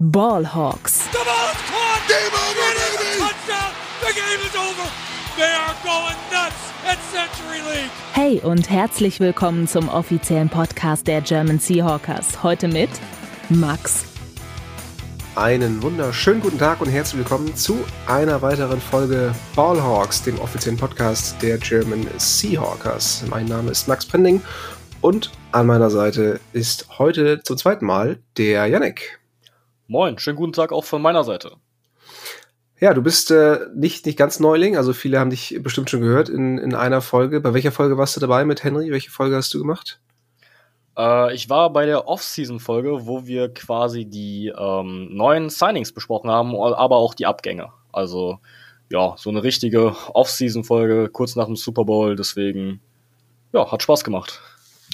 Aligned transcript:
Ballhawks. 0.00 1.10
The 1.10 1.18
ball 1.24 1.50
is 1.50 1.60
caught. 1.66 2.06
Game 2.06 2.32
over, 2.32 2.70
baby. 2.78 3.18
Touchdown. 3.18 3.72
The 4.00 4.14
game 4.14 4.46
is 4.46 4.54
over. 4.54 4.88
They 5.36 5.52
are 5.52 5.74
going 5.82 6.14
nuts 6.30 6.72
at 6.86 6.98
Century 7.10 7.58
League. 7.68 7.90
Hey 8.12 8.40
und 8.40 8.70
herzlich 8.70 9.18
willkommen 9.18 9.66
zum 9.66 9.88
offiziellen 9.88 10.50
Podcast 10.50 11.08
der 11.08 11.20
German 11.20 11.58
Seahawkers. 11.58 12.44
Heute 12.44 12.68
mit 12.68 12.90
Max. 13.48 14.04
Einen 15.34 15.82
wunderschönen 15.82 16.42
guten 16.42 16.58
Tag 16.58 16.80
und 16.80 16.88
herzlich 16.88 17.18
willkommen 17.18 17.56
zu 17.56 17.84
einer 18.06 18.40
weiteren 18.40 18.80
Folge 18.80 19.34
Ballhawks, 19.56 20.22
dem 20.22 20.38
offiziellen 20.38 20.78
Podcast 20.78 21.42
der 21.42 21.58
German 21.58 22.06
Seahawkers. 22.18 23.24
Mein 23.28 23.46
Name 23.46 23.72
ist 23.72 23.88
Max 23.88 24.06
Pending 24.06 24.42
und 25.00 25.32
an 25.50 25.66
meiner 25.66 25.90
Seite 25.90 26.38
ist 26.52 26.86
heute 27.00 27.42
zum 27.42 27.56
zweiten 27.58 27.84
Mal 27.84 28.20
der 28.36 28.64
Yannick. 28.66 29.17
Moin, 29.90 30.18
schönen 30.18 30.36
guten 30.36 30.52
Tag 30.52 30.70
auch 30.70 30.84
von 30.84 31.00
meiner 31.00 31.24
Seite. 31.24 31.52
Ja, 32.78 32.92
du 32.92 33.00
bist 33.00 33.30
äh, 33.30 33.60
nicht, 33.74 34.04
nicht 34.04 34.18
ganz 34.18 34.38
Neuling, 34.38 34.76
also 34.76 34.92
viele 34.92 35.18
haben 35.18 35.30
dich 35.30 35.58
bestimmt 35.62 35.88
schon 35.88 36.02
gehört 36.02 36.28
in, 36.28 36.58
in 36.58 36.74
einer 36.74 37.00
Folge. 37.00 37.40
Bei 37.40 37.54
welcher 37.54 37.72
Folge 37.72 37.96
warst 37.96 38.14
du 38.14 38.20
dabei 38.20 38.44
mit 38.44 38.62
Henry? 38.62 38.90
Welche 38.90 39.10
Folge 39.10 39.36
hast 39.36 39.54
du 39.54 39.58
gemacht? 39.58 39.98
Äh, 40.98 41.34
ich 41.34 41.48
war 41.48 41.72
bei 41.72 41.86
der 41.86 42.06
Off-Season-Folge, 42.06 43.06
wo 43.06 43.26
wir 43.26 43.48
quasi 43.48 44.04
die 44.04 44.52
ähm, 44.54 45.08
neuen 45.10 45.48
Signings 45.48 45.92
besprochen 45.92 46.30
haben, 46.30 46.54
aber 46.54 46.96
auch 46.96 47.14
die 47.14 47.24
Abgänge. 47.24 47.72
Also 47.90 48.40
ja, 48.90 49.14
so 49.16 49.30
eine 49.30 49.42
richtige 49.42 49.96
Off-Season-Folge 50.12 51.08
kurz 51.08 51.34
nach 51.34 51.46
dem 51.46 51.56
Super 51.56 51.86
Bowl, 51.86 52.14
deswegen 52.14 52.82
ja, 53.54 53.72
hat 53.72 53.82
Spaß 53.82 54.04
gemacht. 54.04 54.42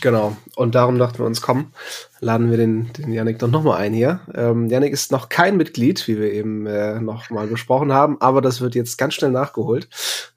Genau. 0.00 0.36
Und 0.56 0.74
darum 0.74 0.98
dachten 0.98 1.18
wir 1.18 1.26
uns, 1.26 1.40
komm, 1.40 1.72
laden 2.20 2.50
wir 2.50 2.56
den, 2.56 2.92
den 2.92 3.12
Yannick 3.12 3.38
doch 3.38 3.50
nochmal 3.50 3.80
ein 3.80 3.94
hier. 3.94 4.20
Ähm, 4.34 4.68
Yannick 4.68 4.92
ist 4.92 5.12
noch 5.12 5.28
kein 5.28 5.56
Mitglied, 5.56 6.06
wie 6.08 6.18
wir 6.18 6.32
eben 6.32 6.66
äh, 6.66 7.00
noch 7.00 7.30
mal 7.30 7.46
besprochen 7.46 7.92
haben, 7.92 8.20
aber 8.20 8.42
das 8.42 8.60
wird 8.60 8.74
jetzt 8.74 8.98
ganz 8.98 9.14
schnell 9.14 9.30
nachgeholt. 9.30 9.88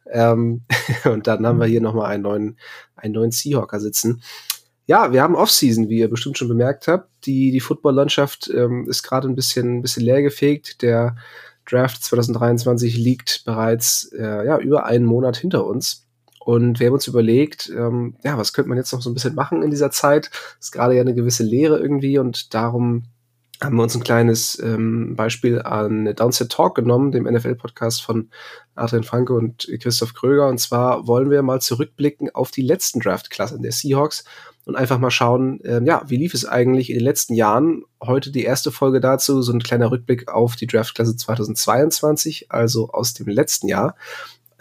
Ähm, 0.10 0.62
und 1.06 1.28
dann 1.28 1.46
haben 1.46 1.60
wir 1.60 1.68
hier 1.68 1.82
nochmal 1.82 2.12
einen 2.12 2.24
neuen, 2.24 2.58
einen 2.96 3.14
neuen 3.14 3.32
Seahawker 3.32 3.80
sitzen. 3.80 4.22
Ja, 4.86 5.12
wir 5.12 5.22
haben 5.22 5.36
Offseason, 5.36 5.90
wie 5.90 6.00
ihr 6.00 6.10
bestimmt 6.10 6.38
schon 6.38 6.48
bemerkt 6.48 6.88
habt. 6.88 7.10
Die, 7.26 7.52
die 7.52 7.60
Football-Landschaft 7.60 8.50
ähm, 8.56 8.88
ist 8.90 9.04
gerade 9.04 9.28
ein 9.28 9.36
bisschen, 9.36 9.80
ein 9.80 9.82
bisschen 9.82 10.04
leer 10.04 10.22
gefegt. 10.22 10.82
Der 10.82 11.18
Draft 11.70 12.02
2023 12.04 12.96
liegt 12.98 13.44
bereits 13.44 14.10
äh, 14.18 14.46
ja, 14.46 14.58
über 14.58 14.86
einen 14.86 15.04
Monat 15.04 15.36
hinter 15.36 15.66
uns. 15.66 16.07
Und 16.48 16.80
wir 16.80 16.88
haben 16.88 16.94
uns 16.94 17.08
überlegt, 17.08 17.70
ähm, 17.76 18.16
ja, 18.24 18.38
was 18.38 18.54
könnte 18.54 18.70
man 18.70 18.78
jetzt 18.78 18.94
noch 18.94 19.02
so 19.02 19.10
ein 19.10 19.14
bisschen 19.14 19.36
machen 19.36 19.64
in 19.64 19.70
dieser 19.70 19.92
Zeit? 19.92 20.32
Ist 20.62 20.72
gerade 20.72 20.96
ja 20.96 21.02
eine 21.02 21.14
gewisse 21.14 21.44
Lehre 21.44 21.78
irgendwie 21.78 22.20
und 22.20 22.54
darum 22.54 23.04
haben 23.62 23.76
wir 23.76 23.84
uns 23.84 23.96
ein 23.96 24.04
kleines 24.04 24.58
ähm, 24.64 25.18
Beispiel 25.18 25.62
an 25.62 26.06
Downset 26.16 26.50
Talk 26.50 26.76
genommen, 26.76 27.12
dem 27.12 27.26
NFL-Podcast 27.26 28.02
von 28.02 28.30
Adrian 28.76 29.04
Franke 29.04 29.34
und 29.34 29.68
Christoph 29.82 30.14
Kröger. 30.14 30.48
Und 30.48 30.60
zwar 30.60 31.06
wollen 31.06 31.30
wir 31.30 31.42
mal 31.42 31.60
zurückblicken 31.60 32.34
auf 32.34 32.50
die 32.50 32.62
letzten 32.62 33.02
Draft-Klassen 33.02 33.62
der 33.62 33.74
Seahawks 33.74 34.24
und 34.64 34.78
einfach 34.78 35.00
mal 35.00 35.12
schauen, 35.12 35.60
ähm, 35.66 35.86
ja, 35.86 36.04
wie 36.08 36.16
lief 36.16 36.34
es 36.34 36.46
eigentlich 36.46 36.92
in 36.92 37.00
den 37.00 37.04
letzten 37.04 37.34
Jahren? 37.34 37.84
Heute 38.02 38.32
die 38.32 38.46
erste 38.46 38.72
Folge 38.72 39.02
dazu, 39.02 39.42
so 39.42 39.52
ein 39.52 39.62
kleiner 39.62 39.92
Rückblick 39.92 40.30
auf 40.30 40.56
die 40.56 40.68
Draft-Klasse 40.68 41.18
2022, 41.18 42.54
also 42.54 42.88
aus 42.92 43.14
dem 43.16 43.28
letzten 43.28 43.68
Jahr. 43.68 43.98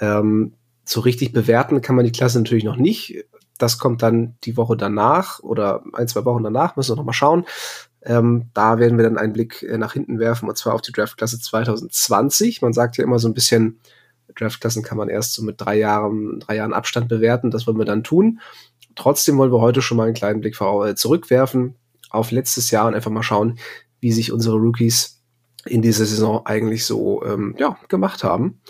Ähm, 0.01 0.55
so 0.89 1.01
richtig 1.01 1.33
bewerten 1.33 1.81
kann 1.83 1.97
man 1.97 2.05
die 2.05 2.12
Klasse 2.12 2.39
natürlich 2.39 2.65
noch 2.65 2.77
nicht. 2.77 3.25
Das 3.59 3.79
kommt 3.79 4.03
dann 4.03 4.37
die 4.45 4.56
Woche 4.56 4.77
danach 4.77 5.41
oder 5.41 5.83
ein, 5.92 6.09
zwei 6.09 6.25
Wochen 6.25 6.45
danach, 6.45 6.77
müssen 6.77 6.92
wir 6.92 6.97
noch 6.97 7.05
mal 7.05 7.12
schauen. 7.12 7.45
Ähm, 8.03 8.51
da 8.55 8.79
werden 8.79 8.98
wir 8.98 9.05
dann 9.05 9.19
einen 9.19 9.33
Blick 9.33 9.62
äh, 9.62 9.79
nach 9.79 9.95
hinten 9.95 10.20
werfen, 10.20 10.48
und 10.48 10.57
zwar 10.57 10.75
auf 10.75 10.83
die 10.83 10.92
Draftklasse 10.92 11.41
2020. 11.41 12.62
Man 12.62 12.73
sagt 12.73 12.97
ja 12.98 13.05
immer 13.05 13.19
so 13.19 13.29
ein 13.29 13.34
bisschen, 13.34 13.81
Draftklassen 14.37 14.83
kann 14.83 14.98
man 14.98 15.09
erst 15.09 15.33
so 15.34 15.42
mit 15.42 15.61
drei 15.61 15.79
Jahren, 15.79 16.41
drei 16.41 16.57
Jahren 16.57 16.73
Abstand 16.73 17.09
bewerten. 17.09 17.51
Das 17.51 17.67
wollen 17.67 17.79
wir 17.79 17.84
dann 17.84 18.05
tun. 18.05 18.41
Trotzdem 18.95 19.39
wollen 19.39 19.52
wir 19.52 19.61
heute 19.61 19.83
schon 19.83 19.96
mal 19.96 20.05
einen 20.05 20.14
kleinen 20.14 20.41
Blick 20.41 20.61
äh, 20.61 20.95
zurückwerfen 20.95 21.75
auf 22.11 22.30
letztes 22.30 22.70
Jahr 22.70 22.86
und 22.86 22.95
einfach 22.95 23.11
mal 23.11 23.23
schauen, 23.23 23.58
wie 24.01 24.13
sich 24.13 24.30
unsere 24.30 24.57
Rookies 24.57 25.23
in 25.64 25.83
dieser 25.83 26.05
Saison 26.05 26.46
eigentlich 26.46 26.85
so 26.85 27.25
ähm, 27.25 27.57
ja, 27.58 27.77
gemacht 27.89 28.23
haben. 28.23 28.61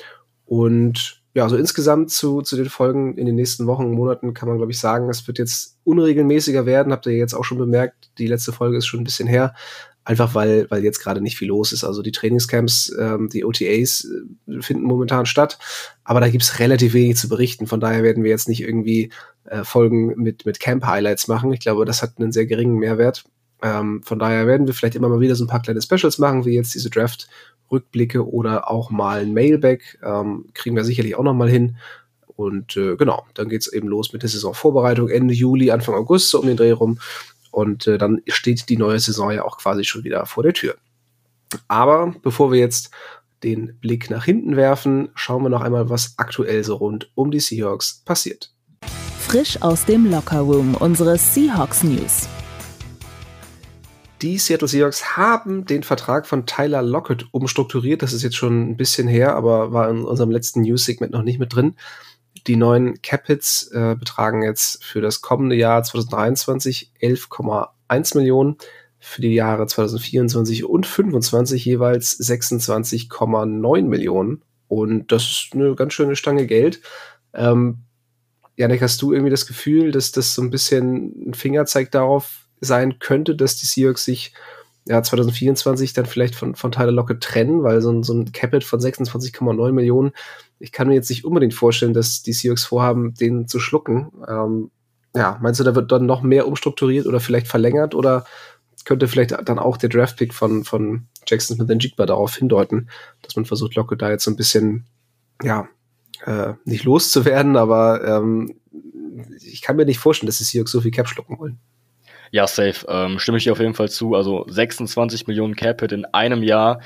Und 0.47 1.22
ja, 1.36 1.42
also 1.42 1.58
insgesamt 1.58 2.10
zu, 2.10 2.41
zu 2.41 2.56
den 2.56 2.70
Folgen 2.70 3.19
in 3.19 3.26
den 3.26 3.34
nächsten 3.34 3.66
Wochen, 3.66 3.91
Monaten 3.91 4.32
kann 4.32 4.48
man, 4.48 4.56
glaube 4.56 4.72
ich, 4.72 4.80
sagen, 4.80 5.10
es 5.10 5.26
wird 5.26 5.38
jetzt 5.38 5.76
unregelmäßiger 5.84 6.64
werden. 6.64 6.94
Habt 6.94 7.04
ihr 7.04 7.12
jetzt 7.12 7.34
auch 7.34 7.44
schon 7.44 7.58
bemerkt, 7.58 8.10
die 8.16 8.26
letzte 8.26 8.52
Folge 8.52 8.78
ist 8.78 8.86
schon 8.86 9.00
ein 9.00 9.04
bisschen 9.04 9.28
her. 9.28 9.54
Einfach 10.02 10.34
weil, 10.34 10.66
weil 10.70 10.82
jetzt 10.82 10.98
gerade 10.98 11.20
nicht 11.20 11.36
viel 11.36 11.48
los 11.48 11.75
ist. 11.75 11.84
Also 11.84 12.00
die 12.00 12.12
Trainingscamps, 12.12 12.91
ähm, 12.98 13.28
die 13.30 13.44
OTAs 13.44 14.08
äh, 14.48 14.62
finden 14.62 14.84
momentan 14.84 15.26
statt, 15.26 15.58
aber 16.04 16.20
da 16.20 16.30
gibt's 16.30 16.58
relativ 16.58 16.94
wenig 16.94 17.19
zu 17.19 17.28
berichten. 17.28 17.66
Von 17.66 17.80
daher 17.80 18.02
werden 18.02 18.25
wir 18.25 18.30
jetzt 18.30 18.48
nicht 18.48 18.62
irgendwie 18.62 19.12
äh, 19.44 19.62
Folgen 19.62 20.14
mit, 20.16 20.46
mit 20.46 20.58
Camp-Highlights 20.58 21.28
machen. 21.28 21.52
Ich 21.52 21.60
glaube, 21.60 21.84
das 21.84 22.00
hat 22.00 22.14
einen 22.16 22.32
sehr 22.32 22.46
geringen 22.46 22.78
Mehrwert. 22.78 23.25
Ähm, 23.62 24.02
von 24.02 24.19
daher 24.19 24.46
werden 24.46 24.66
wir 24.66 24.72
vielleicht 24.72 24.94
immer 24.94 25.10
mal 25.10 25.20
wieder 25.20 25.34
so 25.34 25.44
ein 25.44 25.48
paar 25.48 25.60
kleine 25.60 25.82
Specials 25.82 26.16
machen, 26.16 26.46
wie 26.46 26.54
jetzt 26.54 26.75
diese 26.75 26.88
Draft 26.88 27.28
Rückblicke 27.71 28.28
oder 28.28 28.71
auch 28.71 28.91
mal 28.91 29.21
ein 29.21 29.34
Mailback. 29.34 29.99
Ähm, 30.03 30.47
kriegen 30.54 30.77
wir 30.77 30.84
sicherlich 30.84 31.16
auch 31.16 31.25
noch 31.25 31.34
mal 31.34 31.50
hin. 31.50 31.77
Und 32.27 32.77
äh, 32.77 32.97
genau, 32.97 33.25
dann 33.34 33.49
geht's 33.49 33.66
eben 33.66 33.88
los 33.88 34.12
mit 34.12 34.22
der 34.22 34.28
Saisonvorbereitung 34.28 35.09
Ende 35.09 35.34
Juli, 35.34 35.71
Anfang 35.71 35.94
August, 35.94 36.31
so 36.31 36.41
um 36.41 36.47
den 36.47 36.56
Dreh 36.56 36.72
rum. 36.72 36.99
Und 37.50 37.87
äh, 37.87 37.97
dann 37.97 38.21
steht 38.28 38.69
die 38.69 38.76
neue 38.76 39.00
Saison 39.00 39.31
ja 39.31 39.44
auch 39.44 39.59
quasi 39.59 39.84
schon 39.84 40.05
wieder 40.05 40.26
vor 40.26 40.43
der 40.43 40.53
Tür. 40.53 40.75
Aber 41.69 42.15
bevor 42.22 42.53
wir 42.53 42.59
jetzt 42.59 42.91
den 43.43 43.78
Blick 43.81 44.10
nach 44.10 44.25
hinten 44.25 44.56
werfen, 44.56 45.09
schauen 45.15 45.43
wir 45.43 45.49
noch 45.49 45.62
einmal, 45.62 45.88
was 45.88 46.15
aktuell 46.19 46.65
so 46.65 46.76
rund 46.76 47.10
um 47.15 47.31
die 47.31 47.41
Seahawks 47.41 48.03
passiert. 48.05 48.53
Frisch 49.21 49.60
aus 49.62 49.84
dem 49.84 50.10
Lockerroom 50.10 50.75
unsere 50.75 51.19
Seahawks 51.19 51.82
News. 51.82 52.28
Die 54.22 54.38
Seattle 54.38 54.69
Seahawks 54.69 55.16
haben 55.16 55.66
den 55.66 55.82
Vertrag 55.82 56.27
von 56.27 56.47
Tyler 56.47 56.81
Lockett 56.81 57.27
umstrukturiert. 57.32 58.03
Das 58.03 58.15
ist 58.15 58.22
jetzt 58.22 58.37
schon 58.37 58.71
ein 58.71 58.77
bisschen 58.78 59.09
her, 59.09 59.34
aber 59.34 59.72
war 59.72 59.91
in 59.91 60.04
unserem 60.04 60.31
letzten 60.31 60.62
News-Segment 60.62 61.12
noch 61.12 61.22
nicht 61.22 61.38
mit 61.38 61.54
drin. 61.54 61.75
Die 62.47 62.56
neuen 62.56 63.03
Cap-Hits 63.03 63.71
äh, 63.72 63.94
betragen 63.99 64.43
jetzt 64.43 64.82
für 64.82 65.03
das 65.03 65.21
kommende 65.21 65.55
Jahr 65.55 65.82
2023 65.82 66.93
11,1 67.00 68.16
Millionen, 68.16 68.56
für 68.99 69.21
die 69.21 69.34
Jahre 69.34 69.66
2024 69.66 70.65
und 70.65 70.87
2025 70.87 71.65
jeweils 71.65 72.19
26,9 72.19 73.82
Millionen. 73.82 74.43
Und 74.69 75.12
das 75.12 75.25
ist 75.25 75.50
eine 75.53 75.75
ganz 75.75 75.93
schöne 75.93 76.16
Stange 76.16 76.47
Geld. 76.47 76.81
Ähm, 77.34 77.82
Janik, 78.56 78.81
hast 78.81 79.03
du 79.03 79.12
irgendwie 79.12 79.31
das 79.31 79.47
Gefühl, 79.47 79.93
dass 79.93 80.12
das 80.12 80.34
so 80.34 80.41
ein 80.41 80.50
bisschen 80.50 81.28
ein 81.28 81.34
Fingerzeig 81.34 81.91
darauf 81.91 82.45
sein 82.61 82.99
könnte, 82.99 83.37
dass 83.37 83.56
die 83.56 83.67
Seahawks 83.67 84.05
sich 84.05 84.33
ja, 84.87 85.03
2024 85.03 85.93
dann 85.93 86.06
vielleicht 86.06 86.37
von, 86.37 86.55
von 86.55 86.72
Tyler 86.72 86.93
Lockett 86.93 87.21
trennen, 87.21 87.62
weil 87.62 87.81
so 87.81 87.91
ein, 87.91 88.03
so 88.03 88.15
ein 88.15 88.31
Capit 88.33 88.65
von 88.65 88.81
26,9 88.81 89.72
Millionen, 89.72 90.12
ich 90.59 90.72
kann 90.72 90.89
mir 90.89 90.94
jetzt 90.94 91.11
nicht 91.11 91.25
unbedingt 91.25 91.55
vorstellen, 91.55 91.93
dass 91.93 92.22
die 92.22 92.33
Seahawks 92.33 92.65
vorhaben, 92.65 93.15
den 93.15 93.49
zu 93.49 93.59
schlucken. 93.59 94.12
Ähm, 94.28 94.71
ja, 95.15 95.39
meinst 95.43 95.61
du, 95.61 95.65
da 95.65 95.75
wird 95.75 95.91
dann 95.91 96.06
noch 96.06 96.22
mehr 96.22 96.47
umstrukturiert 96.47 97.06
oder 97.06 97.21
vielleicht 97.21 97.49
verlängert 97.49 97.94
oder 97.94 98.25
könnte 98.87 99.09
vielleicht 99.09 99.33
dann 99.33 99.59
auch 99.59 99.77
der 99.77 99.91
Draftpick 99.91 100.33
von, 100.33 100.65
von 100.65 101.09
Jackson 101.27 101.56
Smith 101.56 101.77
Jigba 101.83 102.06
darauf 102.06 102.37
hindeuten, 102.37 102.88
dass 103.21 103.37
man 103.37 103.44
versucht, 103.44 103.75
Lockett 103.75 104.00
da 104.00 104.11
jetzt 104.11 104.25
so 104.25 104.31
ein 104.31 104.37
bisschen, 104.37 104.87
ja, 105.43 105.69
äh, 106.25 106.55
nicht 106.65 106.84
loszuwerden, 106.84 107.56
aber 107.56 108.03
ähm, 108.06 108.55
ich 109.43 109.61
kann 109.61 109.77
mir 109.77 109.84
nicht 109.84 109.99
vorstellen, 109.99 110.28
dass 110.28 110.38
die 110.38 110.44
Seahawks 110.44 110.71
so 110.71 110.81
viel 110.81 110.93
Cap 110.93 111.09
schlucken 111.09 111.38
wollen. 111.38 111.59
Ja, 112.31 112.47
safe. 112.47 112.87
Ähm, 112.88 113.19
stimme 113.19 113.38
ich 113.38 113.44
dir 113.44 113.53
auf 113.53 113.60
jeden 113.60 113.75
Fall 113.75 113.88
zu. 113.88 114.14
Also 114.14 114.44
26 114.48 115.26
Millionen 115.26 115.56
Cap-Hit 115.56 115.92
in 115.92 116.04
einem 116.06 116.42
Jahr. 116.42 116.81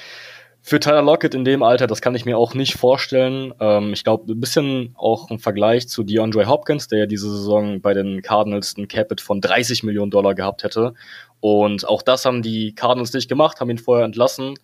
Für 0.63 0.79
Tyler 0.79 1.01
Lockett 1.01 1.35
in 1.35 1.45
dem 1.45 1.63
Alter, 1.63 1.87
das 1.87 2.03
kann 2.03 2.15
ich 2.15 2.27
mir 2.27 2.37
auch 2.37 2.53
nicht 2.53 2.75
vorstellen. 2.75 3.55
Ähm, 3.61 3.95
ich 3.95 4.05
glaube, 4.05 4.31
ein 4.31 4.41
bisschen 4.41 4.95
auch 4.95 5.31
im 5.31 5.39
Vergleich 5.39 5.89
zu 5.89 6.03
DeAndre 6.03 6.47
Hopkins, 6.47 6.87
der 6.87 7.01
ja 7.01 7.07
diese 7.07 7.31
Saison 7.31 7.81
bei 7.81 7.95
den 7.95 8.21
Cardinals 8.21 8.77
ein 8.77 8.87
Capit 8.87 9.23
von 9.23 9.41
30 9.41 9.85
Millionen 9.85 10.11
Dollar 10.11 10.35
gehabt 10.35 10.63
hätte. 10.63 10.93
Und 11.41 11.89
auch 11.89 12.03
das 12.03 12.27
haben 12.27 12.43
die 12.43 12.75
Cardinals 12.75 13.15
nicht 13.15 13.29
gemacht, 13.29 13.61
haben 13.61 13.71
ihn 13.71 13.79
vorher 13.79 14.05
entlassen. 14.05 14.57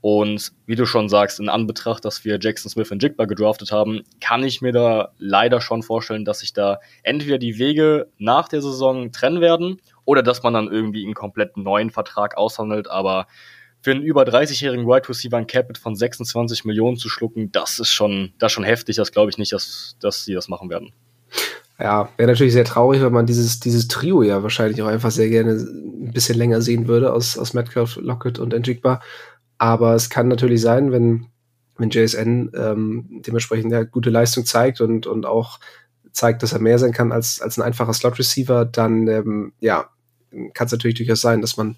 Und 0.00 0.52
wie 0.66 0.74
du 0.74 0.84
schon 0.84 1.08
sagst, 1.08 1.40
in 1.40 1.48
Anbetracht, 1.48 2.04
dass 2.04 2.24
wir 2.24 2.38
Jackson 2.38 2.70
Smith 2.70 2.90
und 2.90 3.02
Jigba 3.02 3.24
gedraftet 3.24 3.72
haben, 3.72 4.02
kann 4.20 4.42
ich 4.42 4.60
mir 4.60 4.72
da 4.72 5.12
leider 5.18 5.62
schon 5.62 5.82
vorstellen, 5.82 6.26
dass 6.26 6.40
sich 6.40 6.52
da 6.52 6.80
entweder 7.04 7.38
die 7.38 7.58
Wege 7.58 8.08
nach 8.18 8.48
der 8.48 8.60
Saison 8.60 9.12
trennen 9.12 9.40
werden 9.40 9.80
oder 10.04 10.22
dass 10.22 10.42
man 10.42 10.54
dann 10.54 10.70
irgendwie 10.70 11.04
einen 11.04 11.14
komplett 11.14 11.56
neuen 11.56 11.90
Vertrag 11.90 12.36
aushandelt. 12.36 12.90
Aber 12.90 13.26
für 13.82 13.90
einen 13.90 14.02
über 14.02 14.22
30-jährigen 14.22 14.86
Wide 14.86 15.08
Receiver 15.08 15.36
ein 15.36 15.46
Capit 15.46 15.78
von 15.78 15.94
26 15.94 16.64
Millionen 16.64 16.96
zu 16.96 17.08
schlucken, 17.08 17.52
das 17.52 17.78
ist 17.78 17.92
schon, 17.92 18.32
das 18.38 18.52
schon 18.52 18.64
heftig. 18.64 18.96
Das 18.96 19.12
glaube 19.12 19.30
ich 19.30 19.38
nicht, 19.38 19.52
dass, 19.52 19.96
dass 20.00 20.24
sie 20.24 20.34
das 20.34 20.48
machen 20.48 20.70
werden. 20.70 20.92
Ja, 21.78 22.08
wäre 22.16 22.30
natürlich 22.30 22.52
sehr 22.52 22.64
traurig, 22.64 23.02
wenn 23.02 23.12
man 23.12 23.26
dieses, 23.26 23.58
dieses 23.58 23.88
Trio 23.88 24.22
ja 24.22 24.42
wahrscheinlich 24.42 24.80
auch 24.80 24.86
einfach 24.86 25.10
sehr 25.10 25.28
gerne 25.28 25.52
ein 25.52 26.12
bisschen 26.12 26.38
länger 26.38 26.62
sehen 26.62 26.86
würde 26.86 27.12
aus, 27.12 27.36
aus 27.36 27.52
Metcalf, 27.52 27.96
Lockett 27.96 28.38
und 28.38 28.52
Njigba. 28.54 29.00
Aber 29.58 29.94
es 29.94 30.08
kann 30.08 30.28
natürlich 30.28 30.60
sein, 30.60 30.92
wenn, 30.92 31.26
wenn 31.76 31.90
JSN 31.90 32.52
ähm, 32.54 33.22
dementsprechend 33.26 33.72
ja 33.72 33.82
gute 33.82 34.10
Leistung 34.10 34.46
zeigt 34.46 34.80
und, 34.80 35.06
und 35.06 35.26
auch 35.26 35.58
zeigt, 36.14 36.42
dass 36.42 36.52
er 36.52 36.60
mehr 36.60 36.78
sein 36.78 36.92
kann 36.92 37.12
als, 37.12 37.42
als 37.42 37.58
ein 37.58 37.62
einfacher 37.62 37.92
Slot-Receiver, 37.92 38.64
dann 38.64 39.08
ähm, 39.08 39.52
ja, 39.60 39.88
kann 40.54 40.66
es 40.66 40.72
natürlich 40.72 40.96
durchaus 40.96 41.20
sein, 41.20 41.40
dass 41.40 41.56
man 41.56 41.76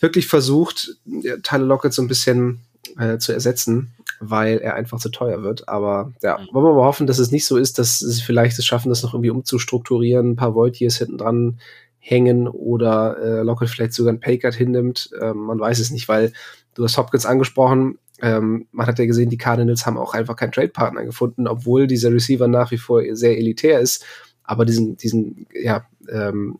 wirklich 0.00 0.26
versucht, 0.26 0.96
Tyler 1.42 1.64
Lockett 1.64 1.92
so 1.92 2.02
ein 2.02 2.08
bisschen 2.08 2.60
äh, 2.98 3.18
zu 3.18 3.32
ersetzen, 3.32 3.92
weil 4.20 4.58
er 4.58 4.74
einfach 4.74 4.98
zu 4.98 5.10
teuer 5.10 5.42
wird. 5.42 5.68
Aber 5.68 6.12
ja, 6.22 6.38
mhm. 6.38 6.48
wollen 6.52 6.66
wir 6.66 6.74
mal 6.74 6.84
hoffen, 6.84 7.06
dass 7.06 7.18
es 7.18 7.30
nicht 7.30 7.46
so 7.46 7.56
ist, 7.56 7.78
dass 7.78 7.98
sie 7.98 8.22
vielleicht 8.22 8.58
es 8.58 8.66
schaffen, 8.66 8.88
das 8.88 9.02
noch 9.02 9.14
irgendwie 9.14 9.30
umzustrukturieren, 9.30 10.32
ein 10.32 10.36
paar 10.36 10.54
Void-Years 10.54 10.98
hinten 10.98 11.18
dran 11.18 11.60
hängen 11.98 12.48
oder 12.48 13.18
äh, 13.18 13.42
Lockett 13.42 13.68
vielleicht 13.68 13.92
sogar 13.92 14.12
ein 14.12 14.20
Paycard 14.20 14.54
hinnimmt. 14.54 15.10
Ähm, 15.20 15.36
man 15.36 15.60
weiß 15.60 15.78
es 15.78 15.90
nicht, 15.90 16.08
weil 16.08 16.32
du 16.74 16.84
hast 16.84 16.96
Hopkins 16.96 17.26
angesprochen. 17.26 17.98
Ähm, 18.20 18.66
man 18.72 18.86
hat 18.86 18.98
ja 18.98 19.06
gesehen, 19.06 19.30
die 19.30 19.38
Cardinals 19.38 19.86
haben 19.86 19.96
auch 19.96 20.14
einfach 20.14 20.36
keinen 20.36 20.52
Trade-Partner 20.52 21.04
gefunden, 21.04 21.46
obwohl 21.46 21.86
dieser 21.86 22.12
Receiver 22.12 22.48
nach 22.48 22.70
wie 22.70 22.78
vor 22.78 23.02
sehr 23.12 23.38
elitär 23.38 23.80
ist. 23.80 24.04
Aber 24.42 24.64
diesen, 24.64 24.96
diesen, 24.96 25.46
ja, 25.52 25.86
ähm, 26.10 26.58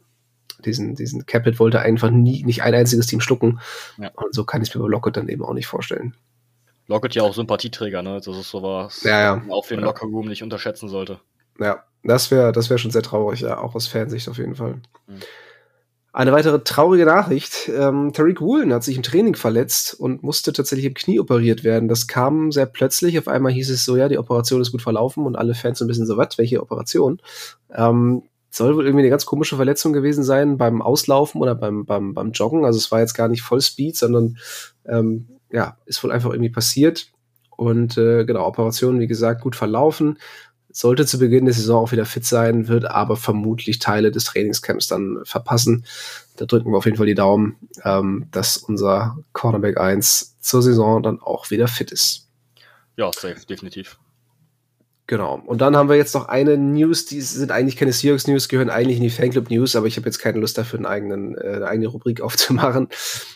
diesen, 0.64 0.94
diesen 0.94 1.26
Capit 1.26 1.58
wollte 1.58 1.81
einfach 1.81 2.10
nie, 2.10 2.44
nicht 2.44 2.62
ein 2.62 2.75
einziges 2.75 3.06
Team 3.06 3.20
schlucken. 3.20 3.60
Ja. 3.96 4.10
Und 4.14 4.34
so 4.34 4.44
kann 4.44 4.62
ich 4.62 4.69
es 4.69 4.75
mir 4.75 4.82
bei 4.82 4.88
Lockett 4.88 5.16
dann 5.16 5.28
eben 5.28 5.44
auch 5.44 5.55
nicht 5.55 5.66
vorstellen. 5.66 6.14
Lockett 6.87 7.14
ja 7.14 7.22
auch 7.22 7.34
Sympathieträger, 7.34 8.02
ne? 8.02 8.20
Das 8.25 8.37
ist 8.37 8.50
sowas, 8.50 9.02
ja, 9.02 9.20
ja. 9.20 9.37
man 9.37 9.50
auch 9.50 9.66
für 9.66 9.75
den 9.75 9.81
ja. 9.81 9.87
Lockerroom 9.87 10.26
nicht 10.26 10.43
unterschätzen 10.43 10.88
sollte. 10.88 11.20
Ja, 11.61 11.84
das 12.02 12.31
wäre 12.31 12.52
das 12.52 12.70
wär 12.70 12.78
schon 12.78 12.90
sehr 12.90 13.02
traurig, 13.02 13.40
ja, 13.40 13.58
auch 13.58 13.75
aus 13.75 13.88
Fansicht 13.88 14.28
auf 14.28 14.38
jeden 14.38 14.54
Fall. 14.54 14.81
Mhm. 15.06 15.20
Eine 16.12 16.32
weitere 16.32 16.62
traurige 16.64 17.05
Nachricht. 17.05 17.69
Ähm, 17.69 18.12
Tariq 18.12 18.40
Woolen 18.40 18.72
hat 18.72 18.82
sich 18.82 18.96
im 18.96 19.02
Training 19.02 19.34
verletzt 19.34 19.94
und 19.94 20.22
musste 20.22 20.52
tatsächlich 20.52 20.87
im 20.87 20.94
Knie 20.94 21.20
operiert 21.20 21.64
werden. 21.64 21.88
Das 21.88 22.06
kam 22.06 22.50
sehr 22.50 22.66
plötzlich. 22.66 23.19
Auf 23.19 23.28
einmal 23.28 23.52
hieß 23.52 23.70
es 23.70 23.84
so, 23.84 23.96
ja, 23.96 24.08
die 24.08 24.19
Operation 24.19 24.60
ist 24.60 24.72
gut 24.72 24.82
verlaufen 24.82 25.26
und 25.26 25.37
alle 25.37 25.55
Fans 25.55 25.78
so 25.78 25.84
ein 25.84 25.88
bisschen 25.88 26.06
so, 26.06 26.16
was, 26.16 26.38
welche 26.38 26.62
Operation? 26.62 27.20
Ähm, 27.72 28.22
soll 28.50 28.75
wohl 28.75 28.84
irgendwie 28.84 29.02
eine 29.02 29.10
ganz 29.10 29.26
komische 29.26 29.56
Verletzung 29.56 29.93
gewesen 29.93 30.25
sein 30.25 30.56
beim 30.56 30.81
Auslaufen 30.81 31.40
oder 31.40 31.55
beim, 31.55 31.84
beim, 31.84 32.14
beim 32.14 32.32
Joggen. 32.32 32.64
Also 32.64 32.78
es 32.78 32.90
war 32.90 33.00
jetzt 33.00 33.14
gar 33.14 33.28
nicht 33.28 33.43
Vollspeed, 33.43 33.96
sondern 33.96 34.38
ähm, 34.87 35.28
ja, 35.50 35.76
ist 35.84 36.02
wohl 36.02 36.12
einfach 36.12 36.31
irgendwie 36.31 36.50
passiert. 36.50 37.11
Und 37.56 37.99
äh, 37.99 38.25
genau, 38.25 38.46
Operationen, 38.46 39.00
wie 39.00 39.08
gesagt, 39.08 39.43
gut 39.43 39.56
verlaufen. 39.56 40.19
Sollte 40.78 41.06
zu 41.06 41.19
Beginn 41.19 41.44
der 41.44 41.54
Saison 41.54 41.82
auch 41.82 41.90
wieder 41.90 42.06
fit 42.06 42.25
sein, 42.25 42.69
wird 42.69 42.88
aber 42.88 43.16
vermutlich 43.16 43.80
Teile 43.80 44.12
des 44.12 44.22
Trainingscamps 44.22 44.86
dann 44.86 45.19
verpassen. 45.25 45.84
Da 46.36 46.44
drücken 46.44 46.70
wir 46.70 46.76
auf 46.76 46.84
jeden 46.84 46.96
Fall 46.96 47.08
die 47.08 47.16
Daumen, 47.16 47.56
ähm, 47.82 48.28
dass 48.30 48.58
unser 48.58 49.19
Cornerback 49.32 49.76
1 49.76 50.36
zur 50.38 50.62
Saison 50.62 51.02
dann 51.02 51.19
auch 51.20 51.50
wieder 51.50 51.66
fit 51.66 51.90
ist. 51.90 52.28
Ja, 52.96 53.10
safe, 53.12 53.44
definitiv. 53.44 53.98
Genau. 55.08 55.42
Und 55.44 55.62
dann 55.62 55.75
haben 55.75 55.88
wir 55.88 55.96
jetzt 55.96 56.14
noch 56.14 56.28
eine 56.28 56.56
News, 56.56 57.06
die 57.06 57.22
sind 57.22 57.50
eigentlich 57.50 57.76
keine 57.76 57.92
Seahawks 57.92 58.28
News, 58.28 58.48
gehören 58.48 58.70
eigentlich 58.70 58.98
in 58.98 59.02
die 59.02 59.10
Fanclub 59.10 59.50
News, 59.50 59.75
aber 59.75 59.88
ich 59.88 59.96
habe 59.96 60.06
jetzt 60.06 60.20
keine 60.20 60.38
Lust 60.38 60.58
dafür, 60.58 60.78
einen 60.78 60.86
eigenen, 60.86 61.36
äh, 61.36 61.54
eine 61.56 61.66
eigene 61.66 61.88
Rubrik 61.88 62.20
aufzumachen. 62.20 62.86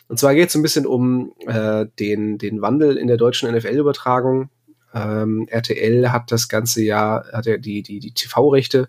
Und 0.07 0.17
zwar 0.17 0.37
geht 0.37 0.51
es 0.51 0.55
ein 0.55 0.63
bisschen 0.63 0.87
um 0.87 1.33
äh, 1.49 1.87
den, 1.99 2.39
den 2.39 2.63
Wandel 2.63 2.97
in 2.97 3.09
der 3.09 3.17
deutschen 3.17 3.53
NFL-Übertragung. 3.53 4.49
Ähm, 4.95 5.47
RTL 5.49 6.11
hat 6.13 6.33
das 6.33 6.49
ganze 6.49 6.83
Jahr, 6.83 7.25
hat 7.33 7.47
er 7.47 7.59
die, 7.59 7.83
die, 7.83 8.01
die 8.01 8.13
TV-Rechte 8.13 8.89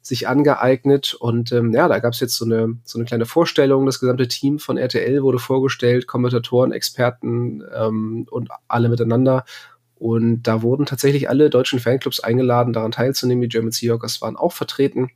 sich 0.00 0.26
angeeignet 0.26 1.14
und 1.14 1.52
ähm, 1.52 1.72
ja, 1.72 1.86
da 1.86 2.00
gab 2.00 2.12
es 2.12 2.20
jetzt 2.20 2.34
so 2.36 2.44
eine, 2.44 2.76
so 2.84 2.98
eine 2.98 3.06
kleine 3.06 3.24
Vorstellung. 3.24 3.86
Das 3.86 4.00
gesamte 4.00 4.26
Team 4.26 4.58
von 4.58 4.76
RTL 4.76 5.22
wurde 5.22 5.38
vorgestellt, 5.38 6.08
Kommentatoren, 6.08 6.72
Experten 6.72 7.62
ähm, 7.72 8.26
und 8.28 8.50
alle 8.66 8.88
miteinander. 8.88 9.44
Und 9.94 10.42
da 10.42 10.62
wurden 10.62 10.86
tatsächlich 10.86 11.28
alle 11.28 11.48
deutschen 11.48 11.78
Fanclubs 11.78 12.18
eingeladen, 12.18 12.72
daran 12.72 12.90
teilzunehmen. 12.90 13.42
Die 13.42 13.48
German 13.48 13.70
Seahawkers 13.70 14.20
waren 14.20 14.36
auch 14.36 14.52
vertreten. 14.52 15.10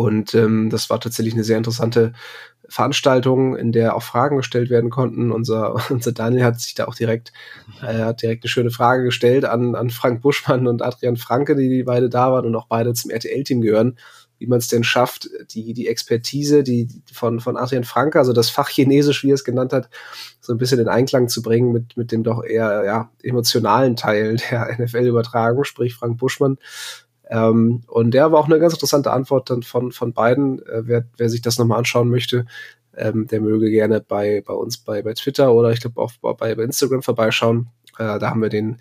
Und 0.00 0.34
ähm, 0.34 0.70
das 0.70 0.88
war 0.88 0.98
tatsächlich 0.98 1.34
eine 1.34 1.44
sehr 1.44 1.58
interessante 1.58 2.14
Veranstaltung, 2.68 3.54
in 3.54 3.70
der 3.70 3.94
auch 3.94 4.02
Fragen 4.02 4.38
gestellt 4.38 4.70
werden 4.70 4.88
konnten. 4.88 5.30
Unser, 5.30 5.74
unser 5.90 6.12
Daniel 6.12 6.44
hat 6.44 6.58
sich 6.58 6.74
da 6.74 6.86
auch 6.86 6.94
direkt, 6.94 7.34
äh, 7.82 7.98
hat 7.98 8.22
direkt 8.22 8.44
eine 8.44 8.48
schöne 8.48 8.70
Frage 8.70 9.04
gestellt 9.04 9.44
an, 9.44 9.74
an 9.74 9.90
Frank 9.90 10.22
Buschmann 10.22 10.66
und 10.66 10.80
Adrian 10.80 11.18
Franke, 11.18 11.54
die, 11.54 11.82
beide 11.82 12.08
da 12.08 12.32
waren 12.32 12.46
und 12.46 12.56
auch 12.56 12.66
beide 12.66 12.94
zum 12.94 13.10
RTL-Team 13.10 13.60
gehören 13.60 13.98
wie 14.40 14.46
man 14.46 14.58
es 14.58 14.68
denn 14.68 14.84
schafft, 14.84 15.28
die, 15.50 15.74
die 15.74 15.86
Expertise, 15.86 16.62
die 16.62 16.88
von, 17.12 17.40
von 17.40 17.58
Adrian 17.58 17.84
Franke, 17.84 18.18
also 18.18 18.32
das 18.32 18.48
Fach 18.48 18.70
Chinesisch, 18.70 19.22
wie 19.22 19.30
er 19.30 19.34
es 19.34 19.44
genannt 19.44 19.74
hat, 19.74 19.90
so 20.40 20.54
ein 20.54 20.56
bisschen 20.56 20.80
in 20.80 20.88
Einklang 20.88 21.28
zu 21.28 21.42
bringen 21.42 21.72
mit, 21.72 21.98
mit 21.98 22.10
dem 22.10 22.22
doch 22.22 22.42
eher 22.42 22.84
ja, 22.86 23.10
emotionalen 23.22 23.96
Teil 23.96 24.36
der 24.50 24.78
NFL-Übertragung, 24.78 25.64
sprich 25.64 25.94
Frank 25.94 26.16
Buschmann. 26.16 26.56
Ähm, 27.30 27.82
und 27.86 28.12
der 28.12 28.32
war 28.32 28.40
auch 28.40 28.46
eine 28.46 28.58
ganz 28.58 28.74
interessante 28.74 29.12
Antwort 29.12 29.50
dann 29.50 29.62
von, 29.62 29.92
von 29.92 30.12
beiden. 30.12 30.58
Äh, 30.66 30.82
wer, 30.86 31.04
wer 31.16 31.30
sich 31.30 31.40
das 31.40 31.58
nochmal 31.58 31.78
anschauen 31.78 32.10
möchte, 32.10 32.44
ähm, 32.96 33.28
der 33.28 33.40
möge 33.40 33.70
gerne 33.70 34.00
bei, 34.00 34.42
bei 34.44 34.52
uns 34.52 34.78
bei, 34.78 35.02
bei 35.02 35.14
Twitter 35.14 35.54
oder 35.54 35.70
ich 35.70 35.80
glaube 35.80 36.00
auch 36.00 36.12
bei, 36.20 36.54
bei 36.54 36.62
Instagram 36.62 37.02
vorbeischauen. 37.02 37.68
Äh, 37.98 38.18
da 38.18 38.30
haben 38.30 38.42
wir 38.42 38.48
den, 38.48 38.78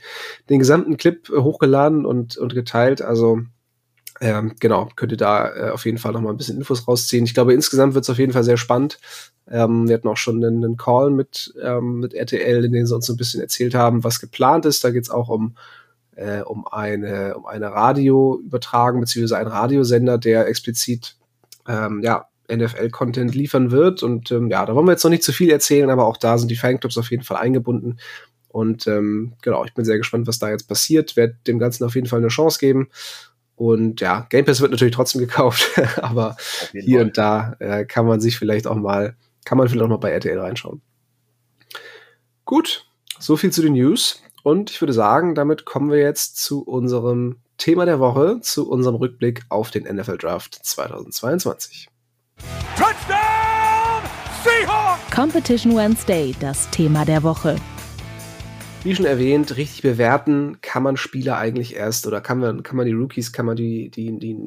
den 0.49 0.59
gesamten 0.59 0.97
Clip 0.97 1.29
hochgeladen 1.29 2.05
und, 2.05 2.37
und 2.37 2.55
geteilt. 2.55 3.03
Also 3.03 3.41
ähm, 4.19 4.55
genau, 4.59 4.89
könnt 4.95 5.11
ihr 5.11 5.17
da 5.17 5.55
äh, 5.55 5.69
auf 5.69 5.85
jeden 5.85 5.99
Fall 5.99 6.11
noch 6.11 6.21
mal 6.21 6.31
ein 6.31 6.37
bisschen 6.37 6.57
Infos 6.57 6.87
rausziehen. 6.87 7.25
Ich 7.25 7.35
glaube, 7.35 7.53
insgesamt 7.53 7.93
wird 7.93 8.03
es 8.03 8.09
auf 8.09 8.17
jeden 8.17 8.33
Fall 8.33 8.43
sehr 8.43 8.57
spannend. 8.57 8.99
Ähm, 9.47 9.87
wir 9.87 9.95
hatten 9.95 10.07
auch 10.07 10.17
schon 10.17 10.43
einen, 10.43 10.63
einen 10.63 10.77
Call 10.77 11.11
mit, 11.11 11.53
ähm, 11.61 11.99
mit 11.99 12.13
RTL, 12.13 12.65
in 12.65 12.73
dem 12.73 12.85
sie 12.85 12.95
uns 12.95 13.05
so 13.05 13.13
ein 13.13 13.17
bisschen 13.17 13.41
erzählt 13.41 13.75
haben, 13.75 14.03
was 14.03 14.19
geplant 14.19 14.65
ist. 14.65 14.83
Da 14.83 14.89
geht 14.89 15.03
es 15.03 15.09
auch 15.09 15.29
um, 15.29 15.55
äh, 16.19 16.41
um 16.41 16.67
eine, 16.67 17.35
um 17.35 17.45
eine 17.45 17.71
Radioübertragung, 17.71 19.01
beziehungsweise 19.01 19.37
einen 19.37 19.49
Radiosender, 19.49 20.17
der 20.17 20.47
explizit 20.47 21.15
ähm, 21.67 22.01
ja, 22.03 22.27
NFL-Content 22.51 23.33
liefern 23.33 23.71
wird. 23.71 24.03
Und 24.03 24.31
ähm, 24.31 24.49
ja, 24.49 24.65
da 24.65 24.75
wollen 24.75 24.85
wir 24.85 24.91
jetzt 24.91 25.03
noch 25.03 25.11
nicht 25.11 25.23
zu 25.23 25.31
viel 25.31 25.49
erzählen, 25.49 25.89
aber 25.89 26.05
auch 26.05 26.17
da 26.17 26.37
sind 26.37 26.51
die 26.51 26.57
Fanclubs 26.57 26.97
auf 26.97 27.09
jeden 27.11 27.23
Fall 27.23 27.37
eingebunden. 27.37 27.99
Und 28.49 28.87
ähm, 28.87 29.33
genau, 29.41 29.63
ich 29.63 29.73
bin 29.73 29.85
sehr 29.85 29.97
gespannt, 29.97 30.27
was 30.27 30.39
da 30.39 30.49
jetzt 30.49 30.67
passiert. 30.67 31.15
Werde 31.15 31.37
dem 31.47 31.59
Ganzen 31.59 31.85
auf 31.85 31.95
jeden 31.95 32.07
Fall 32.07 32.19
eine 32.19 32.27
Chance 32.27 32.59
geben. 32.59 32.89
Und 33.55 34.01
ja, 34.01 34.25
Game 34.29 34.45
Pass 34.45 34.61
wird 34.61 34.71
natürlich 34.71 34.95
trotzdem 34.95 35.21
gekauft, 35.21 35.69
aber 36.01 36.37
hier 36.71 36.99
Fall. 36.99 37.07
und 37.07 37.17
da 37.17 37.55
äh, 37.59 37.85
kann 37.85 38.05
man 38.05 38.19
sich 38.19 38.37
vielleicht 38.37 38.67
auch 38.67 38.75
mal, 38.75 39.15
kann 39.45 39.57
man 39.57 39.67
vielleicht 39.67 39.83
auch 39.83 39.89
mal 39.89 39.97
bei 39.97 40.11
RTL 40.11 40.39
reinschauen. 40.39 40.81
Gut, 42.45 42.85
so 43.19 43.37
viel 43.37 43.51
zu 43.51 43.61
den 43.61 43.73
News. 43.73 44.21
Und 44.43 44.71
ich 44.71 44.81
würde 44.81 44.93
sagen, 44.93 45.35
damit 45.35 45.65
kommen 45.65 45.91
wir 45.91 45.99
jetzt 45.99 46.37
zu 46.37 46.63
unserem 46.63 47.37
Thema 47.57 47.85
der 47.85 47.99
Woche, 47.99 48.39
zu 48.41 48.69
unserem 48.69 48.95
Rückblick 48.95 49.43
auf 49.49 49.69
den 49.69 49.83
NFL 49.83 50.17
Draft 50.17 50.59
2022. 50.63 51.89
Touchdown! 52.77 54.03
Seahawks! 54.43 55.13
Competition 55.13 55.75
Wednesday, 55.75 56.33
das 56.39 56.69
Thema 56.69 57.03
der 57.03 57.23
Woche. 57.23 57.57
Wie 58.85 58.95
schon 58.95 59.05
erwähnt, 59.05 59.57
richtig 59.57 59.81
bewerten 59.81 60.59
kann 60.61 60.83
man 60.83 60.95
Spieler 60.95 61.37
eigentlich 61.37 61.75
erst 61.75 62.07
oder 62.07 62.21
kann 62.21 62.39
man, 62.39 62.63
kann 62.63 62.77
man 62.77 62.85
die 62.85 62.93
Rookies, 62.93 63.33
kann 63.33 63.45
man 63.45 63.57
die, 63.57 63.89
die, 63.89 64.17
die, 64.17 64.37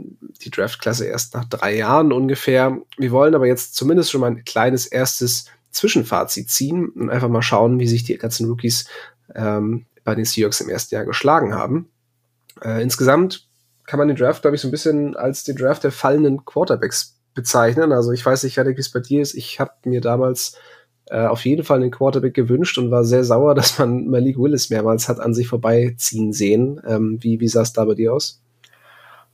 die 0.41 0.51
Draftklasse 0.51 1.05
erst 1.05 1.35
nach 1.35 1.45
drei 1.45 1.77
Jahren 1.77 2.13
ungefähr. 2.13 2.79
Wir 2.97 3.11
wollen 3.11 3.35
aber 3.35 3.47
jetzt 3.47 3.75
zumindest 3.75 4.11
schon 4.11 4.23
mal 4.23 4.31
ein 4.31 4.45
kleines 4.47 4.87
erstes 4.87 5.45
Zwischenfazit 5.71 6.49
ziehen 6.49 6.89
und 6.89 7.11
einfach 7.11 7.29
mal 7.29 7.43
schauen, 7.43 7.79
wie 7.79 7.89
sich 7.89 8.05
die 8.05 8.17
ganzen 8.17 8.47
Rookies 8.47 8.87
ähm, 9.35 9.87
bei 10.05 10.15
den 10.15 10.25
Seahawks 10.25 10.61
im 10.61 10.69
ersten 10.69 10.95
Jahr 10.95 11.05
geschlagen 11.05 11.55
haben. 11.55 11.91
Äh, 12.63 12.83
insgesamt 12.83 13.49
kann 13.87 13.99
man 13.99 14.09
den 14.09 14.17
Draft, 14.17 14.43
glaube 14.43 14.55
ich, 14.57 14.63
so 14.63 14.69
ein 14.69 14.73
bisschen 14.73 15.17
als 15.17 15.45
den 15.45 15.57
Draft 15.57 15.85
der 15.85 15.93
fallenden 15.93 16.45
Quarterbacks 16.45 17.19
bezeichnen. 17.35 17.93
Also 17.93 18.13
ich 18.13 18.25
weiß 18.25 18.45
nicht, 18.45 18.57
wie 18.57 18.75
es 18.79 18.91
bei 18.91 19.01
dir 19.01 19.23
ist. 19.23 19.35
Ich 19.35 19.59
habe 19.61 19.73
mir 19.85 20.01
damals 20.01 20.57
äh, 21.07 21.27
auf 21.27 21.45
jeden 21.45 21.65
Fall 21.65 21.81
einen 21.81 21.91
Quarterback 21.91 22.35
gewünscht 22.35 22.79
und 22.79 22.91
war 22.91 23.05
sehr 23.05 23.25
sauer, 23.25 23.55
dass 23.57 23.79
man 23.79 24.09
Malik 24.09 24.39
Willis 24.39 24.71
mehrmals 24.71 25.09
hat 25.09 25.21
an 25.21 25.35
sich 25.35 25.49
vorbeiziehen 25.49 26.33
sehen. 26.33 26.81
Ähm, 26.87 27.19
wie, 27.21 27.41
wie 27.41 27.49
sah 27.49 27.63
es 27.63 27.73
da 27.73 27.85
bei 27.85 27.95
dir 27.95 28.13
aus? 28.15 28.43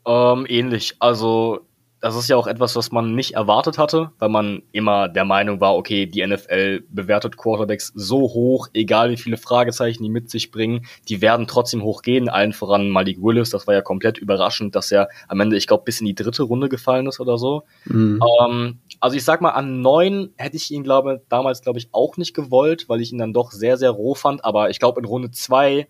Ähm, 0.07 0.47
ähnlich. 0.49 0.97
Also 1.01 1.61
das 2.01 2.15
ist 2.17 2.29
ja 2.29 2.37
auch 2.37 2.47
etwas, 2.47 2.77
was 2.77 2.93
man 2.93 3.15
nicht 3.15 3.35
erwartet 3.35 3.77
hatte, 3.77 4.13
weil 4.19 4.29
man 4.29 4.63
immer 4.73 5.09
der 5.09 5.25
Meinung 5.25 5.61
war, 5.61 5.75
okay, 5.75 6.07
die 6.07 6.25
NFL 6.25 6.85
bewertet 6.91 7.37
Quarterbacks 7.37 7.93
so 7.95 8.21
hoch, 8.21 8.69
egal 8.73 9.11
wie 9.11 9.17
viele 9.17 9.37
Fragezeichen 9.37 10.03
die 10.03 10.09
mit 10.09 10.31
sich 10.31 10.51
bringen, 10.51 10.87
die 11.09 11.21
werden 11.21 11.47
trotzdem 11.47 11.83
hochgehen, 11.83 12.29
allen 12.29 12.53
voran 12.53 12.89
Malik 12.91 13.19
Willis, 13.21 13.51
das 13.51 13.67
war 13.67 13.75
ja 13.75 13.83
komplett 13.83 14.19
überraschend, 14.19 14.77
dass 14.77 14.93
er 14.93 15.09
am 15.27 15.41
Ende, 15.41 15.57
ich 15.57 15.67
glaube, 15.67 15.85
bis 15.85 16.01
in 16.01 16.07
die 16.07 16.15
dritte 16.15 16.45
Runde 16.45 16.69
gefallen 16.69 17.07
ist 17.07 17.21
oder 17.21 17.37
so. 17.37 17.65
Mhm. 17.87 18.23
Ähm, 18.41 18.79
also 19.01 19.17
ich 19.17 19.25
sag 19.25 19.41
mal, 19.41 19.51
an 19.51 19.81
neun 19.81 20.31
hätte 20.37 20.57
ich 20.57 20.71
ihn, 20.71 20.85
glaube 20.85 21.23
damals, 21.29 21.63
glaube 21.63 21.79
ich, 21.79 21.89
auch 21.93 22.17
nicht 22.17 22.35
gewollt, 22.35 22.89
weil 22.89 23.01
ich 23.01 23.13
ihn 23.13 23.19
dann 23.19 23.33
doch 23.33 23.51
sehr, 23.51 23.77
sehr 23.77 23.91
roh 23.91 24.15
fand, 24.15 24.45
aber 24.45 24.71
ich 24.71 24.79
glaube, 24.79 25.01
in 25.01 25.07
Runde 25.07 25.31
zwei 25.33 25.89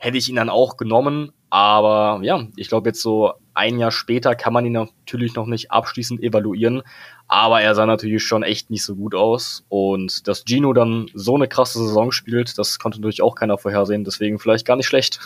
hätte 0.00 0.16
ich 0.16 0.28
ihn 0.28 0.36
dann 0.36 0.48
auch 0.48 0.76
genommen. 0.76 1.32
Aber 1.50 2.20
ja, 2.22 2.46
ich 2.56 2.68
glaube, 2.68 2.88
jetzt 2.88 3.02
so 3.02 3.34
ein 3.54 3.78
Jahr 3.78 3.90
später 3.90 4.34
kann 4.34 4.52
man 4.52 4.64
ihn 4.64 4.72
natürlich 4.72 5.34
noch 5.34 5.46
nicht 5.46 5.70
abschließend 5.70 6.22
evaluieren. 6.22 6.82
Aber 7.28 7.60
er 7.60 7.74
sah 7.74 7.86
natürlich 7.86 8.24
schon 8.24 8.42
echt 8.42 8.70
nicht 8.70 8.84
so 8.84 8.96
gut 8.96 9.14
aus. 9.14 9.64
Und 9.68 10.26
dass 10.26 10.44
Gino 10.46 10.72
dann 10.72 11.10
so 11.14 11.36
eine 11.36 11.48
krasse 11.48 11.78
Saison 11.78 12.12
spielt, 12.12 12.58
das 12.58 12.78
konnte 12.78 12.98
natürlich 12.98 13.22
auch 13.22 13.34
keiner 13.34 13.58
vorhersehen. 13.58 14.04
Deswegen 14.04 14.38
vielleicht 14.38 14.66
gar 14.66 14.76
nicht 14.76 14.86
schlecht. 14.86 15.20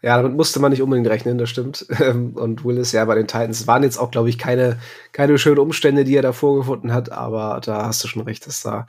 Ja, 0.00 0.16
damit 0.16 0.36
musste 0.36 0.58
man 0.60 0.70
nicht 0.70 0.82
unbedingt 0.82 1.08
rechnen, 1.08 1.38
das 1.38 1.50
stimmt. 1.50 1.86
Ähm, 2.00 2.32
und 2.34 2.64
Willis, 2.64 2.92
ja, 2.92 3.04
bei 3.04 3.14
den 3.14 3.28
Titans 3.28 3.66
waren 3.66 3.84
jetzt 3.84 3.98
auch, 3.98 4.10
glaube 4.10 4.28
ich, 4.28 4.38
keine, 4.38 4.78
keine 5.12 5.38
schönen 5.38 5.58
Umstände, 5.58 6.04
die 6.04 6.16
er 6.16 6.22
da 6.22 6.32
vorgefunden 6.32 6.92
hat, 6.92 7.12
aber 7.12 7.60
da 7.64 7.86
hast 7.86 8.02
du 8.02 8.08
schon 8.08 8.22
recht, 8.22 8.44
das 8.46 8.60
sah, 8.60 8.86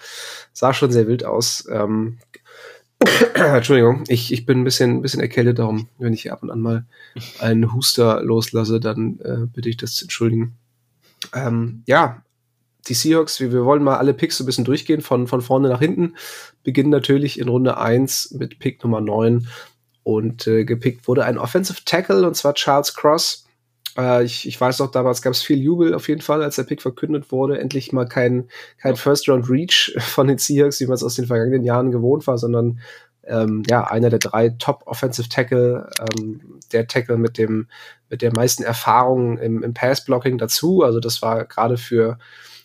sah 0.52 0.74
schon 0.74 0.92
sehr 0.92 1.06
wild 1.06 1.26
aus. 1.26 1.68
Ähm, 1.72 2.18
Entschuldigung, 3.34 4.04
ich, 4.08 4.32
ich 4.32 4.46
bin 4.46 4.62
ein 4.62 4.64
bisschen, 4.64 4.98
ein 4.98 5.02
bisschen 5.02 5.22
erkältet, 5.22 5.60
darum, 5.60 5.88
wenn 5.98 6.14
ich 6.14 6.32
ab 6.32 6.44
und 6.44 6.52
an 6.52 6.62
mal 6.62 6.86
einen 7.40 7.74
Huster 7.74 8.22
loslasse, 8.24 8.80
dann 8.80 9.20
äh, 9.20 9.46
bitte 9.46 9.70
ich 9.70 9.78
das 9.78 9.96
zu 9.96 10.06
entschuldigen. 10.06 10.58
Ähm, 11.34 11.84
ja, 11.86 12.24
die 12.88 12.94
Seahawks, 12.94 13.40
wir, 13.40 13.52
wir 13.52 13.66
wollen 13.66 13.84
mal 13.84 13.98
alle 13.98 14.14
Picks 14.14 14.38
so 14.38 14.44
ein 14.44 14.46
bisschen 14.46 14.66
durchgehen, 14.66 15.02
von, 15.02 15.28
von 15.28 15.42
vorne 15.42 15.70
nach 15.70 15.80
hinten. 15.80 16.16
Beginnen 16.64 16.90
natürlich 16.90 17.40
in 17.40 17.48
Runde 17.48 17.78
1 17.78 18.32
mit 18.32 18.60
Pick 18.60 18.84
Nummer 18.84 19.02
9 19.02 19.48
und 20.04 20.48
äh, 20.48 20.66
gepickt 20.66 21.08
wurde 21.08 21.26
ein 21.26 21.38
Offensive 21.38 21.82
Tackle 21.86 22.28
und 22.28 22.36
zwar 22.36 22.54
Charles 22.54 22.94
Cross. 22.94 23.43
Äh, 23.98 24.24
ich, 24.24 24.48
ich 24.48 24.60
weiß 24.60 24.80
noch, 24.80 24.92
damals 24.92 25.22
gab 25.22 25.34
es 25.34 25.42
viel 25.42 25.60
Jubel 25.60 25.94
auf 25.94 26.08
jeden 26.08 26.22
Fall, 26.22 26.42
als 26.42 26.56
der 26.56 26.64
Pick 26.64 26.82
verkündet 26.82 27.32
wurde. 27.32 27.60
Endlich 27.60 27.92
mal 27.92 28.08
kein, 28.08 28.50
kein 28.78 28.96
First-Round-Reach 28.96 29.96
von 30.00 30.28
den 30.28 30.38
Seahawks, 30.38 30.80
wie 30.80 30.86
man 30.86 30.96
es 30.96 31.04
aus 31.04 31.16
den 31.16 31.28
vergangenen 31.28 31.64
Jahren 31.64 31.92
gewohnt 31.92 32.28
war, 32.28 32.38
sondern 32.38 32.80
ähm, 33.26 33.64
ja, 33.70 33.86
einer 33.86 34.10
der 34.10 34.20
drei 34.20 34.50
Top 34.50 34.84
Offensive 34.86 35.30
Tackle, 35.30 35.90
ähm, 36.00 36.60
der 36.72 36.88
Tackle 36.88 37.18
mit 37.18 37.38
dem, 37.38 37.68
mit 38.10 38.22
der 38.22 38.34
meisten 38.34 38.64
Erfahrung 38.64 39.38
im, 39.38 39.64
im 39.64 39.74
Pass-Blocking 39.74 40.38
dazu. 40.38 40.84
Also 40.84 41.00
das 41.00 41.22
war 41.22 41.46
gerade 41.46 41.78
für, 41.78 42.18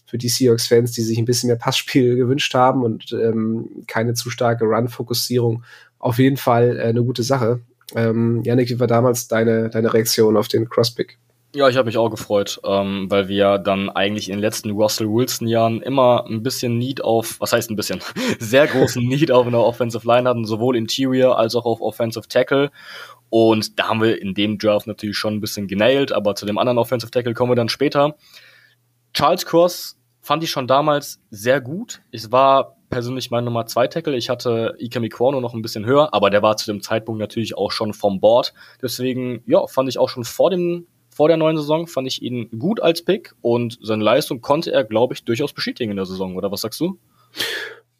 für 0.06 0.18
die 0.18 0.28
Seahawks-Fans, 0.28 0.92
die 0.92 1.02
sich 1.02 1.18
ein 1.18 1.26
bisschen 1.26 1.48
mehr 1.48 1.56
Passspiel 1.56 2.16
gewünscht 2.16 2.54
haben 2.54 2.82
und 2.82 3.12
ähm, 3.12 3.84
keine 3.86 4.14
zu 4.14 4.30
starke 4.30 4.64
Run-Fokussierung, 4.64 5.62
auf 5.98 6.18
jeden 6.18 6.36
Fall 6.36 6.78
äh, 6.78 6.84
eine 6.84 7.04
gute 7.04 7.22
Sache. 7.22 7.60
Ähm, 7.94 8.42
Janik, 8.44 8.68
wie 8.70 8.80
war 8.80 8.86
damals 8.86 9.28
deine, 9.28 9.70
deine 9.70 9.92
Reaktion 9.92 10.36
auf 10.36 10.48
den 10.48 10.68
Crosspick? 10.68 11.18
Ja, 11.54 11.66
ich 11.68 11.76
habe 11.76 11.86
mich 11.86 11.96
auch 11.96 12.10
gefreut, 12.10 12.60
ähm, 12.62 13.06
weil 13.08 13.28
wir 13.28 13.56
dann 13.56 13.88
eigentlich 13.88 14.28
in 14.28 14.36
den 14.36 14.42
letzten 14.42 14.70
Russell 14.70 15.08
Wilson-Jahren 15.08 15.80
immer 15.80 16.26
ein 16.28 16.42
bisschen 16.42 16.76
Need 16.76 17.02
auf, 17.02 17.40
was 17.40 17.54
heißt 17.54 17.70
ein 17.70 17.76
bisschen, 17.76 18.00
sehr 18.38 18.66
großen 18.66 19.02
Need 19.02 19.30
auf 19.30 19.46
einer 19.46 19.64
Offensive 19.64 20.06
Line 20.06 20.28
hatten, 20.28 20.44
sowohl 20.44 20.76
Interior 20.76 21.38
als 21.38 21.54
auch 21.54 21.64
auf 21.64 21.80
Offensive 21.80 22.28
Tackle. 22.28 22.70
Und 23.30 23.78
da 23.78 23.88
haben 23.88 24.02
wir 24.02 24.20
in 24.20 24.34
dem 24.34 24.58
Draft 24.58 24.86
natürlich 24.86 25.16
schon 25.16 25.34
ein 25.34 25.40
bisschen 25.40 25.68
genailt, 25.68 26.12
aber 26.12 26.34
zu 26.34 26.44
dem 26.44 26.58
anderen 26.58 26.78
Offensive 26.78 27.10
Tackle 27.10 27.32
kommen 27.32 27.52
wir 27.52 27.56
dann 27.56 27.70
später. 27.70 28.16
Charles 29.14 29.46
Cross 29.46 29.97
fand 30.28 30.44
ich 30.44 30.50
schon 30.50 30.66
damals 30.66 31.20
sehr 31.30 31.58
gut. 31.62 32.02
Es 32.12 32.30
war 32.30 32.76
persönlich 32.90 33.30
mein 33.30 33.44
Nummer 33.44 33.64
2 33.64 33.86
Tackle. 33.86 34.14
Ich 34.14 34.28
hatte 34.28 34.74
Ike 34.78 35.00
Mikwano 35.00 35.40
noch 35.40 35.54
ein 35.54 35.62
bisschen 35.62 35.86
höher, 35.86 36.12
aber 36.12 36.28
der 36.28 36.42
war 36.42 36.58
zu 36.58 36.70
dem 36.70 36.82
Zeitpunkt 36.82 37.18
natürlich 37.18 37.56
auch 37.56 37.72
schon 37.72 37.94
vom 37.94 38.20
Board. 38.20 38.52
Deswegen, 38.82 39.42
ja, 39.46 39.66
fand 39.66 39.88
ich 39.88 39.98
auch 39.98 40.10
schon 40.10 40.24
vor 40.24 40.50
dem 40.50 40.86
vor 41.08 41.28
der 41.28 41.38
neuen 41.38 41.56
Saison 41.56 41.86
fand 41.86 42.06
ich 42.06 42.22
ihn 42.22 42.48
gut 42.58 42.80
als 42.80 43.02
Pick 43.02 43.34
und 43.40 43.78
seine 43.82 44.04
Leistung 44.04 44.40
konnte 44.42 44.70
er, 44.70 44.84
glaube 44.84 45.14
ich, 45.14 45.24
durchaus 45.24 45.52
bestätigen 45.54 45.90
in 45.90 45.96
der 45.96 46.06
Saison, 46.06 46.36
oder 46.36 46.52
was 46.52 46.60
sagst 46.60 46.78
du? 46.78 46.98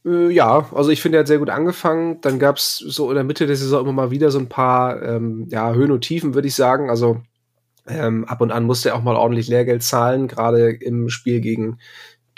Äh, 0.05 0.31
ja, 0.31 0.69
also 0.73 0.91
ich 0.91 1.01
finde, 1.01 1.19
er 1.19 1.21
hat 1.21 1.27
sehr 1.27 1.39
gut 1.39 1.51
angefangen. 1.51 2.21
Dann 2.21 2.39
gab 2.39 2.59
es 2.59 2.77
so 2.77 3.09
in 3.09 3.17
der 3.17 3.25
Mitte 3.25 3.47
der 3.47 3.57
Saison 3.57 3.81
immer 3.81 3.93
mal 3.93 4.11
wieder 4.11 4.31
so 4.31 4.39
ein 4.39 4.51
paar 4.51 5.03
ähm, 5.03 5.49
ja, 5.51 5.73
Höhen 5.73 5.91
und 5.91 6.03
Tiefen, 6.03 6.35
würde 6.35 6.47
ich 6.47 6.55
sagen. 6.55 6.91
Also 6.91 7.23
ähm, 7.89 8.25
ab 8.27 8.41
und 8.41 8.53
an 8.53 8.65
musste 8.65 8.91
er 8.91 8.97
auch 8.97 9.03
mal 9.03 9.17
ordentlich 9.17 9.49
Lehrgeld 9.49 9.83
zahlen, 9.83 10.29
gerade 10.29 10.71
im 10.71 11.09
Spiel 11.09 11.41
gegen, 11.41 11.79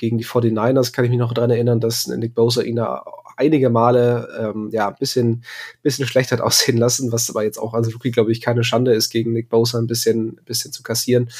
gegen 0.00 0.16
die 0.16 0.24
49ers 0.24 0.94
kann 0.94 1.04
ich 1.04 1.10
mich 1.10 1.18
noch 1.18 1.34
daran 1.34 1.50
erinnern, 1.50 1.78
dass 1.78 2.06
Nick 2.06 2.34
Bosa 2.34 2.62
ihn 2.62 2.76
da 2.76 3.04
einige 3.36 3.68
Male 3.68 4.28
ähm, 4.40 4.70
ja 4.72 4.88
ein 4.88 4.96
bisschen, 4.98 5.44
bisschen 5.82 6.06
schlecht 6.06 6.32
hat 6.32 6.40
aussehen 6.40 6.78
lassen, 6.78 7.12
was 7.12 7.28
aber 7.28 7.44
jetzt 7.44 7.58
auch 7.58 7.74
als 7.74 7.92
Rookie, 7.94 8.10
glaube 8.10 8.32
ich, 8.32 8.40
keine 8.40 8.64
Schande 8.64 8.94
ist, 8.94 9.10
gegen 9.10 9.34
Nick 9.34 9.50
Bosa 9.50 9.78
ein 9.78 9.86
bisschen, 9.86 10.38
ein 10.38 10.44
bisschen 10.46 10.72
zu 10.72 10.82
kassieren. 10.82 11.30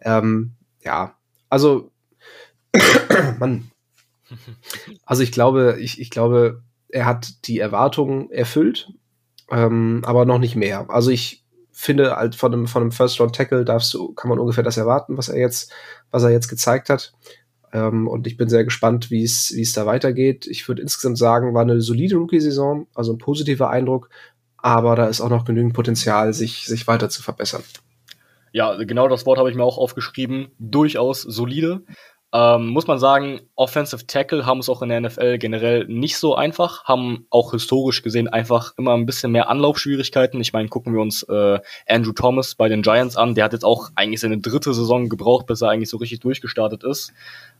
Ähm, 0.00 0.54
ja, 0.82 1.14
also 1.48 1.92
Mann. 3.38 3.70
Also 5.06 5.22
ich 5.22 5.30
glaube, 5.30 5.76
ich, 5.78 6.00
ich 6.00 6.10
glaube, 6.10 6.62
er 6.88 7.06
hat 7.06 7.46
die 7.46 7.60
Erwartungen 7.60 8.32
erfüllt, 8.32 8.90
ähm, 9.48 10.02
aber 10.04 10.24
noch 10.24 10.38
nicht 10.38 10.56
mehr. 10.56 10.90
Also 10.90 11.10
ich 11.10 11.44
finde, 11.70 12.16
halt 12.16 12.34
von 12.34 12.52
einem, 12.52 12.66
von 12.66 12.82
einem 12.82 12.92
First-Round-Tackle 12.92 13.64
darfst 13.64 13.94
du, 13.94 14.12
kann 14.14 14.28
man 14.28 14.40
ungefähr 14.40 14.64
das 14.64 14.76
erwarten, 14.76 15.16
was 15.16 15.28
er 15.28 15.38
jetzt, 15.38 15.72
was 16.10 16.24
er 16.24 16.30
jetzt 16.30 16.48
gezeigt 16.48 16.88
hat. 16.88 17.12
Ähm, 17.72 18.06
und 18.06 18.26
ich 18.26 18.36
bin 18.36 18.48
sehr 18.48 18.64
gespannt, 18.64 19.10
wie 19.10 19.24
es 19.24 19.72
da 19.74 19.86
weitergeht. 19.86 20.46
Ich 20.46 20.68
würde 20.68 20.82
insgesamt 20.82 21.18
sagen, 21.18 21.54
war 21.54 21.62
eine 21.62 21.80
solide 21.80 22.16
Rookie-Saison, 22.16 22.86
also 22.94 23.12
ein 23.12 23.18
positiver 23.18 23.70
Eindruck, 23.70 24.10
aber 24.58 24.94
da 24.94 25.06
ist 25.06 25.20
auch 25.20 25.30
noch 25.30 25.44
genügend 25.44 25.74
Potenzial, 25.74 26.32
sich, 26.32 26.66
sich 26.66 26.86
weiter 26.86 27.08
zu 27.08 27.22
verbessern. 27.22 27.62
Ja, 28.52 28.74
genau 28.76 29.08
das 29.08 29.24
Wort 29.24 29.38
habe 29.38 29.50
ich 29.50 29.56
mir 29.56 29.64
auch 29.64 29.78
aufgeschrieben. 29.78 30.48
Durchaus 30.58 31.22
solide. 31.22 31.82
Ähm, 32.34 32.68
muss 32.68 32.86
man 32.86 32.98
sagen, 32.98 33.40
Offensive 33.56 34.06
Tackle 34.06 34.46
haben 34.46 34.60
es 34.60 34.70
auch 34.70 34.80
in 34.80 34.88
der 34.88 35.02
NFL 35.02 35.36
generell 35.36 35.84
nicht 35.86 36.16
so 36.16 36.34
einfach, 36.34 36.84
haben 36.84 37.26
auch 37.28 37.50
historisch 37.50 38.02
gesehen 38.02 38.26
einfach 38.26 38.72
immer 38.78 38.94
ein 38.94 39.04
bisschen 39.04 39.32
mehr 39.32 39.50
Anlaufschwierigkeiten. 39.50 40.40
Ich 40.40 40.54
meine, 40.54 40.68
gucken 40.68 40.94
wir 40.94 41.02
uns 41.02 41.24
äh, 41.24 41.58
Andrew 41.86 42.12
Thomas 42.12 42.54
bei 42.54 42.70
den 42.70 42.80
Giants 42.80 43.16
an, 43.16 43.34
der 43.34 43.44
hat 43.44 43.52
jetzt 43.52 43.66
auch 43.66 43.90
eigentlich 43.96 44.20
seine 44.20 44.38
dritte 44.38 44.72
Saison 44.72 45.10
gebraucht, 45.10 45.46
bis 45.46 45.60
er 45.60 45.68
eigentlich 45.68 45.90
so 45.90 45.98
richtig 45.98 46.20
durchgestartet 46.20 46.84
ist. 46.84 47.12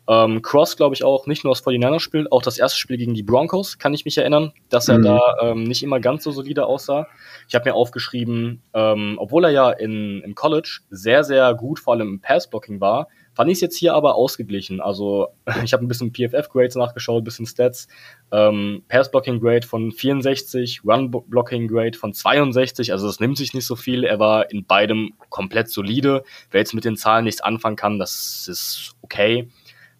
Ähm, 0.09 0.43
Cross, 0.43 0.77
glaube 0.77 0.95
ich, 0.95 1.05
auch 1.05 1.27
nicht 1.27 1.45
nur 1.45 1.53
das 1.53 1.65
49 1.65 2.03
spielt, 2.03 2.33
auch 2.33 2.43
das 2.43 2.59
erste 2.59 2.79
Spiel 2.79 2.97
gegen 2.97 3.15
die 3.15 3.23
Broncos, 3.23 3.79
kann 3.79 3.95
ich 3.95 4.05
mich 4.05 4.19
erinnern, 4.19 4.53
dass 4.69 4.89
er 4.89 4.99
mhm. 4.99 5.03
da 5.05 5.37
ähm, 5.43 5.63
nicht 5.65 5.83
immer 5.83 6.01
ganz 6.01 6.25
so 6.25 6.33
solide 6.33 6.67
aussah. 6.67 7.07
Ich 7.49 7.55
habe 7.55 7.69
mir 7.69 7.75
aufgeschrieben, 7.75 8.63
ähm, 8.75 9.17
obwohl 9.19 9.45
er 9.45 9.51
ja 9.51 9.71
in, 9.71 10.21
im 10.23 10.35
College 10.35 10.81
sehr, 10.91 11.25
sehr 11.25 11.55
gut 11.55 11.79
vor 11.79 11.95
allem 11.95 12.09
im 12.09 12.21
Passblocking 12.21 12.81
war, 12.81 13.09
Fand 13.35 13.51
ich 13.51 13.57
es 13.57 13.61
jetzt 13.63 13.77
hier 13.77 13.95
aber 13.95 14.15
ausgeglichen. 14.15 14.81
Also 14.81 15.29
ich 15.65 15.73
habe 15.73 15.85
ein 15.85 15.89
bisschen 15.89 16.13
PFF-Grades 16.13 16.77
nachgeschaut, 16.77 17.23
ein 17.23 17.25
bisschen 17.25 17.47
Stats. 17.47 17.89
Ähm, 18.31 18.83
Pass-Blocking-Grade 18.89 19.67
von 19.67 19.91
64, 19.91 20.83
Run-Blocking-Grade 20.85 21.97
von 21.97 22.13
62. 22.13 22.93
Also 22.93 23.07
das 23.07 23.21
nimmt 23.21 23.39
sich 23.39 23.55
nicht 23.55 23.67
so 23.67 23.77
viel. 23.77 24.05
Er 24.05 24.19
war 24.19 24.51
in 24.51 24.67
beidem 24.67 25.15
komplett 25.31 25.71
solide. 25.71 26.25
Wer 26.51 26.61
jetzt 26.61 26.75
mit 26.75 26.85
den 26.85 26.97
Zahlen 26.97 27.25
nichts 27.25 27.41
anfangen 27.41 27.77
kann, 27.77 27.99
das 27.99 28.49
ist 28.49 28.95
okay. 29.01 29.49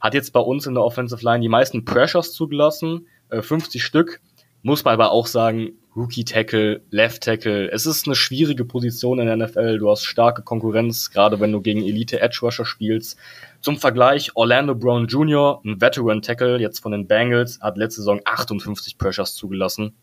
Hat 0.03 0.15
jetzt 0.15 0.33
bei 0.33 0.41
uns 0.41 0.67
in 0.67 0.75
der 0.75 0.83
Offensive 0.83 1.25
Line 1.25 1.41
die 1.41 1.49
meisten 1.49 1.85
Pressures 1.85 2.33
zugelassen, 2.33 3.07
äh, 3.31 3.41
50 3.41 3.85
Stück. 3.85 4.21
Muss 4.63 4.85
man 4.85 4.95
aber 4.95 5.13
auch 5.13 5.29
sagen, 5.29 5.79
Rookie 5.95 6.25
Tackle, 6.25 6.83
Left 6.91 7.23
Tackle. 7.23 7.71
Es 7.71 7.87
ist 7.87 8.07
eine 8.07 8.17
schwierige 8.17 8.65
Position 8.65 9.21
in 9.21 9.27
der 9.27 9.37
NFL. 9.37 9.79
Du 9.79 9.89
hast 9.89 10.03
starke 10.03 10.43
Konkurrenz, 10.43 11.11
gerade 11.11 11.39
wenn 11.39 11.53
du 11.53 11.61
gegen 11.61 11.85
Elite 11.85 12.21
Edge 12.21 12.41
Rusher 12.43 12.65
spielst. 12.65 13.17
Zum 13.61 13.77
Vergleich, 13.77 14.35
Orlando 14.35 14.75
Brown 14.75 15.07
Jr., 15.07 15.61
ein 15.65 15.81
Veteran 15.81 16.21
Tackle, 16.21 16.59
jetzt 16.59 16.81
von 16.81 16.91
den 16.91 17.07
Bengals, 17.07 17.61
hat 17.61 17.77
letzte 17.77 18.01
Saison 18.01 18.21
58 18.25 18.99
Pressures 18.99 19.37
zugelassen. 19.37 19.95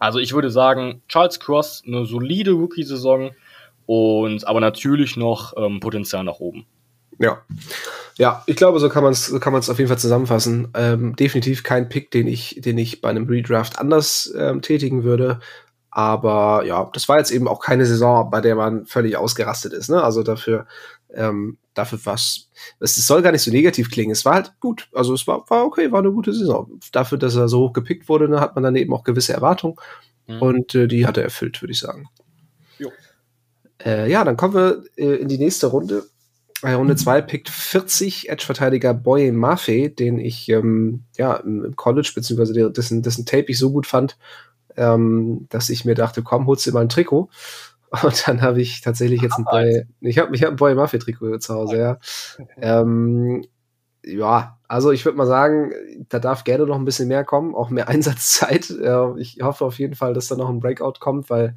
Also 0.00 0.18
ich 0.18 0.32
würde 0.32 0.50
sagen, 0.50 1.02
Charles 1.06 1.38
Cross, 1.38 1.84
eine 1.86 2.06
solide 2.06 2.52
Rookie-Saison 2.52 3.30
und 3.86 4.46
aber 4.48 4.60
natürlich 4.60 5.16
noch 5.16 5.54
ähm, 5.56 5.78
Potenzial 5.78 6.24
nach 6.24 6.40
oben. 6.40 6.66
Ja. 7.18 7.42
Ja, 8.16 8.42
ich 8.46 8.56
glaube, 8.56 8.80
so 8.80 8.88
kann 8.88 9.04
man 9.04 9.12
es 9.12 9.26
so 9.26 9.38
kann 9.38 9.52
man 9.52 9.60
es 9.60 9.70
auf 9.70 9.78
jeden 9.78 9.88
Fall 9.88 9.98
zusammenfassen. 9.98 10.68
Ähm, 10.74 11.14
definitiv 11.14 11.62
kein 11.62 11.88
Pick, 11.88 12.10
den 12.10 12.26
ich, 12.26 12.60
den 12.60 12.76
ich 12.76 13.00
bei 13.00 13.08
einem 13.10 13.28
Redraft 13.28 13.78
anders 13.78 14.32
ähm, 14.36 14.60
tätigen 14.60 15.04
würde. 15.04 15.38
Aber 15.90 16.64
ja, 16.64 16.88
das 16.92 17.08
war 17.08 17.18
jetzt 17.18 17.30
eben 17.30 17.48
auch 17.48 17.60
keine 17.60 17.86
Saison, 17.86 18.30
bei 18.30 18.40
der 18.40 18.56
man 18.56 18.86
völlig 18.86 19.16
ausgerastet 19.16 19.72
ist. 19.72 19.88
Ne? 19.88 20.02
Also 20.02 20.22
dafür, 20.22 20.66
ähm, 21.14 21.58
dafür 21.74 21.98
was. 22.04 22.50
Es 22.80 22.94
soll 23.06 23.22
gar 23.22 23.32
nicht 23.32 23.42
so 23.42 23.50
negativ 23.50 23.90
klingen. 23.90 24.12
Es 24.12 24.24
war 24.24 24.34
halt 24.34 24.52
gut. 24.60 24.88
Also 24.92 25.14
es 25.14 25.26
war, 25.26 25.48
war 25.48 25.64
okay, 25.64 25.90
war 25.90 26.00
eine 26.00 26.12
gute 26.12 26.32
Saison. 26.32 26.78
Dafür, 26.92 27.18
dass 27.18 27.36
er 27.36 27.48
so 27.48 27.68
hoch 27.68 27.72
gepickt 27.72 28.08
wurde, 28.08 28.28
ne, 28.28 28.40
hat 28.40 28.54
man 28.54 28.64
dann 28.64 28.76
eben 28.76 28.92
auch 28.92 29.04
gewisse 29.04 29.32
Erwartungen. 29.32 29.76
Mhm. 30.26 30.42
Und 30.42 30.74
äh, 30.74 30.88
die 30.88 31.06
hat 31.06 31.16
er 31.16 31.24
erfüllt, 31.24 31.62
würde 31.62 31.72
ich 31.72 31.80
sagen. 31.80 32.08
Äh, 33.84 34.10
ja, 34.10 34.24
dann 34.24 34.36
kommen 34.36 34.54
wir 34.54 34.84
äh, 34.96 35.16
in 35.16 35.28
die 35.28 35.38
nächste 35.38 35.68
Runde. 35.68 36.04
Bei 36.62 36.74
Runde 36.74 36.96
2 36.96 37.22
pickt 37.22 37.48
40 37.48 38.28
Edge-Verteidiger 38.30 38.94
Boye 38.94 39.32
Maffei, 39.32 39.92
den 39.96 40.18
ich 40.18 40.48
ähm, 40.48 41.04
ja, 41.16 41.36
im 41.36 41.76
College, 41.76 42.12
beziehungsweise 42.14 42.70
dessen, 42.70 43.02
dessen 43.02 43.26
Tape 43.26 43.46
ich 43.48 43.58
so 43.58 43.70
gut 43.70 43.86
fand, 43.86 44.18
ähm, 44.76 45.46
dass 45.50 45.70
ich 45.70 45.84
mir 45.84 45.94
dachte, 45.94 46.22
komm, 46.22 46.46
holst 46.46 46.66
dir 46.66 46.72
mal 46.72 46.80
ein 46.80 46.88
Trikot. 46.88 47.28
Und 48.02 48.28
dann 48.28 48.42
habe 48.42 48.60
ich 48.60 48.80
tatsächlich 48.80 49.22
jetzt 49.22 49.38
ein 49.38 49.44
Boy, 49.44 49.86
ich 50.00 50.18
habe 50.18 50.34
ich 50.34 50.42
hab 50.42 50.50
ein 50.50 50.56
Boye 50.56 50.74
Maffei 50.74 50.98
Trikot 50.98 51.38
zu 51.38 51.54
Hause, 51.54 51.78
ja. 51.78 51.98
Ähm, 52.60 53.44
ja, 54.04 54.58
also 54.68 54.90
ich 54.90 55.04
würde 55.04 55.18
mal 55.18 55.26
sagen, 55.26 55.72
da 56.08 56.18
darf 56.18 56.44
gerne 56.44 56.66
noch 56.66 56.76
ein 56.76 56.84
bisschen 56.84 57.08
mehr 57.08 57.24
kommen, 57.24 57.54
auch 57.54 57.70
mehr 57.70 57.88
Einsatzzeit. 57.88 58.70
ich 59.18 59.38
hoffe 59.42 59.64
auf 59.64 59.78
jeden 59.78 59.94
Fall, 59.94 60.14
dass 60.14 60.28
da 60.28 60.36
noch 60.36 60.48
ein 60.48 60.60
Breakout 60.60 60.94
kommt, 61.00 61.30
weil 61.30 61.54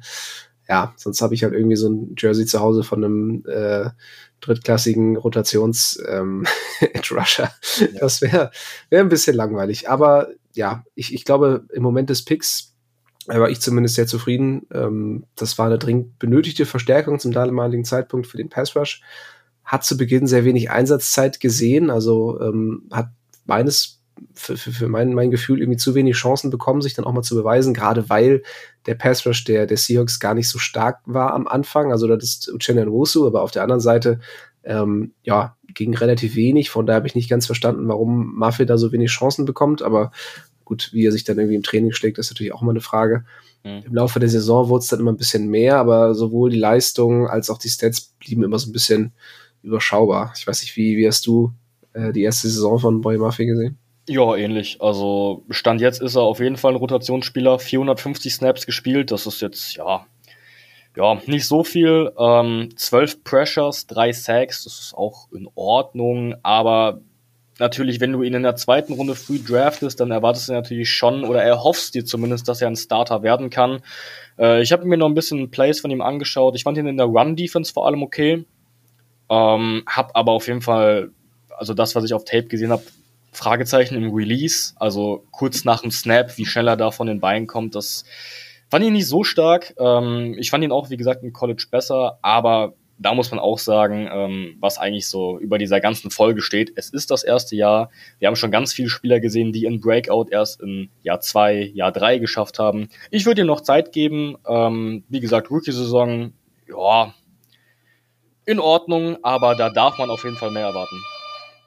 ja, 0.68 0.94
sonst 0.96 1.20
habe 1.20 1.34
ich 1.34 1.44
halt 1.44 1.54
irgendwie 1.54 1.76
so 1.76 1.88
ein 1.88 2.14
Jersey 2.16 2.46
zu 2.46 2.60
Hause 2.60 2.82
von 2.82 3.04
einem 3.04 3.44
äh, 3.46 3.90
drittklassigen 4.40 5.16
Rotations 5.16 6.02
ähm, 6.08 6.44
Edge 6.80 7.14
Rusher. 7.14 7.52
Ja. 7.78 7.86
Das 8.00 8.22
wäre 8.22 8.50
wär 8.90 9.00
ein 9.00 9.08
bisschen 9.08 9.36
langweilig. 9.36 9.88
Aber 9.88 10.28
ja, 10.54 10.84
ich, 10.94 11.14
ich 11.14 11.24
glaube, 11.24 11.66
im 11.72 11.82
Moment 11.82 12.10
des 12.10 12.24
Picks 12.24 12.74
war 13.26 13.50
ich 13.50 13.60
zumindest 13.60 13.94
sehr 13.94 14.06
zufrieden. 14.06 14.66
Ähm, 14.72 15.24
das 15.36 15.58
war 15.58 15.66
eine 15.66 15.78
dringend 15.78 16.18
benötigte 16.18 16.66
Verstärkung 16.66 17.18
zum 17.18 17.32
damaligen 17.32 17.84
Zeitpunkt 17.84 18.26
für 18.26 18.36
den 18.36 18.48
Pass 18.48 18.74
Rush 18.76 19.02
hat 19.64 19.84
zu 19.84 19.96
Beginn 19.96 20.26
sehr 20.26 20.44
wenig 20.44 20.70
Einsatzzeit 20.70 21.40
gesehen, 21.40 21.90
also 21.90 22.40
ähm, 22.40 22.88
hat 22.90 23.10
meines 23.44 24.00
für, 24.34 24.56
für, 24.56 24.72
für 24.72 24.88
mein, 24.88 25.14
mein 25.14 25.30
Gefühl 25.30 25.60
irgendwie 25.60 25.78
zu 25.78 25.94
wenig 25.94 26.16
Chancen 26.16 26.50
bekommen, 26.50 26.82
sich 26.82 26.94
dann 26.94 27.04
auch 27.04 27.12
mal 27.12 27.22
zu 27.22 27.34
beweisen, 27.34 27.74
gerade 27.74 28.08
weil 28.08 28.42
der 28.86 28.94
Pass 28.94 29.26
Rush 29.26 29.44
der, 29.44 29.66
der 29.66 29.76
Seahawks 29.76 30.20
gar 30.20 30.34
nicht 30.34 30.48
so 30.48 30.58
stark 30.58 31.00
war 31.04 31.34
am 31.34 31.46
Anfang. 31.46 31.92
Also 31.92 32.06
das 32.06 32.24
ist 32.24 32.52
Uchenna 32.52 32.84
Nwosu, 32.84 33.26
aber 33.26 33.42
auf 33.42 33.50
der 33.50 33.62
anderen 33.62 33.80
Seite 33.80 34.20
ähm, 34.64 35.12
ja, 35.22 35.56
ging 35.74 35.94
relativ 35.96 36.36
wenig. 36.36 36.70
Von 36.70 36.86
daher 36.86 36.96
habe 36.96 37.06
ich 37.06 37.14
nicht 37.14 37.30
ganz 37.30 37.46
verstanden, 37.46 37.88
warum 37.88 38.34
Mafia 38.34 38.64
da 38.64 38.78
so 38.78 38.92
wenig 38.92 39.10
Chancen 39.10 39.44
bekommt. 39.44 39.82
Aber 39.82 40.12
gut, 40.64 40.90
wie 40.92 41.06
er 41.06 41.12
sich 41.12 41.24
dann 41.24 41.38
irgendwie 41.38 41.56
im 41.56 41.62
Training 41.62 41.92
schlägt, 41.92 42.18
ist 42.18 42.30
natürlich 42.30 42.52
auch 42.52 42.62
immer 42.62 42.70
eine 42.72 42.80
Frage. 42.80 43.24
Mhm. 43.64 43.82
Im 43.86 43.94
Laufe 43.94 44.20
der 44.20 44.28
Saison 44.28 44.68
wurde 44.68 44.82
es 44.82 44.88
dann 44.88 45.00
immer 45.00 45.12
ein 45.12 45.16
bisschen 45.16 45.48
mehr, 45.48 45.78
aber 45.78 46.14
sowohl 46.14 46.50
die 46.50 46.58
Leistung 46.58 47.28
als 47.28 47.50
auch 47.50 47.58
die 47.58 47.68
Stats 47.68 48.14
blieben 48.18 48.42
immer 48.42 48.58
so 48.58 48.68
ein 48.68 48.72
bisschen 48.72 49.12
überschaubar. 49.62 50.32
Ich 50.36 50.46
weiß 50.46 50.62
nicht, 50.62 50.76
wie, 50.76 50.96
wie 50.96 51.06
hast 51.06 51.26
du 51.26 51.52
äh, 51.92 52.12
die 52.12 52.22
erste 52.22 52.48
Saison 52.48 52.78
von 52.78 53.00
Boy 53.00 53.18
Murphy 53.18 53.46
gesehen? 53.46 53.78
Ja, 54.08 54.34
ähnlich. 54.34 54.78
Also 54.80 55.44
Stand 55.50 55.80
jetzt 55.80 56.02
ist 56.02 56.16
er 56.16 56.22
auf 56.22 56.40
jeden 56.40 56.56
Fall 56.56 56.72
ein 56.72 56.76
Rotationsspieler, 56.76 57.58
450 57.58 58.34
Snaps 58.34 58.66
gespielt. 58.66 59.12
Das 59.12 59.26
ist 59.26 59.40
jetzt, 59.40 59.76
ja, 59.76 60.06
ja, 60.96 61.20
nicht 61.26 61.46
so 61.46 61.62
viel. 61.62 62.12
Ähm, 62.18 62.70
12 62.76 63.22
Pressures, 63.24 63.86
3 63.86 64.12
Sacks, 64.12 64.64
das 64.64 64.80
ist 64.80 64.94
auch 64.94 65.30
in 65.32 65.48
Ordnung, 65.54 66.34
aber 66.42 67.00
natürlich, 67.58 68.00
wenn 68.00 68.12
du 68.12 68.22
ihn 68.22 68.34
in 68.34 68.42
der 68.42 68.56
zweiten 68.56 68.92
Runde 68.92 69.14
früh 69.14 69.38
draftest, 69.38 70.00
dann 70.00 70.10
erwartest 70.10 70.48
du 70.48 70.52
natürlich 70.52 70.90
schon 70.90 71.24
oder 71.24 71.42
erhoffst 71.42 71.94
dir 71.94 72.04
zumindest, 72.04 72.48
dass 72.48 72.60
er 72.60 72.68
ein 72.68 72.76
Starter 72.76 73.22
werden 73.22 73.50
kann. 73.50 73.82
Äh, 74.38 74.62
ich 74.62 74.72
habe 74.72 74.84
mir 74.84 74.96
noch 74.96 75.08
ein 75.08 75.14
bisschen 75.14 75.50
Plays 75.50 75.80
von 75.80 75.90
ihm 75.90 76.02
angeschaut. 76.02 76.56
Ich 76.56 76.64
fand 76.64 76.76
ihn 76.76 76.86
in 76.86 76.96
der 76.96 77.06
Run-Defense 77.06 77.72
vor 77.72 77.86
allem 77.86 78.02
okay. 78.02 78.44
Ähm, 79.30 79.84
hab 79.86 80.16
aber 80.16 80.32
auf 80.32 80.48
jeden 80.48 80.60
Fall, 80.60 81.10
also 81.56 81.72
das, 81.72 81.94
was 81.94 82.04
ich 82.04 82.14
auf 82.14 82.24
Tape 82.24 82.48
gesehen 82.48 82.72
habe, 82.72 82.82
Fragezeichen 83.32 83.96
im 83.96 84.14
Release, 84.14 84.74
also 84.76 85.24
kurz 85.30 85.64
nach 85.64 85.80
dem 85.80 85.90
Snap, 85.90 86.36
wie 86.36 86.46
schnell 86.46 86.68
er 86.68 86.76
da 86.76 86.90
von 86.90 87.06
den 87.06 87.20
Beinen 87.20 87.46
kommt, 87.46 87.74
das 87.74 88.04
fand 88.70 88.84
ich 88.84 88.90
nicht 88.90 89.08
so 89.08 89.24
stark. 89.24 89.74
Ähm, 89.78 90.36
ich 90.38 90.50
fand 90.50 90.62
ihn 90.64 90.72
auch, 90.72 90.90
wie 90.90 90.96
gesagt, 90.96 91.22
im 91.22 91.32
College 91.32 91.66
besser, 91.70 92.18
aber 92.22 92.74
da 92.98 93.14
muss 93.14 93.30
man 93.30 93.40
auch 93.40 93.58
sagen, 93.58 94.08
ähm, 94.12 94.56
was 94.60 94.78
eigentlich 94.78 95.08
so 95.08 95.38
über 95.38 95.58
dieser 95.58 95.80
ganzen 95.80 96.10
Folge 96.10 96.40
steht. 96.40 96.72
Es 96.76 96.90
ist 96.90 97.10
das 97.10 97.24
erste 97.24 97.56
Jahr. 97.56 97.90
Wir 98.18 98.28
haben 98.28 98.36
schon 98.36 98.50
ganz 98.50 98.72
viele 98.72 98.88
Spieler 98.88 99.18
gesehen, 99.18 99.52
die 99.52 99.64
in 99.64 99.80
Breakout 99.80 100.26
erst 100.30 100.60
in 100.60 100.88
Jahr 101.02 101.20
zwei, 101.20 101.70
Jahr 101.74 101.90
drei 101.90 102.18
geschafft 102.18 102.58
haben. 102.58 102.88
Ich 103.10 103.26
würde 103.26 103.40
ihm 103.40 103.46
noch 103.46 103.60
Zeit 103.60 103.92
geben. 103.92 104.36
Ähm, 104.46 105.04
wie 105.08 105.20
gesagt, 105.20 105.50
Rookie-Saison, 105.50 106.32
ja, 106.68 107.14
in 108.44 108.60
Ordnung, 108.60 109.18
aber 109.22 109.54
da 109.54 109.70
darf 109.70 109.98
man 109.98 110.10
auf 110.10 110.24
jeden 110.24 110.36
Fall 110.36 110.50
mehr 110.50 110.66
erwarten. 110.66 110.96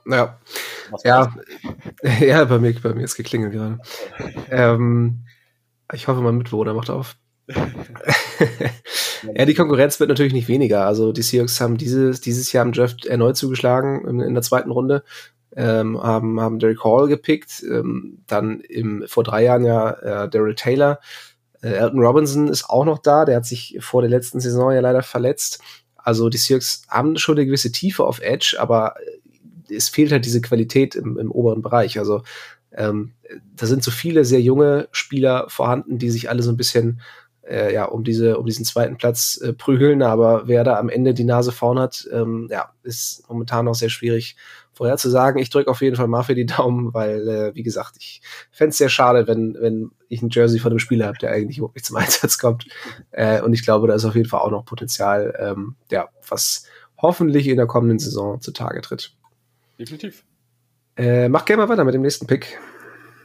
Ja. 0.08 0.40
Ja, 1.04 1.36
ja, 2.20 2.46
bei 2.46 2.60
mir, 2.60 2.74
bei 2.80 2.94
mir 2.94 3.04
ist 3.04 3.16
geklingelt 3.16 3.54
gerade. 3.54 3.80
Ähm, 4.50 5.26
ich 5.94 6.08
hoffe, 6.08 6.22
mein 6.22 6.38
Mitbewohner 6.38 6.74
macht 6.74 6.90
auf. 6.90 7.16
ja, 7.48 9.46
die 9.46 9.54
Konkurrenz 9.54 10.00
wird 10.00 10.10
natürlich 10.10 10.34
nicht 10.34 10.48
weniger. 10.48 10.86
Also 10.86 11.12
die 11.12 11.22
Seahawks 11.22 11.60
haben 11.62 11.78
dieses, 11.78 12.22
dieses 12.22 12.52
Jahr 12.52 12.66
im 12.66 12.72
Draft 12.72 13.06
erneut 13.06 13.38
zugeschlagen 13.38 14.08
in, 14.08 14.20
in 14.20 14.34
der 14.34 14.44
zweiten 14.44 14.72
Runde. 14.72 15.04
Ähm, 15.56 16.02
haben, 16.02 16.42
haben 16.42 16.60
Derek 16.60 16.84
Hall 16.84 17.08
gepickt, 17.08 17.64
ähm, 17.64 18.20
dann 18.28 18.60
im, 18.60 19.06
vor 19.08 19.24
drei 19.24 19.44
Jahren 19.44 19.64
ja 19.64 19.92
äh, 19.92 20.30
Daryl 20.30 20.56
Taylor. 20.56 21.00
Äh, 21.62 21.70
Elton 21.70 22.02
Robinson 22.02 22.48
ist 22.50 22.70
auch 22.70 22.84
noch 22.84 23.00
da, 23.00 23.24
der 23.24 23.38
hat 23.38 23.46
sich 23.46 23.78
vor 23.80 24.02
der 24.02 24.10
letzten 24.10 24.42
Saison 24.42 24.74
ja 24.74 24.82
leider 24.82 25.02
verletzt. 25.02 25.62
Also 25.96 26.30
die 26.30 26.38
Seahawks 26.38 26.84
haben 26.90 27.18
schon 27.18 27.38
eine 27.38 27.46
gewisse 27.46 27.72
Tiefe 27.72 28.04
auf 28.04 28.20
Edge, 28.20 28.58
aber 28.60 28.96
es 29.70 29.90
fehlt 29.90 30.12
halt 30.12 30.26
diese 30.26 30.42
Qualität 30.42 30.96
im, 30.96 31.18
im 31.18 31.32
oberen 31.32 31.62
Bereich. 31.62 32.00
Also 32.00 32.24
ähm, 32.72 33.14
da 33.56 33.66
sind 33.66 33.84
so 33.84 33.92
viele 33.92 34.26
sehr 34.26 34.42
junge 34.42 34.88
Spieler 34.92 35.46
vorhanden, 35.50 35.98
die 35.98 36.10
sich 36.10 36.30
alle 36.30 36.44
so 36.44 36.52
ein 36.52 36.58
bisschen 36.58 37.02
äh, 37.48 37.74
ja, 37.74 37.86
um, 37.86 38.04
diese, 38.04 38.38
um 38.38 38.46
diesen 38.46 38.66
zweiten 38.66 38.98
Platz 38.98 39.40
äh, 39.42 39.54
prügeln. 39.54 40.02
Aber 40.02 40.48
wer 40.48 40.64
da 40.64 40.78
am 40.78 40.90
Ende 40.90 41.14
die 41.14 41.24
Nase 41.24 41.52
vorn 41.52 41.80
hat, 41.80 42.08
ähm, 42.12 42.48
ja, 42.52 42.72
ist 42.84 43.24
momentan 43.30 43.66
noch 43.66 43.76
sehr 43.76 43.90
schwierig 43.90 44.36
vorherzusagen. 44.74 45.42
Ich 45.42 45.50
drücke 45.50 45.72
auf 45.72 45.82
jeden 45.82 45.96
Fall 45.96 46.08
mal 46.08 46.24
für 46.24 46.36
die 46.36 46.46
Daumen, 46.46 46.94
weil, 46.94 47.28
äh, 47.28 47.56
wie 47.56 47.64
gesagt, 47.64 47.96
ich 48.00 48.22
fände 48.52 48.72
es 48.72 48.78
sehr 48.78 48.90
schade, 48.90 49.28
wenn, 49.28 49.56
wenn 49.60 49.92
ich 50.10 50.22
ein 50.22 50.30
Jersey 50.30 50.60
von 50.60 50.72
einem 50.72 50.80
Spieler 50.80 51.08
habe, 51.08 51.18
der 51.18 51.32
eigentlich 51.32 51.58
überhaupt 51.58 51.76
nicht 51.76 51.86
zum 51.86 51.96
Einsatz 51.98 52.38
kommt. 52.38 52.68
Äh, 53.12 53.42
und 53.42 53.54
ich 53.54 53.64
glaube, 53.64 53.88
da 53.88 53.96
ist 53.96 54.06
auf 54.06 54.16
jeden 54.16 54.28
Fall 54.28 54.42
auch 54.42 54.52
noch 54.52 54.66
Potenzial, 54.66 55.34
ähm, 55.40 55.76
ja, 55.92 56.10
was 56.28 56.66
hoffentlich 56.98 57.48
in 57.48 57.58
der 57.58 57.68
kommenden 57.68 58.00
Saison 58.00 58.42
zutage 58.42 58.82
tritt. 58.82 59.16
Definitiv. 59.80 60.24
Äh, 60.98 61.28
mach 61.30 61.46
gerne 61.46 61.64
mal 61.64 61.70
weiter 61.70 61.84
mit 61.84 61.94
dem 61.94 62.02
nächsten 62.02 62.28
Pick. 62.28 62.60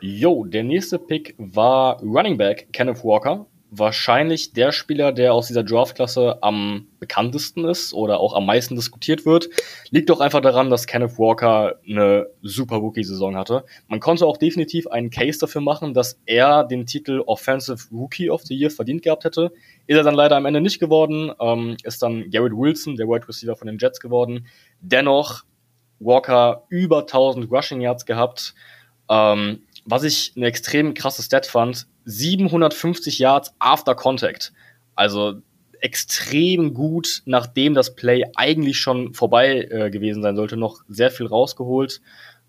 Jo, 0.00 0.44
der 0.44 0.64
nächste 0.64 0.98
Pick 0.98 1.34
war 1.38 2.00
Running 2.02 2.36
Back 2.36 2.72
Kenneth 2.72 3.04
Walker 3.04 3.46
wahrscheinlich 3.70 4.52
der 4.52 4.72
Spieler, 4.72 5.12
der 5.12 5.32
aus 5.32 5.46
dieser 5.46 5.62
Draftklasse 5.62 6.42
am 6.42 6.88
bekanntesten 6.98 7.64
ist 7.64 7.94
oder 7.94 8.18
auch 8.18 8.34
am 8.34 8.44
meisten 8.46 8.74
diskutiert 8.74 9.24
wird. 9.24 9.48
Liegt 9.90 10.10
doch 10.10 10.20
einfach 10.20 10.40
daran, 10.40 10.70
dass 10.70 10.86
Kenneth 10.86 11.18
Walker 11.18 11.76
eine 11.88 12.26
super 12.42 12.76
Rookie-Saison 12.76 13.36
hatte. 13.36 13.64
Man 13.86 14.00
konnte 14.00 14.26
auch 14.26 14.36
definitiv 14.36 14.88
einen 14.88 15.10
Case 15.10 15.38
dafür 15.38 15.60
machen, 15.60 15.94
dass 15.94 16.20
er 16.26 16.64
den 16.64 16.84
Titel 16.84 17.22
Offensive 17.26 17.88
Rookie 17.92 18.28
of 18.28 18.42
the 18.42 18.54
Year 18.54 18.70
verdient 18.70 19.02
gehabt 19.02 19.24
hätte. 19.24 19.52
Ist 19.86 19.96
er 19.96 20.02
dann 20.02 20.14
leider 20.14 20.36
am 20.36 20.46
Ende 20.46 20.60
nicht 20.60 20.80
geworden. 20.80 21.32
Ähm, 21.40 21.76
ist 21.84 22.02
dann 22.02 22.28
Garrett 22.30 22.52
Wilson, 22.52 22.96
der 22.96 23.06
Wide 23.06 23.28
Receiver 23.28 23.56
von 23.56 23.68
den 23.68 23.78
Jets 23.78 24.00
geworden. 24.00 24.46
Dennoch 24.80 25.44
Walker 26.00 26.64
über 26.68 27.00
1000 27.00 27.50
Rushing 27.50 27.80
Yards 27.80 28.04
gehabt. 28.04 28.54
Ähm, 29.08 29.62
was 29.84 30.02
ich 30.02 30.32
eine 30.36 30.46
extrem 30.46 30.94
krasse 30.94 31.22
Stat 31.22 31.46
fand, 31.46 31.86
750 32.04 33.18
Yards 33.18 33.54
after 33.58 33.94
Contact. 33.94 34.52
Also 34.94 35.42
extrem 35.80 36.74
gut, 36.74 37.22
nachdem 37.24 37.74
das 37.74 37.94
Play 37.94 38.24
eigentlich 38.36 38.78
schon 38.78 39.14
vorbei 39.14 39.68
äh, 39.70 39.90
gewesen 39.90 40.22
sein 40.22 40.36
sollte, 40.36 40.56
noch 40.56 40.82
sehr 40.88 41.10
viel 41.10 41.26
rausgeholt. 41.26 42.00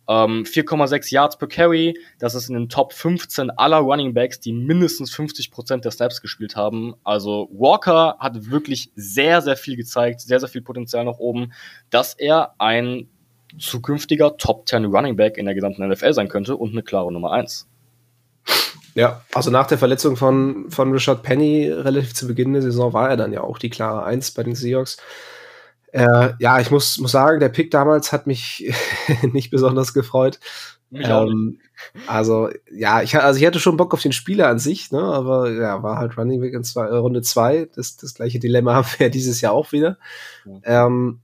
Ähm, 0.08 0.44
4,6 0.44 1.14
Yards 1.14 1.38
per 1.38 1.48
Carry, 1.48 1.98
das 2.20 2.36
ist 2.36 2.50
in 2.50 2.56
den 2.56 2.70
Top 2.70 2.92
15 2.92 3.52
aller 3.52 3.78
Running 3.78 4.14
Backs, 4.14 4.40
die 4.40 4.52
mindestens 4.52 5.14
50% 5.14 5.78
der 5.78 5.92
Snaps 5.92 6.22
gespielt 6.22 6.56
haben. 6.56 6.96
Also 7.04 7.50
Walker 7.54 8.18
hat 8.20 8.50
wirklich 8.50 8.92
sehr, 8.96 9.42
sehr 9.42 9.56
viel 9.56 9.78
gezeigt, 9.78 10.22
sehr, 10.22 10.40
sehr 10.40 10.50
viel 10.50 10.64
Potenzial 10.64 11.06
nach 11.06 11.20
oben, 11.20 11.54
dass 11.92 12.14
er 12.14 12.56
ein 12.58 13.08
zukünftiger 13.60 14.38
Top 14.38 14.68
10 14.68 14.86
Running 14.86 15.16
Back 15.16 15.38
in 15.38 15.46
der 15.46 15.56
gesamten 15.56 15.88
NFL 15.88 16.14
sein 16.14 16.28
könnte 16.28 16.56
und 16.56 16.72
eine 16.72 16.84
klare 16.84 17.12
Nummer 17.12 17.32
1. 17.32 17.68
Ja, 18.94 19.22
also 19.34 19.52
nach 19.52 19.68
der 19.68 19.78
Verletzung 19.78 20.18
von, 20.18 20.70
von 20.70 20.92
Richard 20.92 21.24
Penny 21.24 21.70
relativ 21.70 22.14
zu 22.14 22.28
Beginn 22.28 22.54
der 22.54 22.62
Saison 22.62 22.94
war 22.94 23.10
er 23.10 23.18
dann 23.18 23.32
ja 23.32 23.42
auch 23.42 23.58
die 23.58 23.70
klare 23.70 24.04
Eins 24.04 24.32
bei 24.32 24.44
den 24.44 24.56
Seahawks. 24.56 24.98
Äh, 25.94 26.34
ja, 26.40 26.60
ich 26.60 26.72
muss, 26.72 26.98
muss 27.00 27.12
sagen, 27.12 27.40
der 27.40 27.50
Pick 27.50 27.72
damals 27.72 28.12
hat 28.12 28.28
mich 28.28 28.74
nicht 29.34 29.52
besonders 29.52 29.94
gefreut. 29.94 30.40
Ähm, 30.94 31.60
also, 32.06 32.50
ja, 32.70 33.02
ich, 33.02 33.18
also 33.18 33.40
ich 33.40 33.46
hatte 33.46 33.60
schon 33.60 33.78
Bock 33.78 33.94
auf 33.94 34.02
den 34.02 34.12
Spieler 34.12 34.50
an 34.50 34.60
sich, 34.60 34.92
ne, 34.92 35.02
aber 35.02 35.50
ja, 35.52 35.82
war 35.84 35.98
halt 35.98 36.18
Running 36.18 36.42
Back 36.42 36.54
in 36.54 36.64
zwei, 36.64 36.86
äh, 36.86 36.96
Runde 36.96 37.22
2. 37.22 37.70
Das, 37.74 37.96
das 37.96 38.14
gleiche 38.14 38.40
Dilemma 38.40 38.74
haben 38.76 38.88
wir 38.98 39.10
dieses 39.10 39.42
Jahr 39.42 39.54
auch 39.54 39.72
wieder. 39.72 39.98
Ja. 40.46 40.88
Ähm, 40.88 41.22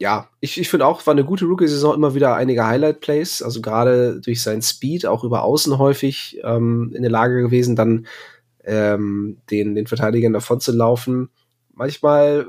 ja, 0.00 0.30
ich, 0.40 0.58
ich 0.58 0.70
finde 0.70 0.86
auch, 0.86 1.06
war 1.06 1.12
eine 1.12 1.26
gute 1.26 1.44
Rookie-Saison 1.44 1.94
immer 1.94 2.14
wieder 2.14 2.34
einige 2.34 2.66
Highlight-Plays, 2.66 3.42
also 3.42 3.60
gerade 3.60 4.18
durch 4.22 4.42
seinen 4.42 4.62
Speed, 4.62 5.04
auch 5.04 5.24
über 5.24 5.42
Außen 5.42 5.76
häufig 5.76 6.40
ähm, 6.42 6.92
in 6.96 7.02
der 7.02 7.10
Lage 7.10 7.42
gewesen, 7.42 7.76
dann 7.76 8.06
ähm, 8.64 9.36
den, 9.50 9.74
den 9.74 9.86
Verteidigern 9.86 10.32
davon 10.32 10.58
zu 10.58 10.72
laufen. 10.72 11.28
Manchmal, 11.74 12.46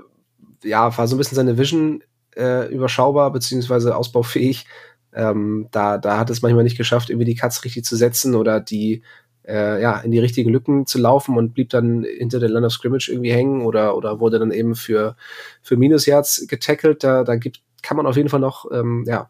ja, 0.63 0.97
war 0.97 1.07
so 1.09 1.15
ein 1.15 1.17
bisschen 1.17 1.35
seine 1.35 1.57
Vision 1.57 2.01
äh, 2.37 2.73
überschaubar, 2.73 3.33
beziehungsweise 3.33 3.97
ausbaufähig. 3.97 4.65
Ähm, 5.13 5.67
da, 5.71 5.97
da 5.97 6.17
hat 6.17 6.29
es 6.29 6.41
manchmal 6.41 6.63
nicht 6.63 6.77
geschafft, 6.77 7.09
irgendwie 7.09 7.25
die 7.25 7.35
Cuts 7.35 7.65
richtig 7.65 7.83
zu 7.83 7.97
setzen 7.97 8.33
oder 8.33 8.61
die 8.61 9.03
äh, 9.47 9.81
ja, 9.81 9.99
in 9.99 10.11
die 10.11 10.19
richtigen 10.19 10.51
Lücken 10.51 10.85
zu 10.85 10.99
laufen 10.99 11.37
und 11.37 11.53
blieb 11.53 11.69
dann 11.69 12.03
hinter 12.03 12.39
der 12.39 12.49
Line 12.49 12.65
of 12.65 12.73
Scrimmage 12.73 13.09
irgendwie 13.09 13.31
hängen 13.31 13.61
oder, 13.65 13.95
oder 13.95 14.19
wurde 14.19 14.39
dann 14.39 14.51
eben 14.51 14.75
für, 14.75 15.15
für 15.61 15.77
Minusyards 15.77 16.47
getackelt. 16.47 17.03
Da, 17.03 17.23
da 17.23 17.35
gibt, 17.35 17.61
kann 17.81 17.97
man 17.97 18.05
auf 18.05 18.17
jeden 18.17 18.29
Fall 18.29 18.39
noch 18.39 18.65
ähm, 18.71 19.05
ja, 19.07 19.29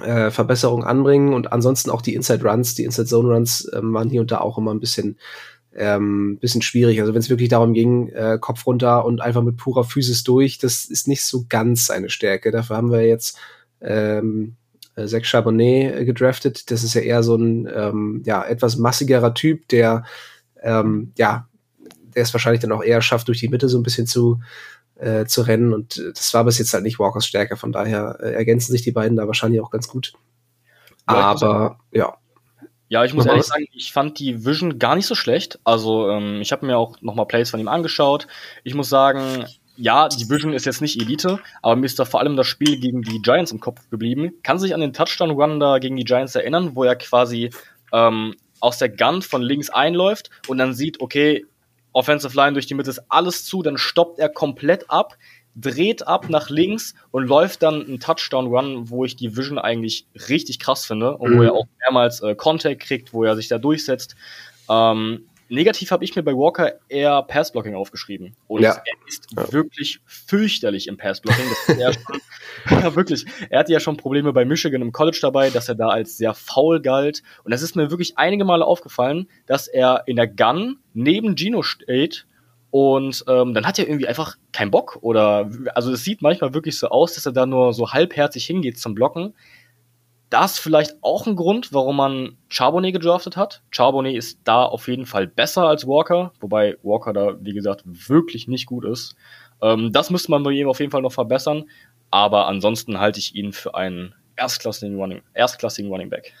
äh, 0.00 0.30
Verbesserungen 0.30 0.84
anbringen 0.84 1.34
und 1.34 1.52
ansonsten 1.52 1.90
auch 1.90 2.02
die 2.02 2.14
Inside 2.14 2.48
Runs, 2.48 2.74
die 2.74 2.84
Inside 2.84 3.08
Zone 3.08 3.32
Runs 3.32 3.66
äh, 3.68 3.80
waren 3.82 4.10
hier 4.10 4.20
und 4.20 4.30
da 4.30 4.40
auch 4.40 4.58
immer 4.58 4.72
ein 4.72 4.80
bisschen 4.80 5.18
ähm, 5.74 6.38
bisschen 6.38 6.62
schwierig. 6.62 7.00
Also 7.00 7.14
wenn 7.14 7.20
es 7.20 7.30
wirklich 7.30 7.48
darum 7.48 7.72
ging, 7.72 8.08
äh, 8.08 8.38
Kopf 8.40 8.66
runter 8.66 9.04
und 9.04 9.20
einfach 9.20 9.42
mit 9.42 9.56
purer 9.56 9.84
Physis 9.84 10.22
durch, 10.22 10.58
das 10.58 10.84
ist 10.84 11.08
nicht 11.08 11.24
so 11.24 11.46
ganz 11.48 11.86
seine 11.86 12.10
Stärke. 12.10 12.50
Dafür 12.50 12.76
haben 12.76 12.90
wir 12.90 13.06
jetzt 13.06 13.38
ähm, 13.80 14.56
äh, 14.96 15.06
Zach 15.06 15.24
Charbonnet 15.24 15.94
äh, 15.94 16.04
gedraftet. 16.04 16.70
Das 16.70 16.82
ist 16.82 16.94
ja 16.94 17.00
eher 17.00 17.22
so 17.22 17.36
ein 17.36 17.68
ähm, 17.74 18.22
ja 18.24 18.44
etwas 18.44 18.76
massigerer 18.76 19.34
Typ, 19.34 19.68
der 19.68 20.04
ähm, 20.62 21.12
ja, 21.16 21.48
der 22.14 22.22
es 22.22 22.34
wahrscheinlich 22.34 22.60
dann 22.60 22.72
auch 22.72 22.82
eher 22.82 23.02
schafft, 23.02 23.28
durch 23.28 23.40
die 23.40 23.48
Mitte 23.48 23.68
so 23.68 23.78
ein 23.78 23.82
bisschen 23.82 24.06
zu 24.06 24.40
äh, 24.96 25.24
zu 25.26 25.42
rennen. 25.42 25.72
Und 25.72 25.96
äh, 25.98 26.12
das 26.12 26.32
war 26.34 26.44
bis 26.44 26.58
jetzt 26.58 26.72
halt 26.72 26.84
nicht 26.84 26.98
Walkers 26.98 27.26
Stärke. 27.26 27.56
Von 27.56 27.72
daher 27.72 28.18
äh, 28.20 28.32
ergänzen 28.32 28.72
sich 28.72 28.82
die 28.82 28.92
beiden 28.92 29.16
da 29.16 29.26
wahrscheinlich 29.26 29.60
auch 29.60 29.70
ganz 29.70 29.88
gut. 29.88 30.12
Aber 31.06 31.78
ja. 31.90 32.16
Ja, 32.88 33.04
ich 33.04 33.14
muss 33.14 33.24
ehrlich 33.24 33.44
sagen, 33.44 33.64
ich 33.72 33.90
fand 33.90 34.18
die 34.18 34.44
Vision 34.44 34.78
gar 34.78 34.96
nicht 34.96 35.06
so 35.06 35.14
schlecht. 35.14 35.58
Also 35.64 36.10
ähm, 36.10 36.42
ich 36.42 36.52
habe 36.52 36.66
mir 36.66 36.76
auch 36.76 37.00
nochmal 37.00 37.26
Plays 37.26 37.50
von 37.50 37.58
ihm 37.58 37.68
angeschaut. 37.68 38.26
Ich 38.64 38.74
muss 38.74 38.90
sagen, 38.90 39.46
ja, 39.76 40.08
die 40.08 40.28
Vision 40.28 40.52
ist 40.52 40.66
jetzt 40.66 40.80
nicht 40.80 41.00
Elite, 41.00 41.40
aber 41.62 41.76
mir 41.76 41.86
ist 41.86 41.98
da 41.98 42.04
vor 42.04 42.20
allem 42.20 42.36
das 42.36 42.46
Spiel 42.46 42.78
gegen 42.78 43.02
die 43.02 43.22
Giants 43.22 43.52
im 43.52 43.60
Kopf 43.60 43.88
geblieben. 43.90 44.32
Kann 44.42 44.58
sich 44.58 44.74
an 44.74 44.80
den 44.80 44.92
Touchdown-Run 44.92 45.60
da 45.60 45.78
gegen 45.78 45.96
die 45.96 46.04
Giants 46.04 46.34
erinnern, 46.34 46.72
wo 46.74 46.84
er 46.84 46.96
quasi 46.96 47.50
ähm, 47.92 48.34
aus 48.60 48.78
der 48.78 48.90
Gun 48.90 49.22
von 49.22 49.42
links 49.42 49.70
einläuft 49.70 50.30
und 50.46 50.58
dann 50.58 50.74
sieht, 50.74 51.00
okay, 51.00 51.46
Offensive 51.92 52.34
Line 52.34 52.54
durch 52.54 52.66
die 52.66 52.74
Mitte 52.74 52.90
ist 52.90 53.02
alles 53.10 53.44
zu, 53.44 53.62
dann 53.62 53.76
stoppt 53.76 54.18
er 54.18 54.28
komplett 54.28 54.88
ab, 54.90 55.16
dreht 55.54 56.06
ab 56.06 56.30
nach 56.30 56.48
links 56.48 56.94
und 57.10 57.26
läuft 57.26 57.62
dann 57.62 57.84
einen 57.84 58.00
Touchdown-Run, 58.00 58.88
wo 58.88 59.04
ich 59.04 59.16
die 59.16 59.36
Vision 59.36 59.58
eigentlich 59.58 60.06
richtig 60.28 60.58
krass 60.58 60.86
finde 60.86 61.16
und 61.16 61.32
mhm. 61.32 61.38
wo 61.38 61.42
er 61.42 61.52
auch 61.52 61.66
mehrmals 61.80 62.20
äh, 62.20 62.34
Contact 62.34 62.80
kriegt, 62.80 63.12
wo 63.12 63.24
er 63.24 63.36
sich 63.36 63.48
da 63.48 63.58
durchsetzt. 63.58 64.16
Ähm, 64.70 65.26
negativ 65.52 65.90
habe 65.90 66.04
ich 66.04 66.16
mir 66.16 66.22
bei 66.22 66.32
Walker 66.32 66.72
eher 66.88 67.22
Passblocking 67.22 67.74
aufgeschrieben. 67.74 68.34
Und 68.48 68.62
ja. 68.62 68.70
er 68.72 69.08
ist 69.08 69.26
ja. 69.36 69.52
wirklich 69.52 70.00
fürchterlich 70.06 70.88
im 70.88 70.96
Passblocking. 70.96 71.44
ja, 71.78 72.94
wirklich. 72.94 73.26
Er 73.50 73.60
hatte 73.60 73.72
ja 73.72 73.80
schon 73.80 73.96
Probleme 73.96 74.32
bei 74.32 74.44
Michigan 74.44 74.82
im 74.82 74.92
College 74.92 75.18
dabei, 75.20 75.50
dass 75.50 75.68
er 75.68 75.74
da 75.74 75.88
als 75.88 76.16
sehr 76.16 76.34
faul 76.34 76.80
galt. 76.80 77.22
Und 77.44 77.52
es 77.52 77.62
ist 77.62 77.76
mir 77.76 77.90
wirklich 77.90 78.18
einige 78.18 78.44
Male 78.44 78.64
aufgefallen, 78.64 79.28
dass 79.46 79.68
er 79.68 80.04
in 80.06 80.16
der 80.16 80.26
Gun 80.26 80.78
neben 80.94 81.36
Gino 81.36 81.62
steht 81.62 82.26
und 82.70 83.22
ähm, 83.28 83.52
dann 83.52 83.66
hat 83.66 83.78
er 83.78 83.86
irgendwie 83.86 84.08
einfach 84.08 84.38
keinen 84.52 84.70
Bock 84.70 84.98
oder 85.02 85.50
also 85.74 85.92
es 85.92 86.04
sieht 86.04 86.22
manchmal 86.22 86.54
wirklich 86.54 86.78
so 86.78 86.88
aus, 86.88 87.14
dass 87.14 87.26
er 87.26 87.32
da 87.32 87.44
nur 87.44 87.74
so 87.74 87.92
halbherzig 87.92 88.46
hingeht 88.46 88.78
zum 88.78 88.94
Blocken. 88.94 89.34
Das 90.32 90.58
vielleicht 90.58 90.94
auch 91.02 91.26
ein 91.26 91.36
Grund, 91.36 91.74
warum 91.74 91.96
man 91.96 92.38
Charbonnet 92.48 92.94
gedraftet 92.94 93.36
hat. 93.36 93.62
Charbonnet 93.70 94.16
ist 94.16 94.38
da 94.44 94.64
auf 94.64 94.88
jeden 94.88 95.04
Fall 95.04 95.26
besser 95.26 95.66
als 95.66 95.86
Walker, 95.86 96.32
wobei 96.40 96.78
Walker 96.82 97.12
da, 97.12 97.36
wie 97.42 97.52
gesagt, 97.52 97.82
wirklich 97.84 98.48
nicht 98.48 98.64
gut 98.64 98.86
ist. 98.86 99.14
Ähm, 99.60 99.92
das 99.92 100.08
müsste 100.08 100.30
man 100.30 100.42
bei 100.42 100.52
ihm 100.52 100.68
auf 100.68 100.80
jeden 100.80 100.90
Fall 100.90 101.02
noch 101.02 101.12
verbessern, 101.12 101.64
aber 102.10 102.46
ansonsten 102.46 102.98
halte 102.98 103.18
ich 103.18 103.34
ihn 103.34 103.52
für 103.52 103.74
einen 103.74 104.14
erstklassigen 104.36 104.96
Running, 104.96 105.20
erstklassigen 105.34 105.90
Running 105.90 106.08
Back. 106.08 106.32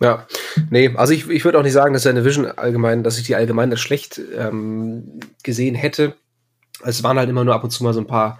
Ja, 0.00 0.26
nee, 0.70 0.94
also 0.96 1.12
ich, 1.12 1.28
ich 1.28 1.44
würde 1.44 1.58
auch 1.58 1.62
nicht 1.62 1.74
sagen, 1.74 1.92
dass 1.92 2.04
seine 2.04 2.24
Vision 2.24 2.46
allgemein, 2.46 3.02
dass 3.02 3.18
ich 3.18 3.24
die 3.24 3.34
allgemein 3.34 3.70
als 3.70 3.80
schlecht 3.80 4.18
ähm, 4.34 5.20
gesehen 5.42 5.74
hätte. 5.74 6.14
Es 6.84 7.02
waren 7.02 7.18
halt 7.18 7.28
immer 7.28 7.44
nur 7.44 7.54
ab 7.54 7.64
und 7.64 7.70
zu 7.70 7.84
mal 7.84 7.92
so 7.92 8.00
ein 8.00 8.06
paar, 8.06 8.38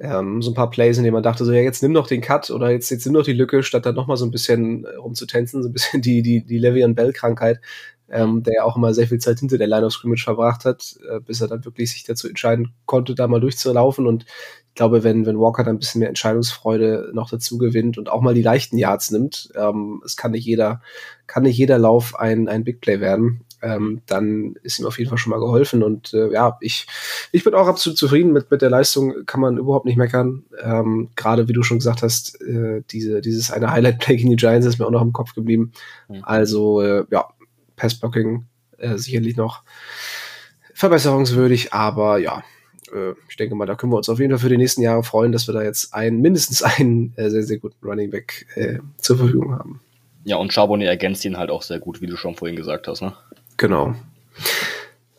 ähm, 0.00 0.40
so 0.40 0.50
ein 0.50 0.54
paar 0.54 0.70
Plays, 0.70 0.96
in 0.96 1.04
denen 1.04 1.14
man 1.14 1.22
dachte, 1.22 1.44
so, 1.44 1.52
ja, 1.52 1.60
jetzt 1.60 1.82
nimm 1.82 1.92
doch 1.92 2.06
den 2.06 2.22
Cut 2.22 2.50
oder 2.50 2.70
jetzt, 2.70 2.90
jetzt 2.90 3.04
nimm 3.04 3.14
doch 3.14 3.24
die 3.24 3.34
Lücke, 3.34 3.62
statt 3.62 3.84
dann 3.84 3.94
nochmal 3.94 4.16
so 4.16 4.24
ein 4.24 4.30
bisschen 4.30 4.84
äh, 4.84 4.96
rumzutänzen, 4.96 5.62
so 5.62 5.68
ein 5.68 5.72
bisschen 5.72 6.00
die, 6.02 6.22
die, 6.22 6.44
die 6.44 6.58
Le'Veon 6.58 6.94
Bell-Krankheit, 6.94 7.60
ähm, 8.08 8.42
der 8.42 8.54
ja 8.54 8.64
auch 8.64 8.76
immer 8.76 8.94
sehr 8.94 9.06
viel 9.06 9.18
Zeit 9.18 9.40
hinter 9.40 9.58
der 9.58 9.66
Line 9.66 9.84
of 9.84 9.92
Scrimmage 9.92 10.24
verbracht 10.24 10.64
hat, 10.64 10.96
äh, 11.08 11.20
bis 11.20 11.42
er 11.42 11.48
dann 11.48 11.64
wirklich 11.64 11.92
sich 11.92 12.04
dazu 12.04 12.28
entscheiden 12.28 12.72
konnte, 12.86 13.14
da 13.14 13.28
mal 13.28 13.40
durchzulaufen. 13.40 14.06
Und 14.06 14.24
ich 14.68 14.74
glaube, 14.74 15.04
wenn, 15.04 15.26
wenn 15.26 15.38
Walker 15.38 15.64
dann 15.64 15.76
ein 15.76 15.78
bisschen 15.78 15.98
mehr 15.98 16.08
Entscheidungsfreude 16.08 17.10
noch 17.12 17.28
dazu 17.28 17.58
gewinnt 17.58 17.98
und 17.98 18.08
auch 18.08 18.22
mal 18.22 18.34
die 18.34 18.42
leichten 18.42 18.78
Yards 18.78 19.10
nimmt, 19.10 19.50
ähm, 19.54 20.00
es 20.04 20.16
kann 20.16 20.30
nicht 20.30 20.46
jeder, 20.46 20.80
kann 21.26 21.42
nicht 21.42 21.58
jeder 21.58 21.78
Lauf 21.78 22.18
ein, 22.18 22.48
ein 22.48 22.64
Big 22.64 22.80
Play 22.80 23.00
werden, 23.00 23.44
ähm, 23.62 24.02
dann 24.06 24.56
ist 24.62 24.78
ihm 24.78 24.86
auf 24.86 24.98
jeden 24.98 25.08
Fall 25.08 25.18
schon 25.18 25.30
mal 25.30 25.40
geholfen. 25.40 25.82
Und 25.82 26.14
äh, 26.14 26.32
ja, 26.32 26.56
ich, 26.60 26.86
ich 27.32 27.44
bin 27.44 27.54
auch 27.54 27.66
absolut 27.66 27.98
zufrieden 27.98 28.32
mit, 28.32 28.50
mit 28.50 28.62
der 28.62 28.70
Leistung, 28.70 29.26
kann 29.26 29.40
man 29.40 29.58
überhaupt 29.58 29.86
nicht 29.86 29.96
meckern. 29.96 30.44
Ähm, 30.62 31.10
Gerade 31.16 31.48
wie 31.48 31.52
du 31.52 31.62
schon 31.62 31.78
gesagt 31.78 32.02
hast, 32.02 32.40
äh, 32.42 32.82
diese, 32.90 33.20
dieses 33.20 33.50
eine 33.50 33.70
Highlight-Play 33.70 34.16
gegen 34.16 34.30
die 34.30 34.36
Giants 34.36 34.66
ist 34.66 34.78
mir 34.78 34.86
auch 34.86 34.90
noch 34.90 35.02
im 35.02 35.12
Kopf 35.12 35.34
geblieben. 35.34 35.72
Mhm. 36.08 36.22
Also, 36.22 36.80
äh, 36.80 37.04
ja, 37.10 37.28
Passblocking 37.76 38.46
äh, 38.78 38.96
sicherlich 38.96 39.36
noch 39.36 39.62
verbesserungswürdig, 40.74 41.72
aber 41.72 42.18
ja, 42.18 42.42
äh, 42.92 43.12
ich 43.28 43.36
denke 43.36 43.54
mal, 43.54 43.66
da 43.66 43.74
können 43.74 43.92
wir 43.92 43.96
uns 43.96 44.08
auf 44.08 44.18
jeden 44.18 44.30
Fall 44.32 44.38
für 44.38 44.48
die 44.48 44.56
nächsten 44.56 44.82
Jahre 44.82 45.02
freuen, 45.02 45.32
dass 45.32 45.46
wir 45.46 45.54
da 45.54 45.62
jetzt 45.62 45.94
einen, 45.94 46.20
mindestens 46.20 46.62
einen 46.62 47.12
äh, 47.16 47.30
sehr, 47.30 47.42
sehr 47.42 47.58
guten 47.58 47.86
Running 47.86 48.10
Back 48.10 48.46
äh, 48.54 48.78
zur 48.98 49.18
Verfügung 49.18 49.52
haben. 49.52 49.80
Ja, 50.24 50.36
und 50.36 50.52
Charbonnet 50.52 50.88
ergänzt 50.88 51.24
ihn 51.24 51.38
halt 51.38 51.50
auch 51.50 51.62
sehr 51.62 51.78
gut, 51.78 52.02
wie 52.02 52.06
du 52.06 52.16
schon 52.16 52.34
vorhin 52.34 52.56
gesagt 52.56 52.88
hast, 52.88 53.00
ne? 53.00 53.14
Genau. 53.60 53.94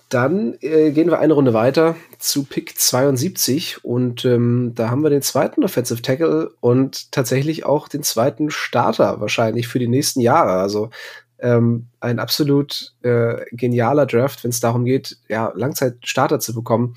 Dann 0.10 0.58
äh, 0.62 0.90
gehen 0.90 1.12
wir 1.12 1.20
eine 1.20 1.36
Runde 1.36 1.54
weiter 1.54 1.96
zu 2.18 2.44
Pick 2.44 2.76
72 2.76 3.86
und 3.86 4.26
ähm, 4.26 4.72
da 4.74 4.90
haben 4.90 5.04
wir 5.04 5.12
den 5.12 5.22
zweiten 5.22 5.64
Offensive 5.64 6.02
Tackle 6.02 6.50
und 6.60 7.12
tatsächlich 7.12 7.66
auch 7.66 7.88
den 7.88 8.02
zweiten 8.02 8.50
Starter 8.50 9.22
wahrscheinlich 9.22 9.68
für 9.68 9.78
die 9.78 9.88
nächsten 9.88 10.22
Jahre. 10.22 10.54
Also 10.54 10.90
ähm, 11.38 11.90
ein 12.00 12.18
absolut 12.18 12.96
äh, 13.04 13.46
genialer 13.52 14.08
Draft, 14.08 14.44
wenn 14.44 14.50
es 14.50 14.60
darum 14.60 14.86
geht, 14.86 15.18
ja, 15.30 15.54
Langzeit-Starter 15.56 16.40
zu 16.40 16.56
bekommen. 16.56 16.96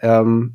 Ähm, 0.00 0.54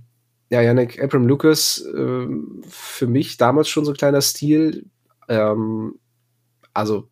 ja, 0.49 0.61
Yannick 0.61 1.01
Abram 1.03 1.27
Lucas, 1.27 1.85
äh, 1.85 2.27
für 2.67 3.05
mich 3.05 3.37
damals 3.37 3.69
schon 3.69 3.85
so 3.85 3.91
ein 3.91 3.97
kleiner 3.97 4.21
Stil. 4.21 4.87
Ähm, 5.29 5.99
also 6.73 7.09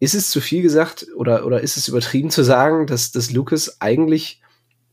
ist 0.00 0.14
es 0.14 0.30
zu 0.30 0.40
viel 0.40 0.62
gesagt 0.62 1.06
oder, 1.16 1.44
oder 1.44 1.60
ist 1.60 1.76
es 1.76 1.88
übertrieben 1.88 2.30
zu 2.30 2.42
sagen, 2.44 2.86
dass, 2.86 3.10
dass 3.10 3.32
Lucas 3.32 3.80
eigentlich 3.80 4.40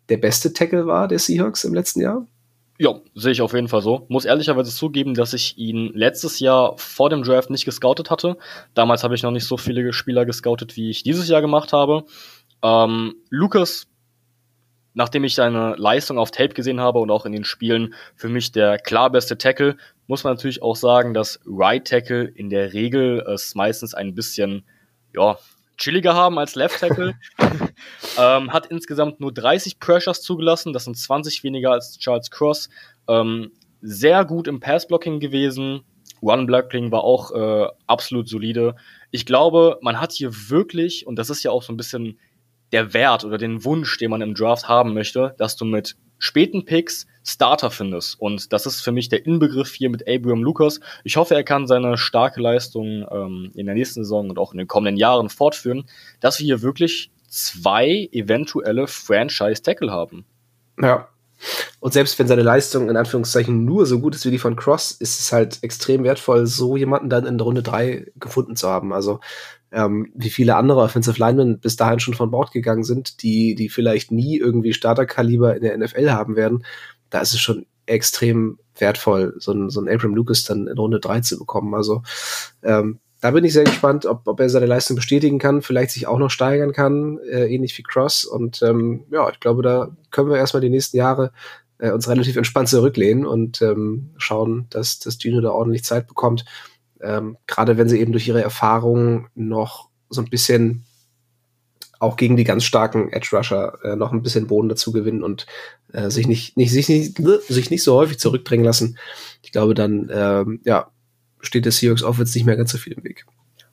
der 0.10 0.18
beste 0.18 0.54
Tackle 0.54 0.88
war 0.88 1.08
der 1.08 1.20
Seahawks 1.20 1.64
im 1.64 1.74
letzten 1.74 2.02
Jahr? 2.02 2.28
Ja, 2.78 3.00
sehe 3.14 3.32
ich 3.32 3.42
auf 3.42 3.54
jeden 3.54 3.70
Fall 3.70 3.82
so. 3.82 4.06
Muss 4.10 4.26
ehrlicherweise 4.26 4.70
zugeben, 4.70 5.14
dass 5.14 5.34
ich 5.34 5.58
ihn 5.58 5.92
letztes 5.94 6.40
Jahr 6.40 6.78
vor 6.78 7.10
dem 7.10 7.24
Draft 7.24 7.50
nicht 7.50 7.64
gescoutet 7.64 8.10
hatte. 8.10 8.38
Damals 8.74 9.04
habe 9.04 9.16
ich 9.16 9.24
noch 9.24 9.32
nicht 9.32 9.46
so 9.46 9.56
viele 9.56 9.94
Spieler 9.94 10.26
gescoutet, 10.26 10.76
wie 10.76 10.90
ich 10.90 11.04
dieses 11.04 11.30
Jahr 11.30 11.42
gemacht 11.42 11.72
habe. 11.72 12.04
Ähm, 12.62 13.16
Lucas 13.30 13.88
nachdem 14.96 15.26
ich 15.26 15.36
seine 15.36 15.76
Leistung 15.76 16.18
auf 16.18 16.32
Tape 16.32 16.54
gesehen 16.54 16.80
habe 16.80 17.00
und 17.00 17.12
auch 17.12 17.26
in 17.26 17.34
den 17.34 17.44
Spielen 17.44 17.94
für 18.16 18.30
mich 18.30 18.52
der 18.52 18.80
klar 18.80 19.12
beste 19.12 19.38
Tackle, 19.38 19.76
muss 20.08 20.24
man 20.24 20.34
natürlich 20.34 20.64
auch 20.64 20.76
sagen, 20.76 21.14
dass 21.14 21.40
Right 21.46 21.86
Tackle 21.86 22.24
in 22.24 22.50
der 22.50 22.74
Regel 22.74 23.20
es 23.28 23.54
meistens 23.56 23.94
ein 23.94 24.16
bisschen, 24.16 24.64
ja, 25.16 25.38
chilliger 25.78 26.14
haben 26.14 26.38
als 26.40 26.56
Left 26.56 26.80
Tackle. 26.80 27.16
ähm, 28.18 28.52
hat 28.52 28.68
insgesamt 28.68 29.20
nur 29.20 29.34
30 29.34 29.80
Pressures 29.80 30.22
zugelassen, 30.22 30.74
das 30.74 30.86
sind 30.86 30.98
20 30.98 31.44
weniger 31.44 31.72
als 31.72 31.98
Charles 31.98 32.32
Cross. 32.32 32.70
Ähm, 33.08 33.52
sehr 33.82 34.26
gut 34.26 34.48
im 34.48 34.60
Passblocking 34.60 35.20
gewesen. 35.20 35.82
One-Blocking 36.22 36.92
war 36.92 37.04
auch 37.04 37.32
äh, 37.32 37.68
absolut 37.88 38.28
solide. 38.28 38.76
Ich 39.12 39.26
glaube, 39.26 39.78
man 39.82 40.00
hat 40.00 40.12
hier 40.12 40.32
wirklich, 40.50 41.06
und 41.06 41.18
das 41.18 41.30
ist 41.30 41.44
ja 41.44 41.52
auch 41.52 41.62
so 41.62 41.72
ein 41.72 41.78
bisschen 41.78 42.18
der 42.72 42.94
Wert 42.94 43.24
oder 43.24 43.38
den 43.38 43.64
Wunsch, 43.64 43.98
den 43.98 44.12
man 44.12 44.22
im 44.22 44.34
Draft 44.34 44.68
haben 44.68 44.94
möchte, 44.94 45.36
dass 45.38 45.56
du 45.56 45.66
mit 45.66 45.96
späten 46.18 46.66
Picks 46.66 47.08
Starter 47.28 47.72
findest. 47.72 48.20
Und 48.20 48.54
das 48.54 48.66
ist 48.66 48.82
für 48.82 48.92
mich 48.92 49.10
der 49.10 49.26
Inbegriff 49.26 49.74
hier 49.74 49.90
mit 49.90 50.08
Abraham 50.08 50.44
Lucas. 50.44 50.80
Ich 51.04 51.18
hoffe, 51.18 51.34
er 51.34 51.44
kann 51.44 51.66
seine 51.66 51.98
starke 51.98 52.40
Leistung 52.40 53.06
ähm, 53.10 53.52
in 53.56 53.66
der 53.66 53.74
nächsten 53.74 54.04
Saison 54.04 54.30
und 54.30 54.38
auch 54.38 54.52
in 54.52 54.60
den 54.60 54.68
kommenden 54.68 54.98
Jahren 54.98 55.30
fortführen, 55.30 55.86
dass 56.20 56.40
wir 56.40 56.46
hier 56.46 56.62
wirklich 56.62 57.12
zwei 57.28 58.10
eventuelle 58.12 58.88
Franchise-Tackle 58.88 59.92
haben. 59.92 60.26
Ja. 60.80 61.10
Und 61.80 61.94
selbst 61.94 62.18
wenn 62.18 62.28
seine 62.28 62.44
Leistung 62.44 62.90
in 62.90 62.98
Anführungszeichen 62.98 63.66
nur 63.66 63.86
so 63.86 64.00
gut 64.00 64.16
ist 64.16 64.26
wie 64.26 64.32
die 64.32 64.40
von 64.40 64.56
Cross, 64.56 64.92
ist 64.92 65.20
es 65.20 65.32
halt 65.32 65.62
extrem 65.64 66.04
wertvoll, 66.04 66.46
so 66.48 66.78
jemanden 66.78 67.10
dann 67.10 67.26
in 67.26 67.38
der 67.38 67.46
Runde 67.46 67.62
drei 67.62 68.06
gefunden 68.16 68.56
zu 68.56 68.70
haben. 68.70 68.94
Also 68.94 69.20
ähm, 69.72 70.12
wie 70.16 70.30
viele 70.30 70.56
andere 70.56 70.82
Offensive 70.82 71.20
Linemen 71.20 71.60
bis 71.60 71.76
dahin 71.76 72.00
schon 72.00 72.14
von 72.14 72.32
Bord 72.32 72.52
gegangen 72.52 72.84
sind, 72.84 73.22
die, 73.24 73.56
die 73.56 73.70
vielleicht 73.70 74.12
nie 74.12 74.38
irgendwie 74.38 74.74
Starterkaliber 74.74 75.56
in 75.56 75.64
der 75.64 75.78
NFL 75.78 76.12
haben 76.12 76.36
werden, 76.36 76.66
da 77.10 77.20
ist 77.20 77.34
es 77.34 77.40
schon 77.40 77.66
extrem 77.86 78.58
wertvoll, 78.78 79.36
so 79.38 79.52
ein, 79.52 79.70
so 79.70 79.82
ein 79.82 79.90
Abram 79.90 80.16
Lucas 80.16 80.44
dann 80.44 80.68
in 80.68 80.78
Runde 80.78 81.00
3 81.00 81.22
zu 81.22 81.38
bekommen. 81.38 81.74
Also 81.76 82.04
ähm, 82.64 83.00
da 83.22 83.32
bin 83.32 83.44
ich 83.44 83.54
sehr 83.54 83.64
gespannt, 83.64 84.06
ob, 84.06 84.28
ob 84.28 84.40
er 84.40 84.50
seine 84.50 84.66
Leistung 84.66 84.96
bestätigen 84.96 85.40
kann, 85.40 85.62
vielleicht 85.62 85.92
sich 85.92 86.08
auch 86.08 86.20
noch 86.20 86.30
steigern 86.30 86.74
kann, 86.74 87.20
äh, 87.30 87.48
ähnlich 87.48 87.78
wie 87.78 87.84
Cross. 87.84 88.26
Und 88.26 88.62
ähm, 88.62 89.06
ja, 89.12 89.30
ich 89.30 89.40
glaube, 89.40 89.64
da 89.64 89.96
können 90.12 90.30
wir 90.30 90.38
erstmal 90.38 90.62
die 90.62 90.70
nächsten 90.70 90.98
Jahre 90.98 91.32
äh, 91.78 91.92
uns 91.92 92.08
relativ 92.08 92.36
entspannt 92.36 92.70
zurücklehnen 92.70 93.26
und 93.26 93.62
ähm, 93.62 94.12
schauen, 94.18 94.68
dass, 94.70 95.00
dass 95.00 95.18
Gino 95.20 95.42
da 95.42 95.50
ordentlich 95.50 95.84
Zeit 95.84 96.08
bekommt 96.08 96.46
ähm, 97.02 97.38
gerade 97.48 97.78
wenn 97.78 97.90
sie 97.90 98.00
eben 98.00 98.12
durch 98.12 98.28
ihre 98.28 98.42
Erfahrung 98.42 99.28
noch 99.36 99.90
so 100.10 100.22
ein 100.22 100.30
bisschen 100.30 100.86
auch 102.00 102.18
gegen 102.18 102.36
die 102.36 102.44
ganz 102.44 102.64
starken 102.64 103.12
Edge 103.12 103.30
Rusher 103.36 103.80
äh, 103.84 103.96
noch 103.96 104.12
ein 104.12 104.22
bisschen 104.22 104.48
Boden 104.48 104.70
dazu 104.70 104.92
gewinnen 104.92 105.24
und 105.24 105.46
äh, 105.94 106.10
sich 106.10 106.28
nicht, 106.28 106.58
nicht, 106.58 106.72
sich 106.72 106.90
nicht, 106.90 107.18
sich 107.48 107.70
nicht 107.70 107.84
so 107.84 107.96
häufig 107.96 108.20
zurückdrängen 108.20 108.66
lassen. 108.66 108.98
Ich 109.42 109.52
glaube, 109.52 109.74
dann, 109.74 110.10
ähm, 110.14 110.60
ja, 110.66 110.92
steht 111.42 111.66
der 111.66 111.72
Seahawks 111.72 112.04
Offense 112.04 112.38
nicht 112.38 112.46
mehr 112.46 112.58
ganz 112.58 112.72
so 112.72 112.78
viel 112.78 112.94
im 112.94 113.04
Weg. 113.04 113.26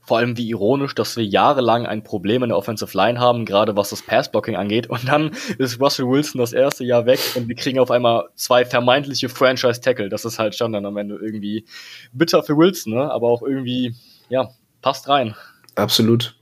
Vor 0.04 0.18
allem 0.18 0.36
wie 0.36 0.48
ironisch, 0.48 0.94
dass 0.94 1.16
wir 1.16 1.24
jahrelang 1.24 1.86
ein 1.86 2.02
Problem 2.02 2.42
in 2.42 2.48
der 2.48 2.58
Offensive 2.58 2.96
Line 2.96 3.20
haben, 3.20 3.44
gerade 3.44 3.76
was 3.76 3.90
das 3.90 4.02
Passblocking 4.02 4.56
angeht. 4.56 4.88
Und 4.88 5.08
dann 5.08 5.30
ist 5.58 5.80
Russell 5.80 6.08
Wilson 6.08 6.40
das 6.40 6.52
erste 6.52 6.84
Jahr 6.84 7.06
weg 7.06 7.20
und 7.36 7.48
wir 7.48 7.54
kriegen 7.54 7.78
auf 7.78 7.90
einmal 7.90 8.28
zwei 8.34 8.64
vermeintliche 8.64 9.28
Franchise-Tackle. 9.28 10.08
Das 10.08 10.24
ist 10.24 10.38
halt 10.38 10.56
schon 10.56 10.72
dann 10.72 10.86
am 10.86 10.96
Ende 10.96 11.16
irgendwie 11.22 11.64
bitter 12.12 12.42
für 12.42 12.56
Wilson, 12.56 12.94
ne? 12.94 13.10
aber 13.10 13.28
auch 13.28 13.42
irgendwie, 13.42 13.94
ja, 14.28 14.50
passt 14.80 15.08
rein. 15.08 15.36
Absolut. 15.76 16.36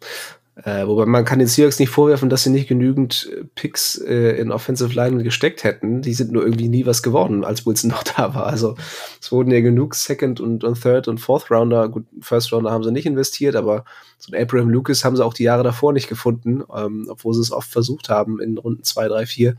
Äh, 0.63 0.87
wobei 0.87 1.07
man 1.07 1.25
kann 1.25 1.39
den 1.39 1.49
Seahawks 1.49 1.79
nicht 1.79 1.89
vorwerfen, 1.89 2.29
dass 2.29 2.43
sie 2.43 2.51
nicht 2.51 2.69
genügend 2.69 3.31
äh, 3.33 3.45
Picks 3.55 3.97
äh, 3.97 4.33
in 4.33 4.53
Offensive 4.53 4.93
Line 4.93 5.23
gesteckt 5.23 5.65
hätten. 5.65 6.03
Die 6.03 6.13
sind 6.13 6.33
nur 6.33 6.43
irgendwie 6.43 6.69
nie 6.69 6.85
was 6.85 7.03
geworden, 7.03 7.45
als 7.45 7.65
Wilson 7.65 7.91
noch 7.91 8.03
da 8.03 8.35
war. 8.35 8.47
Also 8.47 8.77
es 9.21 9.33
wurden 9.33 9.51
ja 9.51 9.61
genug 9.61 9.95
Second 9.95 10.39
und, 10.41 10.63
und 10.63 10.81
Third 10.81 11.09
und 11.09 11.19
Fourth 11.19 11.51
Rounder. 11.51 11.89
Gut, 11.89 12.05
First 12.21 12.53
Rounder 12.53 12.71
haben 12.71 12.85
sie 12.85 12.93
nicht 12.93 13.07
investiert, 13.07 13.57
aber 13.57 13.85
so 14.19 14.33
ein 14.33 14.43
Abraham 14.43 14.69
Lucas 14.69 15.05
haben 15.05 15.17
sie 15.17 15.25
auch 15.25 15.35
die 15.35 15.45
Jahre 15.45 15.63
davor 15.63 15.95
nicht 15.95 16.09
gefunden, 16.09 16.63
ähm, 16.77 17.07
obwohl 17.09 17.33
sie 17.33 17.41
es 17.41 17.53
oft 17.53 17.71
versucht 17.71 18.11
haben 18.11 18.39
in 18.41 18.59
Runden 18.59 18.85
2, 18.85 19.09
3, 19.09 19.27
4. 19.27 19.57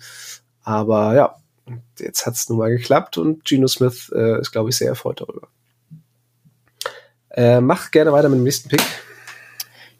Aber 0.64 1.16
ja, 1.16 1.36
jetzt 1.98 2.28
hat 2.28 2.36
es 2.36 2.48
nun 2.48 2.60
mal 2.60 2.70
geklappt 2.70 3.18
und 3.18 3.44
Geno 3.44 3.68
Smith 3.68 4.12
äh, 4.14 4.40
ist, 4.40 4.52
glaube 4.52 4.70
ich, 4.70 4.76
sehr 4.76 4.90
erfreut 4.90 5.22
darüber. 5.22 5.48
Äh, 7.32 7.60
mach 7.60 7.90
gerne 7.90 8.12
weiter 8.12 8.30
mit 8.30 8.38
dem 8.38 8.44
nächsten 8.44 8.70
Pick. 8.70 8.82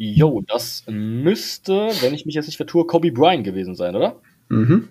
Jo, 0.04 0.42
das 0.48 0.84
müsste, 0.88 1.90
wenn 2.02 2.16
ich 2.16 2.26
mich 2.26 2.34
jetzt 2.34 2.48
nicht 2.48 2.58
vertue, 2.58 2.88
Kobe 2.88 3.12
Bryant 3.12 3.44
gewesen 3.44 3.76
sein, 3.76 3.96
oder? 3.96 4.16
Mhm. 4.50 4.88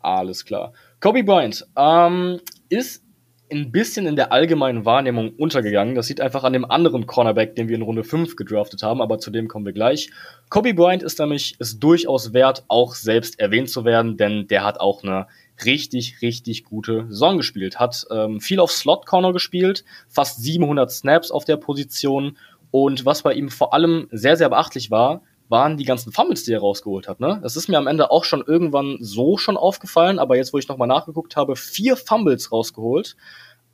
Alles 0.00 0.44
klar. 0.44 0.74
Kobe 1.00 1.24
Bryant 1.24 1.66
ähm, 1.78 2.40
ist 2.68 3.02
ein 3.50 3.72
bisschen 3.72 4.06
in 4.06 4.16
der 4.16 4.32
allgemeinen 4.32 4.84
Wahrnehmung 4.84 5.30
untergegangen. 5.30 5.94
Das 5.94 6.08
sieht 6.08 6.20
einfach 6.20 6.44
an 6.44 6.52
dem 6.52 6.70
anderen 6.70 7.06
Cornerback, 7.06 7.56
den 7.56 7.68
wir 7.68 7.74
in 7.74 7.80
Runde 7.80 8.04
5 8.04 8.36
gedraftet 8.36 8.82
haben, 8.82 9.00
aber 9.00 9.18
zu 9.18 9.30
dem 9.30 9.48
kommen 9.48 9.64
wir 9.64 9.72
gleich. 9.72 10.10
Kobe 10.50 10.74
Bryant 10.74 11.02
ist 11.02 11.18
nämlich 11.18 11.56
es 11.58 11.78
durchaus 11.78 12.34
wert, 12.34 12.64
auch 12.68 12.94
selbst 12.94 13.40
erwähnt 13.40 13.70
zu 13.70 13.86
werden, 13.86 14.18
denn 14.18 14.46
der 14.46 14.62
hat 14.62 14.78
auch 14.78 15.02
eine 15.02 15.26
richtig, 15.64 16.20
richtig 16.22 16.64
gute 16.64 17.06
Saison 17.08 17.38
gespielt. 17.38 17.78
Hat 17.78 18.06
ähm, 18.10 18.40
viel 18.40 18.60
auf 18.60 18.72
Slot 18.72 19.06
Corner 19.06 19.32
gespielt, 19.32 19.84
fast 20.08 20.42
700 20.42 20.90
Snaps 20.90 21.30
auf 21.30 21.46
der 21.46 21.56
Position 21.56 22.36
und 22.70 23.04
was 23.04 23.22
bei 23.22 23.34
ihm 23.34 23.48
vor 23.48 23.74
allem 23.74 24.08
sehr, 24.10 24.36
sehr 24.36 24.48
beachtlich 24.48 24.90
war, 24.90 25.22
waren 25.48 25.76
die 25.76 25.84
ganzen 25.84 26.12
Fumbles, 26.12 26.44
die 26.44 26.52
er 26.52 26.60
rausgeholt 26.60 27.08
hat. 27.08 27.18
Ne? 27.18 27.40
Das 27.42 27.56
ist 27.56 27.68
mir 27.68 27.78
am 27.78 27.88
Ende 27.88 28.10
auch 28.10 28.24
schon 28.24 28.44
irgendwann 28.46 28.98
so 29.00 29.36
schon 29.36 29.56
aufgefallen, 29.56 30.20
aber 30.20 30.36
jetzt, 30.36 30.52
wo 30.52 30.58
ich 30.58 30.68
nochmal 30.68 30.86
nachgeguckt 30.86 31.34
habe, 31.36 31.56
vier 31.56 31.96
Fumbles 31.96 32.52
rausgeholt. 32.52 33.16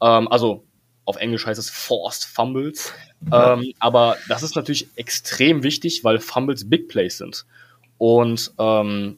Ähm, 0.00 0.26
also 0.28 0.64
auf 1.04 1.16
Englisch 1.16 1.46
heißt 1.46 1.58
es 1.58 1.70
Forced 1.70 2.24
Fumbles. 2.24 2.92
Ähm, 3.32 3.72
aber 3.80 4.18
das 4.28 4.42
ist 4.42 4.56
natürlich 4.56 4.88
extrem 4.94 5.62
wichtig, 5.62 6.04
weil 6.04 6.20
Fumbles 6.20 6.68
Big 6.68 6.86
Plays 6.86 7.16
sind. 7.16 7.46
Und 7.96 8.52
ähm, 8.58 9.16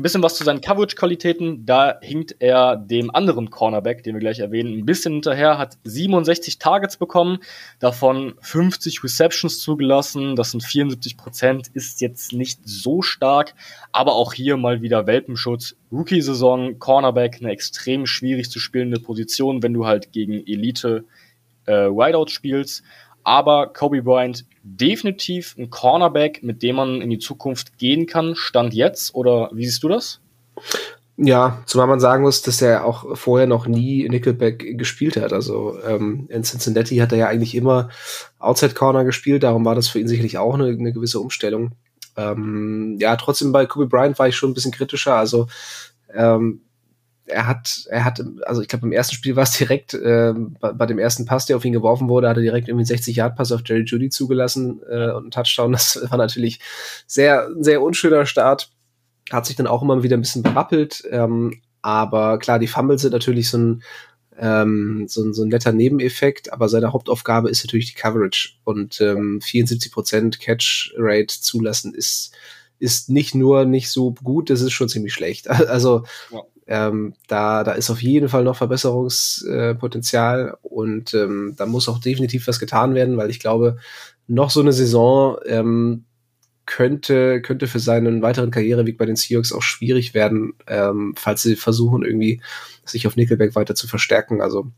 ein 0.00 0.02
bisschen 0.02 0.22
was 0.22 0.34
zu 0.34 0.44
seinen 0.44 0.62
Coverage-Qualitäten. 0.62 1.66
Da 1.66 1.98
hinkt 2.00 2.36
er 2.38 2.76
dem 2.76 3.14
anderen 3.14 3.50
Cornerback, 3.50 4.02
den 4.02 4.14
wir 4.14 4.20
gleich 4.20 4.38
erwähnen, 4.38 4.78
ein 4.78 4.86
bisschen 4.86 5.12
hinterher, 5.12 5.58
hat 5.58 5.76
67 5.84 6.58
Targets 6.58 6.96
bekommen, 6.96 7.38
davon 7.80 8.32
50 8.40 9.04
Receptions 9.04 9.60
zugelassen. 9.60 10.36
Das 10.36 10.52
sind 10.52 10.62
74 10.62 11.18
Prozent, 11.18 11.68
ist 11.74 12.00
jetzt 12.00 12.32
nicht 12.32 12.60
so 12.64 13.02
stark, 13.02 13.54
aber 13.92 14.14
auch 14.14 14.32
hier 14.32 14.56
mal 14.56 14.80
wieder 14.80 15.06
Welpenschutz. 15.06 15.76
Rookie-Saison, 15.92 16.78
Cornerback, 16.78 17.36
eine 17.40 17.50
extrem 17.50 18.06
schwierig 18.06 18.50
zu 18.50 18.58
spielende 18.58 19.00
Position, 19.00 19.62
wenn 19.62 19.74
du 19.74 19.84
halt 19.84 20.12
gegen 20.12 20.46
Elite 20.46 21.04
äh, 21.66 21.72
Wideout 21.72 22.30
spielst. 22.30 22.82
Aber 23.22 23.68
Kobe 23.68 24.02
Bryant 24.02 24.44
definitiv 24.62 25.54
ein 25.58 25.70
Cornerback, 25.70 26.42
mit 26.42 26.62
dem 26.62 26.76
man 26.76 27.00
in 27.00 27.10
die 27.10 27.18
Zukunft 27.18 27.78
gehen 27.78 28.06
kann, 28.06 28.34
stand 28.34 28.74
jetzt, 28.74 29.14
oder 29.14 29.50
wie 29.52 29.66
siehst 29.66 29.82
du 29.82 29.88
das? 29.88 30.20
Ja, 31.22 31.62
zumal 31.66 31.86
man 31.86 32.00
sagen 32.00 32.22
muss, 32.22 32.40
dass 32.40 32.62
er 32.62 32.86
auch 32.86 33.16
vorher 33.16 33.46
noch 33.46 33.66
nie 33.66 34.08
Nickelback 34.08 34.78
gespielt 34.78 35.18
hat. 35.18 35.34
Also 35.34 35.78
ähm, 35.86 36.26
in 36.30 36.44
Cincinnati 36.44 36.96
hat 36.96 37.12
er 37.12 37.18
ja 37.18 37.28
eigentlich 37.28 37.54
immer 37.54 37.90
Outside 38.38 38.72
Corner 38.72 39.04
gespielt, 39.04 39.42
darum 39.42 39.66
war 39.66 39.74
das 39.74 39.88
für 39.88 40.00
ihn 40.00 40.08
sicherlich 40.08 40.38
auch 40.38 40.54
eine, 40.54 40.68
eine 40.68 40.94
gewisse 40.94 41.20
Umstellung. 41.20 41.72
Ähm, 42.16 42.96
ja, 42.98 43.16
trotzdem 43.16 43.52
bei 43.52 43.66
Kobe 43.66 43.86
Bryant 43.86 44.18
war 44.18 44.28
ich 44.28 44.36
schon 44.36 44.50
ein 44.50 44.54
bisschen 44.54 44.72
kritischer. 44.72 45.14
Also 45.14 45.46
ähm, 46.14 46.62
er 47.30 47.46
hat, 47.46 47.86
er 47.88 48.04
hat, 48.04 48.22
also 48.44 48.60
ich 48.60 48.68
glaube, 48.68 48.86
im 48.86 48.92
ersten 48.92 49.14
Spiel 49.14 49.36
war 49.36 49.44
es 49.44 49.52
direkt, 49.52 49.94
äh, 49.94 50.34
bei, 50.60 50.72
bei, 50.72 50.86
dem 50.86 50.98
ersten 50.98 51.24
Pass, 51.24 51.46
der 51.46 51.56
auf 51.56 51.64
ihn 51.64 51.72
geworfen 51.72 52.08
wurde, 52.08 52.28
hat 52.28 52.36
er 52.36 52.42
direkt 52.42 52.68
irgendwie 52.68 52.92
einen 52.92 53.00
60-Yard-Pass 53.00 53.52
auf 53.52 53.62
Jerry 53.64 53.84
Judy 53.84 54.10
zugelassen 54.10 54.80
äh, 54.88 55.10
und 55.10 55.22
einen 55.22 55.30
Touchdown. 55.30 55.72
Das 55.72 56.00
war 56.10 56.18
natürlich 56.18 56.60
sehr, 57.06 57.48
sehr 57.58 57.82
unschöner 57.82 58.26
Start. 58.26 58.70
Hat 59.30 59.46
sich 59.46 59.56
dann 59.56 59.66
auch 59.66 59.82
immer 59.82 60.02
wieder 60.02 60.16
ein 60.16 60.22
bisschen 60.22 60.42
berappelt. 60.42 61.04
Ähm, 61.10 61.60
aber 61.82 62.38
klar, 62.38 62.58
die 62.58 62.66
Fumbles 62.66 63.02
sind 63.02 63.12
natürlich 63.12 63.48
so 63.48 63.58
ein, 63.58 63.82
ähm, 64.38 65.06
so, 65.08 65.22
ein, 65.22 65.34
so 65.34 65.42
ein 65.42 65.48
netter 65.48 65.72
Nebeneffekt, 65.72 66.52
aber 66.52 66.68
seine 66.68 66.92
Hauptaufgabe 66.92 67.50
ist 67.50 67.64
natürlich 67.64 67.86
die 67.86 68.00
Coverage. 68.00 68.54
Und 68.64 69.00
ähm, 69.00 69.40
74% 69.42 70.38
Catch 70.38 70.92
Rate 70.96 71.40
zulassen 71.40 71.94
ist, 71.94 72.32
ist 72.78 73.10
nicht 73.10 73.34
nur 73.34 73.64
nicht 73.66 73.90
so 73.90 74.12
gut, 74.12 74.50
das 74.50 74.62
ist 74.62 74.72
schon 74.72 74.88
ziemlich 74.88 75.12
schlecht. 75.12 75.48
Also 75.50 76.04
ja. 76.30 76.40
Ähm, 76.72 77.14
da, 77.26 77.64
da 77.64 77.72
ist 77.72 77.90
auf 77.90 78.00
jeden 78.00 78.28
Fall 78.28 78.44
noch 78.44 78.54
Verbesserungspotenzial 78.54 80.56
und 80.62 81.12
ähm, 81.14 81.54
da 81.56 81.66
muss 81.66 81.88
auch 81.88 81.98
definitiv 81.98 82.46
was 82.46 82.60
getan 82.60 82.94
werden, 82.94 83.16
weil 83.16 83.28
ich 83.28 83.40
glaube, 83.40 83.78
noch 84.28 84.50
so 84.50 84.60
eine 84.60 84.72
Saison 84.72 85.36
ähm, 85.46 86.04
könnte, 86.66 87.42
könnte 87.42 87.66
für 87.66 87.80
seinen 87.80 88.22
weiteren 88.22 88.52
Karriereweg 88.52 88.96
bei 88.96 89.04
den 89.04 89.16
Seahawks 89.16 89.52
auch 89.52 89.62
schwierig 89.62 90.14
werden, 90.14 90.54
ähm, 90.68 91.14
falls 91.16 91.42
sie 91.42 91.56
versuchen, 91.56 92.04
irgendwie 92.04 92.40
sich 92.84 93.08
auf 93.08 93.16
Nickelback 93.16 93.56
weiter 93.56 93.74
zu 93.74 93.88
verstärken. 93.88 94.40
Also 94.40 94.70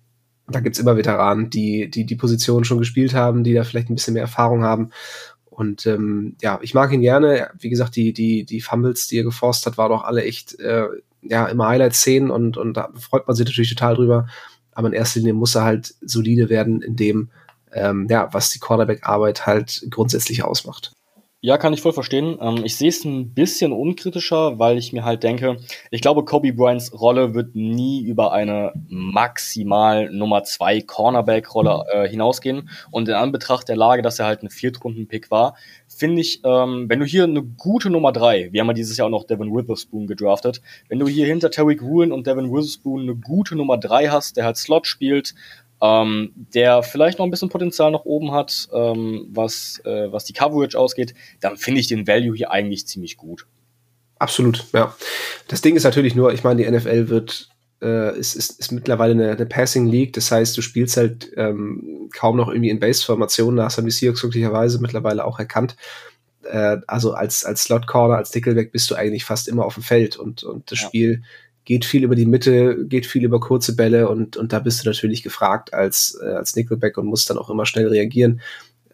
da 0.48 0.60
gibt's 0.60 0.78
immer 0.78 0.96
Veteranen, 0.96 1.50
die, 1.50 1.90
die 1.90 2.06
die 2.06 2.16
Position 2.16 2.64
schon 2.64 2.78
gespielt 2.78 3.12
haben, 3.12 3.44
die 3.44 3.52
da 3.52 3.64
vielleicht 3.64 3.90
ein 3.90 3.94
bisschen 3.94 4.14
mehr 4.14 4.22
Erfahrung 4.22 4.62
haben. 4.62 4.92
Und 5.44 5.84
ähm, 5.84 6.36
ja, 6.40 6.58
ich 6.62 6.72
mag 6.72 6.90
ihn 6.90 7.02
gerne. 7.02 7.50
Wie 7.58 7.68
gesagt, 7.68 7.96
die, 7.96 8.14
die, 8.14 8.46
die 8.46 8.62
Fumbles, 8.62 9.08
die 9.08 9.18
er 9.18 9.24
geforst 9.24 9.66
hat, 9.66 9.76
waren 9.76 9.90
doch 9.90 10.04
alle 10.04 10.24
echt 10.24 10.58
äh, 10.60 10.86
ja, 11.22 11.46
immer 11.46 11.68
Highlights 11.68 12.02
sehen 12.02 12.30
und, 12.30 12.56
und 12.56 12.76
da 12.76 12.90
freut 12.98 13.26
man 13.26 13.36
sich 13.36 13.46
natürlich 13.46 13.70
total 13.70 13.94
drüber. 13.94 14.26
Aber 14.72 14.88
in 14.88 14.94
erster 14.94 15.20
Linie 15.20 15.34
muss 15.34 15.54
er 15.54 15.64
halt 15.64 15.94
solide 16.00 16.48
werden 16.48 16.82
in 16.82 16.96
dem, 16.96 17.30
ähm, 17.72 18.06
ja, 18.10 18.28
was 18.32 18.50
die 18.50 18.58
Cornerback-Arbeit 18.58 19.46
halt 19.46 19.86
grundsätzlich 19.90 20.42
ausmacht. 20.44 20.92
Ja, 21.44 21.58
kann 21.58 21.72
ich 21.72 21.82
voll 21.82 21.92
verstehen. 21.92 22.38
Ähm, 22.40 22.64
ich 22.64 22.76
sehe 22.76 22.88
es 22.88 23.04
ein 23.04 23.34
bisschen 23.34 23.72
unkritischer, 23.72 24.60
weil 24.60 24.78
ich 24.78 24.92
mir 24.92 25.04
halt 25.04 25.24
denke, 25.24 25.56
ich 25.90 26.00
glaube, 26.00 26.24
Kobe 26.24 26.52
Bryants 26.52 26.92
Rolle 26.92 27.34
wird 27.34 27.56
nie 27.56 28.00
über 28.04 28.32
eine 28.32 28.72
maximal 28.88 30.08
Nummer 30.08 30.44
zwei 30.44 30.80
Cornerback-Rolle 30.80 31.84
äh, 31.92 32.08
hinausgehen. 32.08 32.70
Und 32.92 33.08
in 33.08 33.14
Anbetracht 33.14 33.68
der 33.68 33.74
Lage, 33.74 34.02
dass 34.02 34.20
er 34.20 34.26
halt 34.26 34.44
ein 34.44 34.50
Viertrunden-Pick 34.50 35.32
war, 35.32 35.56
finde 35.96 36.20
ich, 36.20 36.40
ähm, 36.44 36.88
wenn 36.88 37.00
du 37.00 37.06
hier 37.06 37.24
eine 37.24 37.42
gute 37.42 37.90
Nummer 37.90 38.12
drei, 38.12 38.48
wir 38.52 38.60
haben 38.60 38.68
ja 38.68 38.74
dieses 38.74 38.96
Jahr 38.96 39.06
auch 39.06 39.10
noch 39.10 39.24
Devin 39.24 39.54
Witherspoon 39.54 40.06
gedraftet, 40.06 40.60
wenn 40.88 40.98
du 40.98 41.08
hier 41.08 41.26
hinter 41.26 41.50
Terry 41.50 41.80
Woolen 41.80 42.12
und 42.12 42.26
Devin 42.26 42.52
Witherspoon 42.52 43.02
eine 43.02 43.14
gute 43.14 43.56
Nummer 43.56 43.78
drei 43.78 44.08
hast, 44.08 44.36
der 44.36 44.44
halt 44.44 44.56
Slot 44.56 44.86
spielt, 44.86 45.34
ähm, 45.80 46.32
der 46.54 46.82
vielleicht 46.82 47.18
noch 47.18 47.26
ein 47.26 47.30
bisschen 47.30 47.48
Potenzial 47.48 47.90
nach 47.90 48.04
oben 48.04 48.32
hat, 48.32 48.68
ähm, 48.72 49.26
was, 49.30 49.80
äh, 49.84 50.10
was 50.12 50.24
die 50.24 50.32
Coverage 50.32 50.78
ausgeht, 50.78 51.14
dann 51.40 51.56
finde 51.56 51.80
ich 51.80 51.88
den 51.88 52.06
Value 52.06 52.36
hier 52.36 52.52
eigentlich 52.52 52.86
ziemlich 52.86 53.16
gut. 53.16 53.46
Absolut, 54.18 54.64
ja. 54.72 54.94
Das 55.48 55.62
Ding 55.62 55.74
ist 55.74 55.82
natürlich 55.82 56.14
nur, 56.14 56.32
ich 56.32 56.44
meine, 56.44 56.62
die 56.62 56.70
NFL 56.70 57.08
wird 57.08 57.51
äh, 57.82 58.16
ist, 58.18 58.34
ist, 58.34 58.60
ist 58.60 58.72
mittlerweile 58.72 59.12
eine, 59.12 59.32
eine 59.32 59.46
Passing 59.46 59.86
League, 59.86 60.12
das 60.12 60.30
heißt, 60.30 60.56
du 60.56 60.62
spielst 60.62 60.96
halt 60.96 61.32
ähm, 61.36 62.08
kaum 62.14 62.36
noch 62.36 62.48
irgendwie 62.48 62.70
in 62.70 62.80
Base-Formationen, 62.80 63.56
da 63.56 63.68
haben 63.68 63.84
die 63.84 63.90
Seahawks 63.90 64.20
glücklicherweise 64.20 64.80
mittlerweile 64.80 65.24
auch 65.24 65.38
erkannt. 65.38 65.76
Äh, 66.44 66.78
also 66.86 67.12
als, 67.14 67.44
als 67.44 67.64
Slot-Corner, 67.64 68.16
als 68.16 68.34
Nickelback 68.34 68.72
bist 68.72 68.90
du 68.90 68.94
eigentlich 68.94 69.24
fast 69.24 69.48
immer 69.48 69.64
auf 69.64 69.74
dem 69.74 69.82
Feld 69.82 70.16
und, 70.16 70.44
und 70.44 70.70
das 70.70 70.80
ja. 70.80 70.86
Spiel 70.86 71.22
geht 71.64 71.84
viel 71.84 72.04
über 72.04 72.16
die 72.16 72.26
Mitte, 72.26 72.86
geht 72.86 73.06
viel 73.06 73.24
über 73.24 73.38
kurze 73.38 73.76
Bälle 73.76 74.08
und, 74.08 74.36
und 74.36 74.52
da 74.52 74.58
bist 74.58 74.84
du 74.84 74.88
natürlich 74.88 75.22
gefragt 75.22 75.74
als, 75.74 76.18
äh, 76.22 76.26
als 76.26 76.56
Nickelback 76.56 76.98
und 76.98 77.06
musst 77.06 77.30
dann 77.30 77.38
auch 77.38 77.50
immer 77.50 77.66
schnell 77.66 77.88
reagieren. 77.88 78.40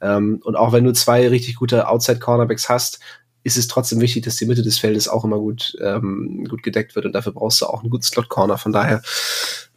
Ähm, 0.01 0.41
und 0.45 0.57
auch 0.57 0.73
wenn 0.73 0.85
du 0.85 0.93
zwei 0.93 1.29
richtig 1.29 1.57
gute 1.57 1.89
Outside-Cornerbacks 1.89 2.69
hast, 2.69 3.01
ist 3.45 3.57
es 3.57 3.69
trotzdem 3.69 4.01
wichtig, 4.01 4.25
dass 4.25 4.37
die 4.37 4.47
Mitte 4.47 4.63
des 4.63 4.79
Feldes 4.79 5.09
auch 5.09 5.25
immer 5.25 5.39
gut, 5.39 5.77
ähm, 5.81 6.45
gut 6.49 6.63
gedeckt 6.63 6.95
wird 6.95 7.07
und 7.07 7.13
dafür 7.13 7.33
brauchst 7.33 7.61
du 7.61 7.67
auch 7.67 7.81
einen 7.81 7.91
guten 7.91 8.03
Slot-Corner. 8.03 8.59
Von 8.59 8.73
daher 8.73 9.03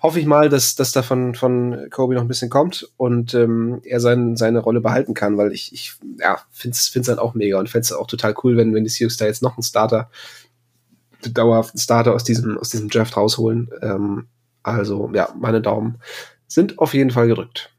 hoffe 0.02 0.20
ich 0.20 0.26
mal, 0.26 0.50
dass, 0.50 0.76
dass 0.76 0.92
da 0.92 1.04
von, 1.04 1.36
von 1.36 1.88
Kobe 1.92 2.16
noch 2.16 2.22
ein 2.22 2.28
bisschen 2.28 2.50
kommt 2.50 2.90
und 2.98 3.34
ähm, 3.34 3.82
er 3.84 4.00
sein, 4.00 4.36
seine 4.36 4.60
Rolle 4.60 4.82
behalten 4.82 5.14
kann, 5.14 5.38
weil 5.38 5.52
ich, 5.54 5.72
ich 5.74 5.94
ja, 6.20 6.40
finde 6.52 6.76
es 6.76 7.08
halt 7.08 7.20
auch 7.20 7.34
mega 7.34 7.60
und 7.60 7.70
fände 7.70 7.84
es 7.84 7.94
auch 7.94 8.08
total 8.08 8.34
cool, 8.44 8.58
wenn, 8.58 8.74
wenn 8.74 8.84
die 8.84 8.90
Seahawks 8.90 9.18
da 9.18 9.26
jetzt 9.26 9.44
noch 9.44 9.58
einen 9.58 9.64
Starter, 9.64 10.10
dauerhaften 11.30 11.80
Starter 11.80 12.14
aus 12.14 12.24
diesem, 12.24 12.58
aus 12.58 12.70
diesem 12.70 12.90
Draft 12.90 13.16
rausholen. 13.16 13.70
Ähm, 13.82 14.28
also 14.64 15.12
ja, 15.14 15.30
meine 15.40 15.62
Daumen 15.62 16.00
sind 16.48 16.80
auf 16.80 16.94
jeden 16.94 17.12
Fall 17.12 17.28
gedrückt. 17.28 17.72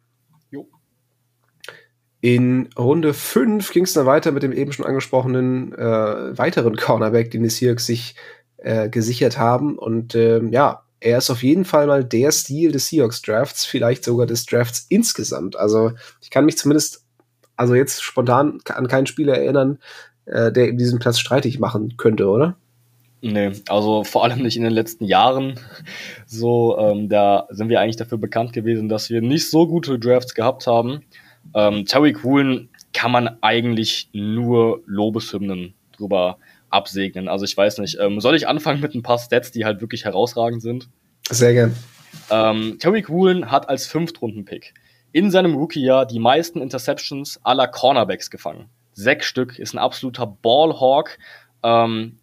In 2.22 2.68
Runde 2.78 3.14
5 3.14 3.72
ging 3.72 3.82
es 3.82 3.94
dann 3.94 4.06
weiter 4.06 4.30
mit 4.30 4.44
dem 4.44 4.52
eben 4.52 4.72
schon 4.72 4.86
angesprochenen 4.86 5.72
äh, 5.72 6.38
weiteren 6.38 6.76
Cornerback, 6.76 7.32
den 7.32 7.42
die 7.42 7.50
Seahawks 7.50 7.84
sich 7.84 8.14
äh, 8.58 8.88
gesichert 8.88 9.38
haben. 9.38 9.76
Und 9.76 10.14
äh, 10.14 10.40
ja, 10.46 10.84
er 11.00 11.18
ist 11.18 11.30
auf 11.30 11.42
jeden 11.42 11.64
Fall 11.64 11.88
mal 11.88 12.04
der 12.04 12.30
Stil 12.30 12.70
des 12.70 12.86
Seahawks 12.86 13.22
Drafts, 13.22 13.64
vielleicht 13.64 14.04
sogar 14.04 14.26
des 14.26 14.46
Drafts 14.46 14.86
insgesamt. 14.88 15.56
Also 15.56 15.90
ich 16.20 16.30
kann 16.30 16.44
mich 16.44 16.56
zumindest, 16.56 17.04
also 17.56 17.74
jetzt 17.74 18.04
spontan 18.04 18.60
an 18.68 18.86
keinen 18.86 19.06
Spieler 19.06 19.36
erinnern, 19.36 19.80
äh, 20.26 20.52
der 20.52 20.70
diesen 20.74 21.00
Platz 21.00 21.18
streitig 21.18 21.58
machen 21.58 21.96
könnte, 21.96 22.28
oder? 22.28 22.56
Nee, 23.20 23.50
also 23.68 24.04
vor 24.04 24.22
allem 24.22 24.42
nicht 24.42 24.56
in 24.56 24.62
den 24.62 24.72
letzten 24.72 25.06
Jahren. 25.06 25.58
So, 26.26 26.78
ähm, 26.78 27.08
da 27.08 27.48
sind 27.50 27.68
wir 27.68 27.80
eigentlich 27.80 27.96
dafür 27.96 28.18
bekannt 28.18 28.52
gewesen, 28.52 28.88
dass 28.88 29.10
wir 29.10 29.22
nicht 29.22 29.50
so 29.50 29.66
gute 29.66 29.98
Drafts 29.98 30.34
gehabt 30.34 30.68
haben. 30.68 31.02
Ähm, 31.54 31.84
Tariq 31.86 32.24
Woolen 32.24 32.68
kann 32.92 33.10
man 33.10 33.38
eigentlich 33.40 34.08
nur 34.12 34.82
Lobeshymnen 34.86 35.74
drüber 35.96 36.38
absegnen. 36.70 37.28
Also 37.28 37.44
ich 37.44 37.56
weiß 37.56 37.78
nicht, 37.78 37.98
ähm, 38.00 38.20
soll 38.20 38.34
ich 38.34 38.48
anfangen 38.48 38.80
mit 38.80 38.94
ein 38.94 39.02
paar 39.02 39.18
Stats, 39.18 39.52
die 39.52 39.64
halt 39.64 39.80
wirklich 39.80 40.04
herausragend 40.04 40.62
sind? 40.62 40.88
Sehr 41.28 41.52
gern. 41.52 41.76
Ähm, 42.30 42.78
Tariq 42.78 43.08
Woolen 43.08 43.50
hat 43.50 43.68
als 43.68 43.86
Fünftrunden-Pick 43.86 44.74
in 45.12 45.30
seinem 45.30 45.54
Rookie-Jahr 45.54 46.06
die 46.06 46.18
meisten 46.18 46.60
Interceptions 46.60 47.40
aller 47.44 47.68
Cornerbacks 47.68 48.30
gefangen. 48.30 48.68
Sechs 48.92 49.26
Stück, 49.26 49.58
ist 49.58 49.74
ein 49.74 49.78
absoluter 49.78 50.26
Ballhawk. 50.26 51.18
Ähm, 51.62 52.18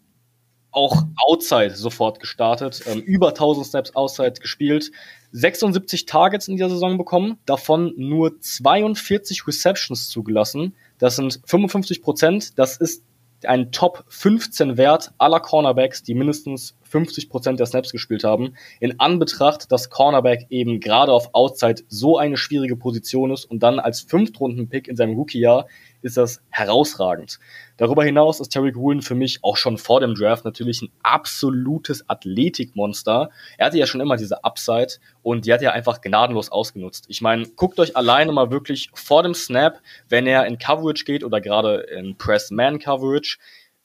auch 0.72 1.02
Outside 1.26 1.74
sofort 1.74 2.20
gestartet, 2.20 2.82
ähm, 2.86 3.00
über 3.00 3.28
1000 3.28 3.66
Snaps 3.66 3.96
Outside 3.96 4.34
gespielt, 4.40 4.92
76 5.32 6.06
Targets 6.06 6.48
in 6.48 6.56
dieser 6.56 6.70
Saison 6.70 6.98
bekommen, 6.98 7.38
davon 7.46 7.92
nur 7.96 8.40
42 8.40 9.46
Receptions 9.46 10.08
zugelassen. 10.08 10.74
Das 10.98 11.16
sind 11.16 11.40
55 11.44 12.02
Prozent. 12.02 12.58
Das 12.58 12.76
ist 12.76 13.04
ein 13.44 13.72
Top 13.72 14.04
15 14.08 14.76
Wert 14.76 15.12
aller 15.18 15.40
Cornerbacks, 15.40 16.02
die 16.02 16.14
mindestens 16.14 16.76
50 16.90 17.28
Prozent 17.28 17.58
der 17.60 17.66
Snaps 17.66 17.92
gespielt 17.92 18.24
haben. 18.24 18.54
In 18.80 19.00
Anbetracht, 19.00 19.70
dass 19.72 19.90
Cornerback 19.90 20.46
eben 20.50 20.80
gerade 20.80 21.12
auf 21.12 21.34
Outside 21.34 21.82
so 21.88 22.18
eine 22.18 22.36
schwierige 22.36 22.76
Position 22.76 23.30
ist 23.30 23.44
und 23.44 23.62
dann 23.62 23.78
als 23.78 24.00
Fünftrunden-Pick 24.02 24.88
in 24.88 24.96
seinem 24.96 25.14
Rookie-Jahr 25.14 25.66
ist 26.02 26.16
das 26.16 26.42
herausragend. 26.50 27.38
Darüber 27.76 28.04
hinaus 28.04 28.40
ist 28.40 28.50
Terry 28.50 28.74
Woolen 28.74 29.02
für 29.02 29.14
mich 29.14 29.40
auch 29.42 29.56
schon 29.56 29.78
vor 29.78 30.00
dem 30.00 30.14
Draft 30.14 30.44
natürlich 30.44 30.82
ein 30.82 30.90
absolutes 31.02 32.08
Athletikmonster. 32.08 33.30
Er 33.58 33.66
hatte 33.66 33.78
ja 33.78 33.86
schon 33.86 34.00
immer 34.00 34.16
diese 34.16 34.44
Upside 34.44 34.94
und 35.22 35.46
die 35.46 35.52
hat 35.52 35.62
er 35.62 35.72
einfach 35.72 36.00
gnadenlos 36.00 36.50
ausgenutzt. 36.50 37.06
Ich 37.08 37.20
meine, 37.20 37.46
guckt 37.56 37.78
euch 37.78 37.96
alleine 37.96 38.32
mal 38.32 38.50
wirklich 38.50 38.90
vor 38.94 39.22
dem 39.22 39.34
Snap, 39.34 39.80
wenn 40.08 40.26
er 40.26 40.46
in 40.46 40.58
Coverage 40.58 41.04
geht 41.04 41.24
oder 41.24 41.40
gerade 41.40 41.80
in 41.80 42.16
Press-Man-Coverage, 42.16 43.38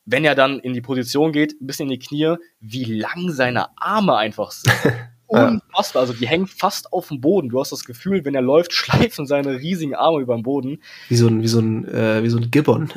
wenn 0.05 0.23
er 0.23 0.35
dann 0.35 0.59
in 0.59 0.73
die 0.73 0.81
Position 0.81 1.31
geht, 1.31 1.59
ein 1.59 1.67
bisschen 1.67 1.89
in 1.89 1.99
die 1.99 2.05
Knie, 2.05 2.35
wie 2.59 2.85
lang 2.85 3.31
seine 3.31 3.77
Arme 3.77 4.15
einfach 4.15 4.51
sind. 4.51 4.73
unfassbar. 5.27 6.01
Also 6.01 6.13
die 6.13 6.27
hängen 6.27 6.47
fast 6.47 6.93
auf 6.93 7.07
dem 7.07 7.21
Boden. 7.21 7.49
Du 7.49 7.59
hast 7.59 7.71
das 7.71 7.85
Gefühl, 7.85 8.25
wenn 8.25 8.35
er 8.35 8.41
läuft, 8.41 8.73
schleifen 8.73 9.25
seine 9.25 9.59
riesigen 9.59 9.95
Arme 9.95 10.19
über 10.19 10.35
den 10.35 10.43
Boden. 10.43 10.81
Wie 11.09 11.15
so 11.15 11.27
ein, 11.27 11.41
wie 11.41 11.47
so 11.47 11.59
ein, 11.59 11.85
äh, 11.87 12.23
wie 12.23 12.29
so 12.29 12.37
ein 12.37 12.51
Gibbon. 12.51 12.91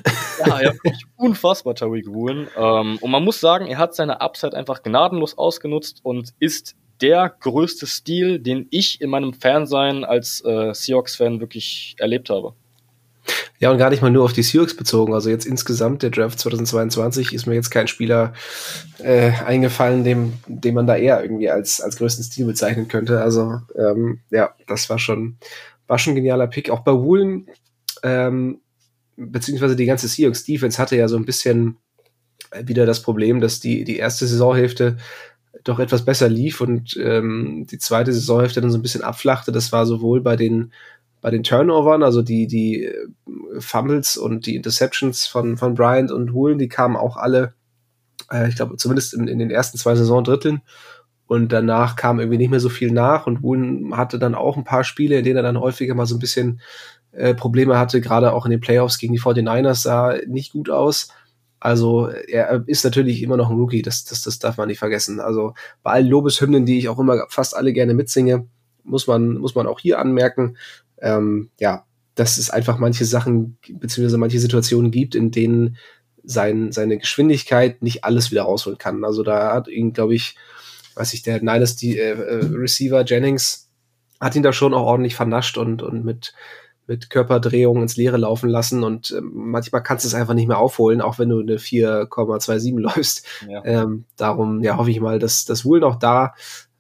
Ja, 0.46 0.62
ja, 0.62 0.72
unfassbar, 1.16 1.74
Tariq 1.74 2.06
Woolen. 2.08 2.48
Ähm, 2.56 2.98
und 3.00 3.10
man 3.10 3.24
muss 3.24 3.40
sagen, 3.40 3.66
er 3.66 3.78
hat 3.78 3.94
seine 3.94 4.20
Upside 4.20 4.56
einfach 4.56 4.82
gnadenlos 4.82 5.36
ausgenutzt 5.36 6.00
und 6.02 6.34
ist 6.38 6.76
der 7.00 7.34
größte 7.40 7.86
Stil, 7.86 8.40
den 8.40 8.66
ich 8.70 9.00
in 9.00 9.10
meinem 9.10 9.32
Fansein 9.32 10.04
als 10.04 10.44
äh, 10.44 10.74
Seahawks-Fan 10.74 11.40
wirklich 11.40 11.94
erlebt 11.98 12.28
habe. 12.28 12.54
Ja, 13.60 13.70
und 13.70 13.78
gar 13.78 13.90
nicht 13.90 14.02
mal 14.02 14.10
nur 14.10 14.24
auf 14.24 14.32
die 14.32 14.42
Seahawks 14.42 14.76
bezogen. 14.76 15.14
Also 15.14 15.30
jetzt 15.30 15.44
insgesamt 15.44 16.02
der 16.02 16.10
Draft 16.10 16.38
2022 16.38 17.32
ist 17.34 17.46
mir 17.46 17.54
jetzt 17.54 17.70
kein 17.70 17.88
Spieler 17.88 18.32
äh, 18.98 19.32
eingefallen, 19.44 20.04
dem, 20.04 20.34
dem 20.46 20.74
man 20.74 20.86
da 20.86 20.96
eher 20.96 21.22
irgendwie 21.22 21.50
als, 21.50 21.80
als 21.80 21.96
größten 21.96 22.24
Stil 22.24 22.46
bezeichnen 22.46 22.88
könnte. 22.88 23.20
Also 23.20 23.60
ähm, 23.76 24.20
ja, 24.30 24.54
das 24.66 24.88
war 24.90 24.98
schon, 24.98 25.38
war 25.86 25.98
schon 25.98 26.12
ein 26.12 26.16
genialer 26.16 26.46
Pick. 26.46 26.70
Auch 26.70 26.80
bei 26.80 26.92
Woolen, 26.92 27.48
ähm, 28.02 28.60
beziehungsweise 29.16 29.74
die 29.74 29.86
ganze 29.86 30.06
Seahawks 30.06 30.44
Defense 30.44 30.78
hatte 30.78 30.96
ja 30.96 31.08
so 31.08 31.16
ein 31.16 31.26
bisschen 31.26 31.78
wieder 32.62 32.86
das 32.86 33.02
Problem, 33.02 33.40
dass 33.40 33.60
die, 33.60 33.84
die 33.84 33.96
erste 33.96 34.26
Saisonhälfte 34.26 34.96
doch 35.64 35.80
etwas 35.80 36.04
besser 36.04 36.28
lief 36.28 36.60
und 36.60 36.96
ähm, 37.02 37.66
die 37.70 37.78
zweite 37.78 38.12
Saisonhälfte 38.12 38.60
dann 38.60 38.70
so 38.70 38.78
ein 38.78 38.82
bisschen 38.82 39.02
abflachte. 39.02 39.52
Das 39.52 39.72
war 39.72 39.86
sowohl 39.86 40.20
bei 40.20 40.36
den 40.36 40.72
bei 41.20 41.30
den 41.30 41.42
Turnovern, 41.42 42.02
also 42.02 42.22
die, 42.22 42.46
die 42.46 42.84
äh, 42.84 43.08
Fumbles 43.58 44.16
und 44.16 44.46
die 44.46 44.56
Interceptions 44.56 45.26
von, 45.26 45.56
von 45.56 45.74
Bryant 45.74 46.10
und 46.10 46.32
Woolen, 46.32 46.58
die 46.58 46.68
kamen 46.68 46.96
auch 46.96 47.16
alle, 47.16 47.54
äh, 48.30 48.48
ich 48.48 48.56
glaube, 48.56 48.76
zumindest 48.76 49.14
in, 49.14 49.26
in 49.28 49.38
den 49.38 49.50
ersten 49.50 49.78
zwei 49.78 49.94
Saisondritteln. 49.94 50.62
Und 51.26 51.52
danach 51.52 51.96
kam 51.96 52.20
irgendwie 52.20 52.38
nicht 52.38 52.50
mehr 52.50 52.60
so 52.60 52.70
viel 52.70 52.90
nach 52.90 53.26
und 53.26 53.42
Woolen 53.42 53.94
hatte 53.94 54.18
dann 54.18 54.34
auch 54.34 54.56
ein 54.56 54.64
paar 54.64 54.82
Spiele, 54.82 55.18
in 55.18 55.24
denen 55.24 55.36
er 55.36 55.42
dann 55.42 55.60
häufiger 55.60 55.94
mal 55.94 56.06
so 56.06 56.16
ein 56.16 56.20
bisschen 56.20 56.60
äh, 57.12 57.34
Probleme 57.34 57.78
hatte, 57.78 58.00
gerade 58.00 58.32
auch 58.32 58.46
in 58.46 58.50
den 58.50 58.60
Playoffs 58.60 58.96
gegen 58.96 59.12
die 59.12 59.20
49ers 59.20 59.82
sah 59.82 60.14
nicht 60.26 60.52
gut 60.52 60.70
aus. 60.70 61.08
Also 61.60 62.08
er 62.08 62.62
ist 62.66 62.84
natürlich 62.84 63.22
immer 63.22 63.36
noch 63.36 63.50
ein 63.50 63.56
Rookie, 63.56 63.82
das, 63.82 64.04
das, 64.04 64.22
das 64.22 64.38
darf 64.38 64.56
man 64.56 64.68
nicht 64.68 64.78
vergessen. 64.78 65.20
Also 65.20 65.54
bei 65.82 65.90
allen 65.90 66.06
Lobeshymnen, 66.06 66.64
die 66.64 66.78
ich 66.78 66.88
auch 66.88 66.98
immer 66.98 67.26
fast 67.28 67.56
alle 67.56 67.72
gerne 67.72 67.94
mitsinge, 67.94 68.46
muss 68.84 69.06
man, 69.06 69.34
muss 69.34 69.54
man 69.54 69.66
auch 69.66 69.80
hier 69.80 69.98
anmerken, 69.98 70.56
ähm, 71.00 71.50
ja, 71.58 71.84
dass 72.14 72.38
es 72.38 72.50
einfach 72.50 72.78
manche 72.78 73.04
Sachen 73.04 73.58
beziehungsweise 73.68 74.18
manche 74.18 74.40
Situationen 74.40 74.90
gibt, 74.90 75.14
in 75.14 75.30
denen 75.30 75.76
sein, 76.24 76.72
seine 76.72 76.98
Geschwindigkeit 76.98 77.82
nicht 77.82 78.04
alles 78.04 78.30
wieder 78.30 78.42
rausholen 78.42 78.78
kann. 78.78 79.04
Also 79.04 79.22
da 79.22 79.54
hat 79.54 79.68
ihn, 79.68 79.92
glaube 79.92 80.14
ich, 80.14 80.36
weiß 80.94 81.14
ich, 81.14 81.22
der 81.22 81.38
Niners 81.38 81.76
die 81.76 81.98
äh, 81.98 82.10
äh, 82.10 82.44
Receiver 82.44 83.04
Jennings 83.04 83.70
hat 84.20 84.34
ihn 84.34 84.42
da 84.42 84.52
schon 84.52 84.74
auch 84.74 84.84
ordentlich 84.84 85.14
vernascht 85.14 85.56
und, 85.58 85.80
und 85.80 86.04
mit, 86.04 86.34
mit 86.88 87.08
Körperdrehung 87.08 87.82
ins 87.82 87.96
Leere 87.96 88.16
laufen 88.16 88.50
lassen 88.50 88.82
und 88.82 89.12
äh, 89.12 89.20
manchmal 89.22 89.82
kannst 89.82 90.04
du 90.04 90.08
es 90.08 90.14
einfach 90.14 90.34
nicht 90.34 90.48
mehr 90.48 90.58
aufholen, 90.58 91.00
auch 91.00 91.18
wenn 91.18 91.28
du 91.28 91.38
eine 91.38 91.56
4,27 91.56 92.78
läufst. 92.80 93.24
Ja. 93.48 93.64
Ähm, 93.64 94.04
darum 94.16 94.62
ja, 94.62 94.76
hoffe 94.76 94.90
ich 94.90 95.00
mal, 95.00 95.18
dass 95.20 95.44
das 95.44 95.64
Wohl 95.64 95.80
noch 95.80 95.96
da 95.96 96.34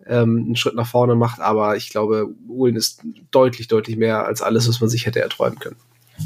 ähm, 0.08 0.44
einen 0.46 0.56
Schritt 0.56 0.74
nach 0.74 0.86
vorne 0.86 1.14
macht, 1.14 1.40
aber 1.40 1.76
ich 1.76 1.90
glaube, 1.90 2.28
Woolen 2.46 2.76
ist 2.76 3.02
deutlich, 3.30 3.68
deutlich 3.68 3.96
mehr 3.96 4.24
als 4.26 4.42
alles, 4.42 4.68
was 4.68 4.80
man 4.80 4.90
sich 4.90 5.06
hätte 5.06 5.20
erträumen 5.20 5.58
können. 5.58 5.76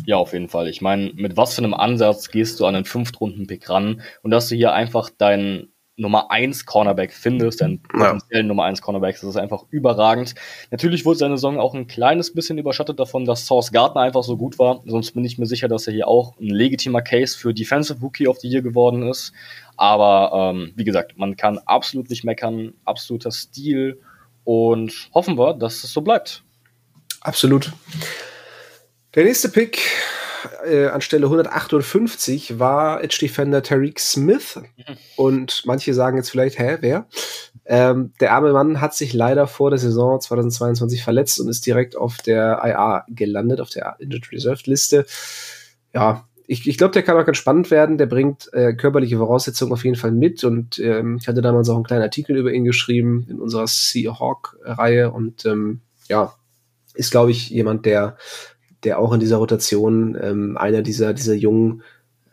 Ja, 0.06 0.16
auf 0.16 0.32
jeden 0.32 0.48
Fall. 0.48 0.68
Ich 0.68 0.80
meine, 0.80 1.12
mit 1.14 1.36
was 1.36 1.54
für 1.54 1.62
einem 1.62 1.74
Ansatz 1.74 2.30
gehst 2.30 2.58
du 2.60 2.66
an 2.66 2.74
den 2.74 2.84
Fünftrunden-Pick 2.84 3.68
ran 3.68 4.00
und 4.22 4.30
dass 4.30 4.48
du 4.48 4.54
hier 4.54 4.72
einfach 4.72 5.10
deinen 5.10 5.72
Nummer 5.96 6.30
1 6.30 6.64
Cornerback 6.64 7.12
findest, 7.12 7.60
deinen 7.60 7.82
potenziellen 7.82 8.46
ja. 8.46 8.48
Nummer 8.48 8.64
1 8.64 8.80
Cornerback, 8.80 9.14
das 9.14 9.24
ist 9.28 9.36
einfach 9.36 9.64
überragend. 9.70 10.34
Natürlich 10.70 11.04
wurde 11.04 11.18
seine 11.18 11.36
Saison 11.36 11.60
auch 11.60 11.74
ein 11.74 11.86
kleines 11.86 12.32
bisschen 12.32 12.56
überschattet 12.56 12.98
davon, 12.98 13.26
dass 13.26 13.46
Source 13.46 13.72
Gardner 13.72 14.00
einfach 14.00 14.22
so 14.22 14.38
gut 14.38 14.58
war. 14.58 14.82
Sonst 14.86 15.12
bin 15.12 15.24
ich 15.24 15.36
mir 15.36 15.46
sicher, 15.46 15.68
dass 15.68 15.86
er 15.86 15.92
hier 15.92 16.08
auch 16.08 16.38
ein 16.40 16.48
legitimer 16.48 17.02
Case 17.02 17.36
für 17.36 17.52
Defensive 17.52 18.00
Rookie 18.00 18.26
of 18.26 18.38
the 18.40 18.48
Year 18.48 18.62
geworden 18.62 19.06
ist. 19.06 19.32
Aber 19.76 20.52
ähm, 20.54 20.72
wie 20.76 20.84
gesagt, 20.84 21.18
man 21.18 21.36
kann 21.36 21.58
absolut 21.58 22.10
nicht 22.10 22.24
meckern, 22.24 22.74
absoluter 22.84 23.32
Stil 23.32 24.00
und 24.44 25.10
hoffen 25.14 25.38
wir, 25.38 25.54
dass 25.54 25.84
es 25.84 25.92
so 25.92 26.00
bleibt. 26.00 26.44
Absolut. 27.20 27.72
Der 29.14 29.24
nächste 29.24 29.48
Pick 29.48 29.78
äh, 30.64 30.86
an 30.86 31.00
Stelle 31.00 31.26
158 31.26 32.58
war 32.58 33.02
Edge 33.02 33.18
Defender 33.20 33.62
Tariq 33.62 33.98
Smith. 34.00 34.60
Mhm. 34.76 34.96
Und 35.16 35.62
manche 35.66 35.94
sagen 35.94 36.16
jetzt 36.16 36.30
vielleicht, 36.30 36.58
hä, 36.58 36.78
wer? 36.80 37.06
Ähm, 37.64 38.12
der 38.20 38.32
arme 38.32 38.52
Mann 38.52 38.80
hat 38.80 38.94
sich 38.94 39.12
leider 39.12 39.46
vor 39.46 39.70
der 39.70 39.78
Saison 39.78 40.20
2022 40.20 41.02
verletzt 41.02 41.40
und 41.40 41.48
ist 41.48 41.64
direkt 41.64 41.96
auf 41.96 42.16
der 42.18 42.60
IA 42.64 43.04
gelandet, 43.08 43.60
auf 43.60 43.70
der 43.70 43.96
Injured 44.00 44.32
Reserved 44.32 44.66
Liste. 44.66 45.06
Ja, 45.94 46.26
ich, 46.52 46.68
ich 46.68 46.76
glaube, 46.76 46.92
der 46.92 47.02
kann 47.02 47.16
auch 47.16 47.24
ganz 47.24 47.38
spannend 47.38 47.70
werden. 47.70 47.96
Der 47.96 48.04
bringt 48.04 48.52
äh, 48.52 48.74
körperliche 48.74 49.16
Voraussetzungen 49.16 49.72
auf 49.72 49.84
jeden 49.84 49.96
Fall 49.96 50.12
mit. 50.12 50.44
Und 50.44 50.78
ähm, 50.78 51.16
ich 51.18 51.26
hatte 51.26 51.40
damals 51.40 51.70
auch 51.70 51.76
einen 51.76 51.84
kleinen 51.84 52.02
Artikel 52.02 52.36
über 52.36 52.52
ihn 52.52 52.64
geschrieben 52.64 53.26
in 53.30 53.40
unserer 53.40 53.66
Seahawk-Reihe. 53.66 55.10
Und 55.10 55.46
ähm, 55.46 55.80
ja, 56.10 56.34
ist, 56.92 57.10
glaube 57.10 57.30
ich, 57.30 57.48
jemand, 57.48 57.86
der, 57.86 58.18
der 58.84 58.98
auch 58.98 59.14
in 59.14 59.20
dieser 59.20 59.38
Rotation 59.38 60.14
ähm, 60.20 60.58
einer 60.58 60.82
dieser, 60.82 61.14
dieser 61.14 61.32
jungen 61.32 61.82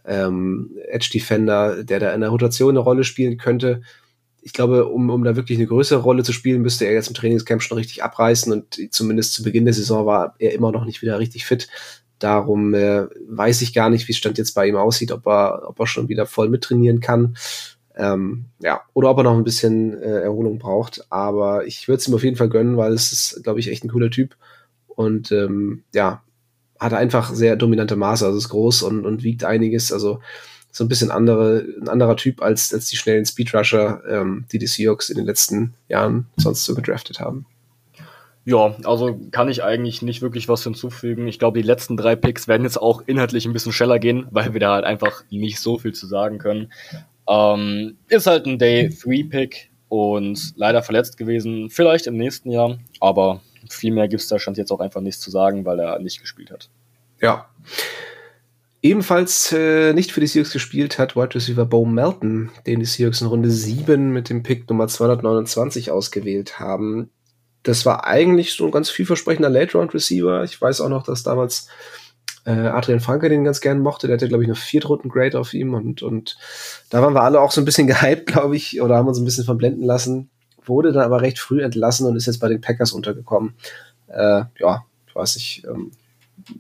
ähm, 0.04 0.72
Edge 0.90 1.12
Defender, 1.14 1.86
der 1.86 2.02
da 2.02 2.14
in 2.14 2.20
der 2.20 2.30
Rotation 2.30 2.72
eine 2.72 2.80
Rolle 2.80 3.06
spielen 3.06 3.38
könnte. 3.38 3.84
Ich 4.42 4.52
glaube, 4.52 4.88
um, 4.88 5.10
um 5.10 5.24
da 5.24 5.38
wirklich 5.38 5.58
eine 5.58 5.68
größere 5.68 6.02
Rolle 6.02 6.24
zu 6.24 6.34
spielen, 6.34 6.62
müsste 6.62 6.84
er 6.84 6.92
jetzt 6.92 7.08
im 7.08 7.14
Trainingscamp 7.14 7.62
schon 7.62 7.78
richtig 7.78 8.04
abreißen 8.04 8.52
und 8.52 8.80
zumindest 8.92 9.34
zu 9.34 9.44
Beginn 9.44 9.64
der 9.64 9.74
Saison 9.74 10.06
war 10.06 10.36
er 10.40 10.54
immer 10.54 10.74
noch 10.74 10.84
nicht 10.84 11.02
wieder 11.02 11.20
richtig 11.20 11.46
fit. 11.46 11.70
Darum 12.20 12.74
äh, 12.74 13.06
weiß 13.28 13.62
ich 13.62 13.74
gar 13.74 13.90
nicht, 13.90 14.08
wie 14.08 14.12
es 14.12 14.18
Stand 14.18 14.38
jetzt 14.38 14.54
bei 14.54 14.68
ihm 14.68 14.76
aussieht, 14.76 15.12
ob 15.12 15.26
er, 15.28 15.70
ob 15.70 15.80
er 15.80 15.88
schon 15.88 16.10
wieder 16.10 16.26
voll 16.26 16.50
mittrainieren 16.50 17.00
kann. 17.00 17.36
Ähm, 17.96 18.46
ja, 18.60 18.82
oder 18.94 19.10
ob 19.10 19.18
er 19.18 19.24
noch 19.24 19.38
ein 19.38 19.44
bisschen 19.44 19.98
äh, 20.02 20.22
Erholung 20.22 20.60
braucht. 20.60 21.06
Aber 21.10 21.66
ich 21.66 21.88
würde 21.88 22.00
es 22.00 22.08
ihm 22.08 22.14
auf 22.14 22.24
jeden 22.24 22.38
Fall 22.38 22.50
gönnen, 22.50 22.78
weil 22.78 22.94
es 22.94 23.12
ist, 23.12 23.44
glaube 23.44 23.60
ich, 23.60 23.70
echt 23.70 23.84
ein 23.84 23.90
cooler 23.90 24.10
Typ. 24.10 24.36
Und 24.88 25.32
ähm, 25.32 25.84
ja, 25.94 26.24
hat 26.80 26.94
einfach 26.94 27.34
sehr 27.34 27.56
dominante 27.56 27.96
Maße, 27.96 28.26
also 28.26 28.38
ist 28.38 28.50
groß 28.50 28.84
und, 28.84 29.06
und 29.06 29.24
wiegt 29.24 29.44
einiges. 29.44 29.92
Also 29.92 30.22
so 30.72 30.84
ein 30.84 30.88
bisschen 30.88 31.12
andere, 31.12 31.66
ein 31.82 31.90
anderer 31.90 32.16
Typ 32.16 32.42
als, 32.42 32.74
als 32.74 32.88
die 32.88 32.98
schnellen 32.98 33.26
Speedrusher, 33.26 34.02
ähm, 34.08 34.46
die 34.52 34.60
die 34.60 34.68
Seahawks 34.68 35.10
in 35.10 35.18
den 35.18 35.26
letzten 35.26 35.74
Jahren 35.88 36.28
sonst 36.38 36.64
so 36.66 36.76
gedraftet 36.76 37.20
haben. 37.20 37.46
Ja, 38.50 38.76
also 38.84 39.16
kann 39.30 39.48
ich 39.48 39.64
eigentlich 39.64 40.02
nicht 40.02 40.24
wirklich 40.24 40.50
was 40.50 40.64
hinzufügen. 40.64 41.28
Ich 41.28 41.38
glaube, 41.38 41.62
die 41.62 41.68
letzten 41.68 41.98
drei 41.98 42.16
Picks 42.16 42.48
werden 42.48 42.64
jetzt 42.64 42.82
auch 42.82 43.04
inhaltlich 43.06 43.46
ein 43.46 43.54
bisschen 43.54 43.74
schneller 43.74 44.00
gehen, 44.00 44.26
weil 44.32 44.54
wir 44.54 44.60
da 44.60 44.74
halt 44.74 44.86
einfach 44.86 45.24
nicht 45.30 45.60
so 45.60 45.78
viel 45.78 45.94
zu 45.94 46.08
sagen 46.08 46.40
können. 46.40 46.74
Ähm, 47.30 47.98
ist 48.08 48.26
halt 48.26 48.48
ein 48.48 48.58
Day-3-Pick 48.58 49.70
und 49.88 50.54
leider 50.56 50.82
verletzt 50.82 51.18
gewesen. 51.18 51.70
Vielleicht 51.70 52.08
im 52.08 52.18
nächsten 52.18 52.50
Jahr, 52.50 52.80
aber 53.00 53.42
viel 53.70 53.94
mehr 53.94 54.08
gibt 54.08 54.24
es 54.24 54.28
da 54.30 54.40
stand 54.40 54.58
jetzt 54.58 54.72
auch 54.72 54.80
einfach 54.80 55.02
nichts 55.02 55.22
zu 55.22 55.30
sagen, 55.30 55.64
weil 55.64 55.80
er 55.80 56.00
nicht 56.00 56.20
gespielt 56.20 56.50
hat. 56.50 56.72
Ja. 57.22 57.50
Ebenfalls 58.82 59.52
äh, 59.52 59.94
nicht 59.94 60.12
für 60.12 60.22
die 60.22 60.28
Seahawks 60.28 60.54
gespielt 60.54 60.98
hat 60.98 61.16
Wide 61.16 61.36
Receiver 61.36 61.66
Bo 61.68 61.86
Melton, 61.86 62.50
den 62.66 62.80
die 62.80 62.88
Seahawks 62.88 63.22
in 63.22 63.28
Runde 63.28 63.52
7 63.52 64.12
mit 64.12 64.32
dem 64.32 64.42
Pick 64.42 64.68
Nummer 64.68 64.88
229 64.88 65.92
ausgewählt 65.92 66.60
haben. 66.60 67.12
Das 67.70 67.86
war 67.86 68.06
eigentlich 68.06 68.54
so 68.54 68.66
ein 68.66 68.72
ganz 68.72 68.90
vielversprechender 68.90 69.50
Late-Round-Receiver. 69.50 70.44
Ich 70.44 70.62
weiß 70.62 70.82
auch 70.82 70.90
noch, 70.90 71.04
dass 71.04 71.24
damals 71.24 71.68
äh, 72.46 72.52
Adrian 72.52 73.00
Franke 73.00 73.30
den 73.30 73.44
ganz 73.44 73.62
gern 73.62 73.80
mochte. 73.80 74.08
Der 74.08 74.16
hatte, 74.16 74.28
glaube 74.28 74.44
ich, 74.44 74.50
noch 74.50 74.58
Viertrunden-Grade 74.58 75.40
auf 75.40 75.54
ihm 75.54 75.74
und, 75.74 76.02
und 76.02 76.38
da 76.90 77.02
waren 77.02 77.14
wir 77.14 77.24
alle 77.24 77.42
auch 77.42 77.52
so 77.52 77.62
ein 77.62 77.66
bisschen 77.66 77.88
gehypt, 77.88 78.28
glaube 78.28 78.56
ich, 78.56 78.82
oder 78.82 78.96
haben 78.96 79.08
uns 79.08 79.20
ein 79.20 79.26
bisschen 79.26 79.46
verblenden 79.46 79.84
lassen 79.84 80.30
wurde 80.70 80.94
dann 80.94 81.04
aber 81.04 81.22
recht 81.22 81.40
früh 81.40 81.62
entlassen 81.62 82.08
und 82.08 82.16
ist 82.16 82.28
jetzt 82.28 82.40
bei 82.40 82.48
den 82.48 82.62
Packers 82.62 82.94
untergekommen. 82.94 83.56
Äh, 84.08 84.44
ja, 84.60 84.86
ich 85.08 85.16
weiß 85.16 85.36
nicht, 85.36 85.66
ähm, 85.66 85.92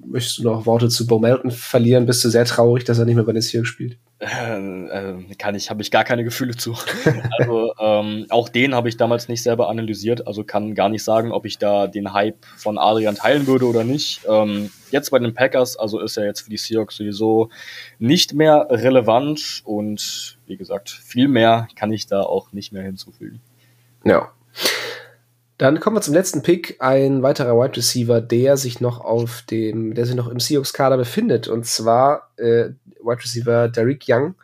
möchtest 0.05 0.39
du 0.39 0.43
noch 0.43 0.65
Worte 0.65 0.89
zu 0.89 1.07
Bo 1.07 1.19
Melton 1.19 1.51
verlieren? 1.51 2.05
Bist 2.05 2.23
du 2.25 2.29
sehr 2.29 2.45
traurig, 2.45 2.83
dass 2.83 2.99
er 2.99 3.05
nicht 3.05 3.15
mehr 3.15 3.23
bei 3.23 3.31
den 3.31 3.41
Seahawks 3.41 3.69
spielt? 3.69 3.97
Äh, 4.21 4.57
äh, 4.57 5.35
kann 5.37 5.55
ich, 5.55 5.69
habe 5.69 5.81
ich 5.81 5.91
gar 5.91 6.03
keine 6.03 6.25
Gefühle 6.25 6.55
zu. 6.55 6.75
also 7.39 7.73
ähm, 7.79 8.25
auch 8.29 8.49
den 8.49 8.75
habe 8.75 8.89
ich 8.89 8.97
damals 8.97 9.29
nicht 9.29 9.41
selber 9.41 9.69
analysiert, 9.69 10.27
also 10.27 10.43
kann 10.43 10.75
gar 10.75 10.89
nicht 10.89 11.05
sagen, 11.05 11.31
ob 11.31 11.45
ich 11.45 11.57
da 11.57 11.87
den 11.87 12.11
Hype 12.11 12.45
von 12.57 12.77
Adrian 12.77 13.15
teilen 13.15 13.47
würde 13.47 13.65
oder 13.65 13.85
nicht. 13.85 14.21
Ähm, 14.27 14.71
jetzt 14.91 15.11
bei 15.11 15.19
den 15.19 15.33
Packers, 15.33 15.77
also 15.77 15.99
ist 15.99 16.17
er 16.17 16.25
jetzt 16.25 16.41
für 16.41 16.49
die 16.49 16.57
Seahawks 16.57 16.97
sowieso 16.97 17.49
nicht 17.97 18.33
mehr 18.33 18.67
relevant 18.69 19.61
und 19.63 20.37
wie 20.47 20.57
gesagt, 20.57 20.89
viel 20.89 21.29
mehr 21.29 21.69
kann 21.77 21.93
ich 21.93 22.05
da 22.05 22.21
auch 22.21 22.51
nicht 22.51 22.73
mehr 22.73 22.83
hinzufügen. 22.83 23.39
Ja. 24.03 24.31
Dann 25.59 25.81
kommen 25.81 25.97
wir 25.97 26.01
zum 26.01 26.13
letzten 26.13 26.41
Pick, 26.41 26.77
ein 26.79 27.21
weiterer 27.21 27.53
Wide 27.59 27.75
Receiver, 27.75 28.21
der 28.21 28.55
sich 28.55 28.79
noch 28.79 29.01
auf 29.01 29.41
dem, 29.41 29.93
der 29.93 30.05
sich 30.05 30.15
noch 30.15 30.29
im 30.29 30.39
Seahawks-Kader 30.39 30.95
befindet, 30.95 31.49
und 31.49 31.65
zwar 31.65 32.31
äh, 32.37 32.69
Wide 33.03 33.21
Receiver 33.21 33.67
Derek 33.67 34.05
Young, 34.07 34.35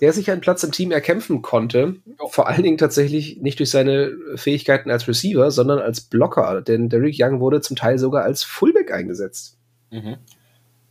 der 0.00 0.14
sich 0.14 0.30
einen 0.30 0.40
Platz 0.40 0.62
im 0.62 0.72
Team 0.72 0.90
erkämpfen 0.90 1.42
konnte, 1.42 1.96
vor 2.30 2.48
allen 2.48 2.62
Dingen 2.62 2.78
tatsächlich 2.78 3.42
nicht 3.42 3.58
durch 3.58 3.68
seine 3.68 4.16
Fähigkeiten 4.36 4.90
als 4.90 5.06
Receiver, 5.06 5.50
sondern 5.50 5.80
als 5.80 6.00
Blocker, 6.00 6.62
denn 6.62 6.88
Derek 6.88 7.16
Young 7.18 7.40
wurde 7.40 7.60
zum 7.60 7.76
Teil 7.76 7.98
sogar 7.98 8.24
als 8.24 8.42
Fullback 8.42 8.90
eingesetzt. 8.90 9.58
Mhm. 9.90 10.16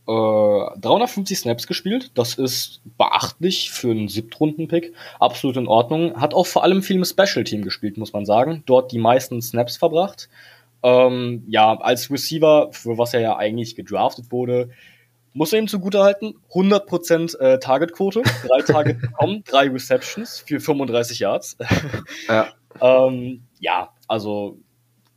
350 0.08 1.36
äh, 1.36 1.40
Snaps 1.40 1.66
gespielt. 1.66 2.12
Das 2.14 2.34
ist 2.34 2.80
beachtlich 2.96 3.70
für 3.70 3.90
einen 3.90 4.08
Siebtrunden-Pick. 4.08 4.94
Absolut 5.20 5.58
in 5.58 5.68
Ordnung. 5.68 6.18
Hat 6.18 6.32
auch 6.32 6.46
vor 6.46 6.64
allem 6.64 6.82
viel 6.82 6.96
im 6.96 7.04
Special-Team 7.04 7.62
gespielt, 7.62 7.98
muss 7.98 8.14
man 8.14 8.24
sagen. 8.24 8.62
Dort 8.64 8.90
die 8.92 8.98
meisten 8.98 9.42
Snaps 9.42 9.76
verbracht. 9.76 10.30
Ähm, 10.82 11.44
ja, 11.48 11.76
als 11.78 12.10
Receiver, 12.10 12.68
für 12.72 12.96
was 12.96 13.12
er 13.12 13.20
ja 13.20 13.36
eigentlich 13.36 13.76
gedraftet 13.76 14.32
wurde, 14.32 14.70
muss 15.34 15.52
er 15.52 15.58
ihm 15.58 15.68
zugutehalten. 15.68 16.36
100% 16.52 17.38
äh, 17.38 17.58
Targetquote. 17.58 18.22
Drei 18.22 18.62
Target 18.66 19.02
bekommen, 19.02 19.42
drei 19.44 19.68
Receptions 19.68 20.38
für 20.38 20.58
35 20.58 21.18
Yards. 21.18 21.58
ja. 22.28 22.48
ähm, 22.80 23.42
ja, 23.60 23.90
also 24.06 24.58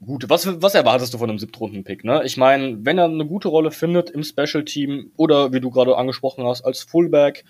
gut. 0.05 0.29
Was, 0.29 0.61
was 0.61 0.75
erwartest 0.75 1.13
du 1.13 1.17
von 1.17 1.29
einem 1.29 1.39
Siebtrunden-Pick? 1.39 2.03
Ne? 2.03 2.23
Ich 2.25 2.37
meine, 2.37 2.77
wenn 2.85 2.97
er 2.97 3.05
eine 3.05 3.25
gute 3.25 3.47
Rolle 3.47 3.71
findet 3.71 4.09
im 4.09 4.23
Special-Team 4.23 5.11
oder 5.17 5.53
wie 5.53 5.61
du 5.61 5.69
gerade 5.69 5.97
angesprochen 5.97 6.45
hast, 6.45 6.63
als 6.63 6.83
Fullback, 6.83 7.43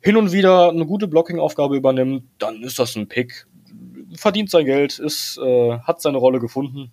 hin 0.00 0.16
und 0.16 0.32
wieder 0.32 0.70
eine 0.70 0.84
gute 0.84 1.06
Blocking-Aufgabe 1.06 1.76
übernimmt, 1.76 2.24
dann 2.38 2.62
ist 2.62 2.78
das 2.78 2.96
ein 2.96 3.08
Pick. 3.08 3.46
Verdient 4.14 4.50
sein 4.50 4.66
Geld, 4.66 4.98
ist, 4.98 5.38
äh, 5.38 5.78
hat 5.78 6.02
seine 6.02 6.18
Rolle 6.18 6.40
gefunden. 6.40 6.90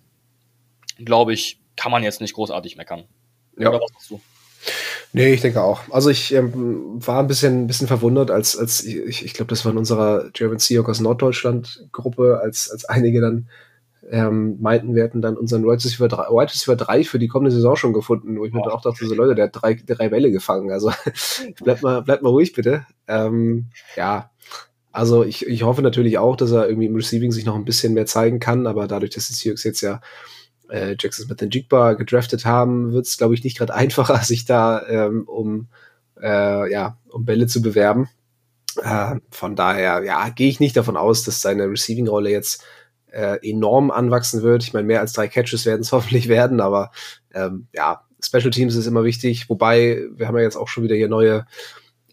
Glaube 1.04 1.32
ich, 1.32 1.60
kann 1.76 1.90
man 1.90 2.02
jetzt 2.02 2.20
nicht 2.20 2.34
großartig 2.34 2.76
meckern. 2.76 3.04
Ja. 3.58 3.70
Oder 3.70 3.80
was 3.80 3.90
hast 3.96 4.10
du? 4.10 4.20
Nee, 5.12 5.32
ich 5.32 5.40
denke 5.40 5.62
auch. 5.62 5.80
Also 5.90 6.08
ich 6.10 6.32
ähm, 6.32 7.04
war 7.04 7.18
ein 7.18 7.26
bisschen, 7.26 7.64
ein 7.64 7.66
bisschen 7.66 7.88
verwundert, 7.88 8.30
als, 8.30 8.56
als 8.56 8.84
ich, 8.84 9.24
ich 9.24 9.34
glaube, 9.34 9.48
das 9.48 9.64
war 9.64 9.72
in 9.72 9.78
unserer 9.78 10.30
German 10.32 10.58
Seahawks 10.58 11.00
Norddeutschland 11.00 11.88
Gruppe, 11.90 12.38
als, 12.42 12.70
als 12.70 12.84
einige 12.84 13.20
dann 13.20 13.48
ähm, 14.10 14.56
meinten, 14.60 14.94
wir 14.94 15.04
hätten 15.04 15.22
dann 15.22 15.36
unseren 15.36 15.62
Wide 15.62 15.84
Receiver 15.84 16.08
3, 16.08 16.22
Wide 16.30 16.52
Receiver 16.52 16.76
3 16.76 17.04
für 17.04 17.18
die 17.20 17.28
kommende 17.28 17.52
Saison 17.52 17.76
schon 17.76 17.92
gefunden, 17.92 18.38
wo 18.38 18.44
ich 18.44 18.52
mir 18.52 18.62
dann 18.62 18.72
auch 18.72 18.82
dachte, 18.82 19.06
so 19.06 19.14
Leute, 19.14 19.36
der 19.36 19.46
hat 19.46 19.52
drei, 19.54 19.74
drei 19.74 20.08
Bälle 20.08 20.32
gefangen. 20.32 20.70
Also 20.72 20.90
bleibt 21.62 21.82
mal, 21.82 22.02
bleibt 22.02 22.22
mal 22.22 22.30
ruhig, 22.30 22.52
bitte. 22.52 22.86
Ähm, 23.06 23.66
ja, 23.96 24.30
also 24.90 25.24
ich, 25.24 25.46
ich 25.46 25.62
hoffe 25.62 25.82
natürlich 25.82 26.18
auch, 26.18 26.34
dass 26.34 26.50
er 26.50 26.68
irgendwie 26.68 26.86
im 26.86 26.96
Receiving 26.96 27.30
sich 27.30 27.44
noch 27.44 27.54
ein 27.54 27.64
bisschen 27.64 27.94
mehr 27.94 28.06
zeigen 28.06 28.40
kann, 28.40 28.66
aber 28.66 28.88
dadurch, 28.88 29.12
dass 29.12 29.28
die 29.28 29.34
Seahawks 29.34 29.62
jetzt 29.62 29.80
ja 29.80 30.00
äh, 30.68 30.96
Jackson 30.98 31.26
Smith 31.26 31.42
und 31.42 31.54
Jigba 31.54 31.92
gedraftet 31.92 32.44
haben, 32.44 32.92
wird 32.92 33.06
es, 33.06 33.16
glaube 33.16 33.34
ich, 33.34 33.44
nicht 33.44 33.58
gerade 33.58 33.74
einfacher, 33.74 34.18
sich 34.24 34.44
da 34.44 34.84
ähm, 34.88 35.22
um, 35.28 35.68
äh, 36.20 36.70
ja, 36.70 36.98
um 37.08 37.24
Bälle 37.24 37.46
zu 37.46 37.62
bewerben. 37.62 38.08
Äh, 38.82 39.16
von 39.30 39.54
daher, 39.54 40.02
ja, 40.02 40.28
gehe 40.30 40.48
ich 40.48 40.58
nicht 40.58 40.76
davon 40.76 40.96
aus, 40.96 41.22
dass 41.22 41.40
seine 41.40 41.70
Receiving-Rolle 41.70 42.30
jetzt 42.30 42.64
äh, 43.12 43.38
enorm 43.48 43.90
anwachsen 43.90 44.42
wird. 44.42 44.62
Ich 44.62 44.72
meine, 44.72 44.86
mehr 44.86 45.00
als 45.00 45.12
drei 45.12 45.28
Catches 45.28 45.66
werden 45.66 45.82
es 45.82 45.92
hoffentlich 45.92 46.28
werden, 46.28 46.60
aber 46.60 46.90
ähm, 47.34 47.66
ja, 47.72 48.02
Special 48.22 48.50
Teams 48.50 48.74
ist 48.74 48.86
immer 48.86 49.04
wichtig. 49.04 49.48
Wobei, 49.48 50.04
wir 50.12 50.28
haben 50.28 50.36
ja 50.36 50.42
jetzt 50.42 50.56
auch 50.56 50.68
schon 50.68 50.84
wieder 50.84 50.96
hier 50.96 51.08
neue, 51.08 51.46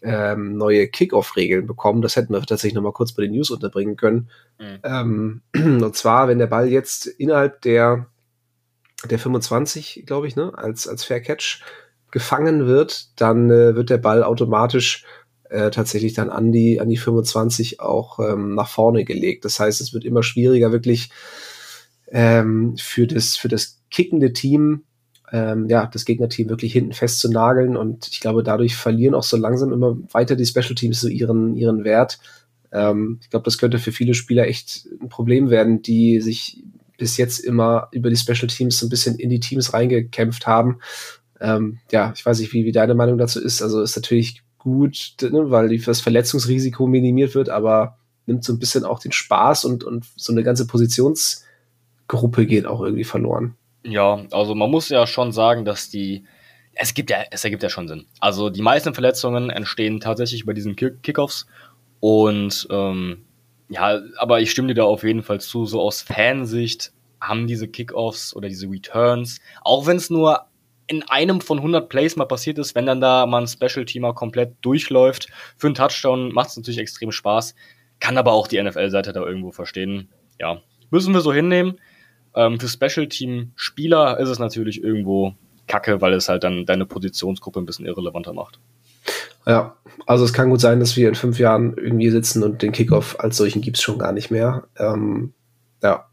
ähm, 0.02 0.56
neue 0.56 0.88
Kickoff-Regeln 0.88 1.66
bekommen. 1.66 2.02
Das 2.02 2.16
hätten 2.16 2.32
wir 2.32 2.40
tatsächlich 2.40 2.74
noch 2.74 2.82
mal 2.82 2.92
kurz 2.92 3.12
bei 3.12 3.22
den 3.22 3.32
News 3.32 3.50
unterbringen 3.50 3.96
können. 3.96 4.30
Mhm. 4.58 4.78
Ähm, 4.82 5.42
und 5.82 5.96
zwar, 5.96 6.28
wenn 6.28 6.38
der 6.38 6.46
Ball 6.46 6.68
jetzt 6.68 7.06
innerhalb 7.06 7.60
der, 7.62 8.06
der 9.08 9.18
25, 9.18 10.04
glaube 10.06 10.26
ich, 10.26 10.36
ne, 10.36 10.52
als, 10.56 10.88
als 10.88 11.04
Fair 11.04 11.20
Catch 11.20 11.62
gefangen 12.10 12.66
wird, 12.66 13.20
dann 13.20 13.50
äh, 13.50 13.74
wird 13.74 13.90
der 13.90 13.98
Ball 13.98 14.22
automatisch 14.22 15.04
äh, 15.50 15.70
tatsächlich 15.70 16.14
dann 16.14 16.30
an 16.30 16.52
die, 16.52 16.80
an 16.80 16.88
die 16.88 16.96
25 16.96 17.80
auch 17.80 18.18
ähm, 18.18 18.54
nach 18.54 18.68
vorne 18.68 19.04
gelegt. 19.04 19.44
Das 19.44 19.60
heißt, 19.60 19.80
es 19.80 19.92
wird 19.92 20.04
immer 20.04 20.22
schwieriger, 20.22 20.72
wirklich 20.72 21.10
ähm, 22.10 22.76
für, 22.78 23.06
das, 23.06 23.36
für 23.36 23.48
das 23.48 23.80
kickende 23.90 24.32
Team, 24.32 24.84
ähm, 25.32 25.68
ja, 25.68 25.86
das 25.86 26.04
Gegnerteam 26.04 26.48
wirklich 26.48 26.72
hinten 26.72 26.92
fest. 26.92 27.24
Und 27.24 28.08
ich 28.08 28.20
glaube, 28.20 28.42
dadurch 28.42 28.76
verlieren 28.76 29.14
auch 29.14 29.22
so 29.22 29.36
langsam 29.36 29.72
immer 29.72 29.96
weiter 30.12 30.36
die 30.36 30.46
Special 30.46 30.74
Teams 30.74 31.00
so 31.00 31.08
ihren, 31.08 31.54
ihren 31.54 31.84
Wert. 31.84 32.18
Ähm, 32.72 33.18
ich 33.22 33.30
glaube, 33.30 33.44
das 33.44 33.58
könnte 33.58 33.78
für 33.78 33.92
viele 33.92 34.14
Spieler 34.14 34.46
echt 34.46 34.88
ein 35.00 35.08
Problem 35.08 35.50
werden, 35.50 35.82
die 35.82 36.20
sich 36.20 36.62
bis 36.96 37.16
jetzt 37.16 37.38
immer 37.38 37.88
über 37.92 38.10
die 38.10 38.16
Special 38.16 38.48
Teams 38.48 38.78
so 38.78 38.86
ein 38.86 38.90
bisschen 38.90 39.16
in 39.16 39.30
die 39.30 39.40
Teams 39.40 39.72
reingekämpft 39.72 40.46
haben. 40.46 40.80
Ähm, 41.40 41.78
ja, 41.92 42.12
ich 42.14 42.26
weiß 42.26 42.40
nicht, 42.40 42.52
wie, 42.52 42.64
wie 42.64 42.72
deine 42.72 42.94
Meinung 42.94 43.18
dazu 43.18 43.40
ist. 43.40 43.62
Also 43.62 43.80
ist 43.80 43.96
natürlich 43.96 44.42
gut, 44.58 45.16
ne, 45.20 45.50
weil 45.50 45.76
das 45.78 46.00
Verletzungsrisiko 46.00 46.86
minimiert 46.86 47.34
wird, 47.34 47.48
aber 47.48 47.98
nimmt 48.26 48.44
so 48.44 48.52
ein 48.52 48.58
bisschen 48.58 48.84
auch 48.84 49.00
den 49.00 49.12
Spaß 49.12 49.64
und, 49.64 49.84
und 49.84 50.04
so 50.16 50.32
eine 50.32 50.42
ganze 50.42 50.66
Positionsgruppe 50.66 52.46
geht 52.46 52.66
auch 52.66 52.80
irgendwie 52.80 53.04
verloren. 53.04 53.56
Ja, 53.84 54.24
also 54.30 54.54
man 54.54 54.70
muss 54.70 54.88
ja 54.88 55.06
schon 55.06 55.32
sagen, 55.32 55.64
dass 55.64 55.88
die, 55.88 56.24
es 56.74 56.94
gibt 56.94 57.10
ja, 57.10 57.18
es 57.30 57.44
ergibt 57.44 57.62
ja 57.62 57.70
schon 57.70 57.88
Sinn. 57.88 58.06
Also 58.20 58.50
die 58.50 58.62
meisten 58.62 58.94
Verletzungen 58.94 59.50
entstehen 59.50 60.00
tatsächlich 60.00 60.44
bei 60.44 60.52
diesen 60.52 60.76
Kickoffs 60.76 61.46
und 62.00 62.66
ähm, 62.70 63.24
ja, 63.70 64.00
aber 64.16 64.40
ich 64.40 64.50
stimme 64.50 64.68
dir 64.68 64.74
da 64.74 64.84
auf 64.84 65.04
jeden 65.04 65.22
Fall 65.22 65.40
zu, 65.40 65.66
so 65.66 65.80
aus 65.80 66.02
Fansicht 66.02 66.92
haben 67.20 67.46
diese 67.46 67.68
Kickoffs 67.68 68.34
oder 68.34 68.48
diese 68.48 68.68
Returns, 68.68 69.40
auch 69.62 69.86
wenn 69.86 69.96
es 69.96 70.10
nur 70.10 70.46
in 70.88 71.02
einem 71.04 71.40
von 71.40 71.58
100 71.58 71.88
Plays 71.88 72.16
mal 72.16 72.24
passiert 72.24 72.58
ist, 72.58 72.74
wenn 72.74 72.86
dann 72.86 73.00
da 73.00 73.26
mal 73.26 73.42
ein 73.42 73.46
Special-Teamer 73.46 74.14
komplett 74.14 74.56
durchläuft. 74.62 75.28
Für 75.56 75.68
einen 75.68 75.74
Touchdown 75.74 76.32
macht 76.32 76.48
es 76.48 76.56
natürlich 76.56 76.78
extrem 76.78 77.12
Spaß. 77.12 77.54
Kann 78.00 78.16
aber 78.16 78.32
auch 78.32 78.48
die 78.48 78.60
NFL-Seite 78.62 79.12
da 79.12 79.22
irgendwo 79.22 79.52
verstehen. 79.52 80.08
Ja, 80.40 80.62
müssen 80.90 81.12
wir 81.12 81.20
so 81.20 81.32
hinnehmen. 81.32 81.78
Ähm, 82.34 82.58
für 82.58 82.68
Special-Team-Spieler 82.68 84.18
ist 84.18 84.30
es 84.30 84.38
natürlich 84.38 84.82
irgendwo 84.82 85.34
kacke, 85.66 86.00
weil 86.00 86.14
es 86.14 86.28
halt 86.28 86.42
dann 86.42 86.64
deine 86.64 86.86
Positionsgruppe 86.86 87.60
ein 87.60 87.66
bisschen 87.66 87.84
irrelevanter 87.84 88.32
macht. 88.32 88.58
Ja, 89.46 89.76
also 90.06 90.24
es 90.24 90.32
kann 90.32 90.50
gut 90.50 90.60
sein, 90.60 90.80
dass 90.80 90.96
wir 90.96 91.08
in 91.08 91.14
fünf 91.14 91.38
Jahren 91.38 91.76
irgendwie 91.76 92.10
sitzen 92.10 92.42
und 92.42 92.62
den 92.62 92.72
Kickoff 92.72 93.18
als 93.18 93.36
solchen 93.36 93.60
gibt 93.60 93.76
es 93.76 93.82
schon 93.82 93.98
gar 93.98 94.12
nicht 94.12 94.30
mehr. 94.30 94.68
Ähm, 94.78 95.32
ja. 95.82 96.06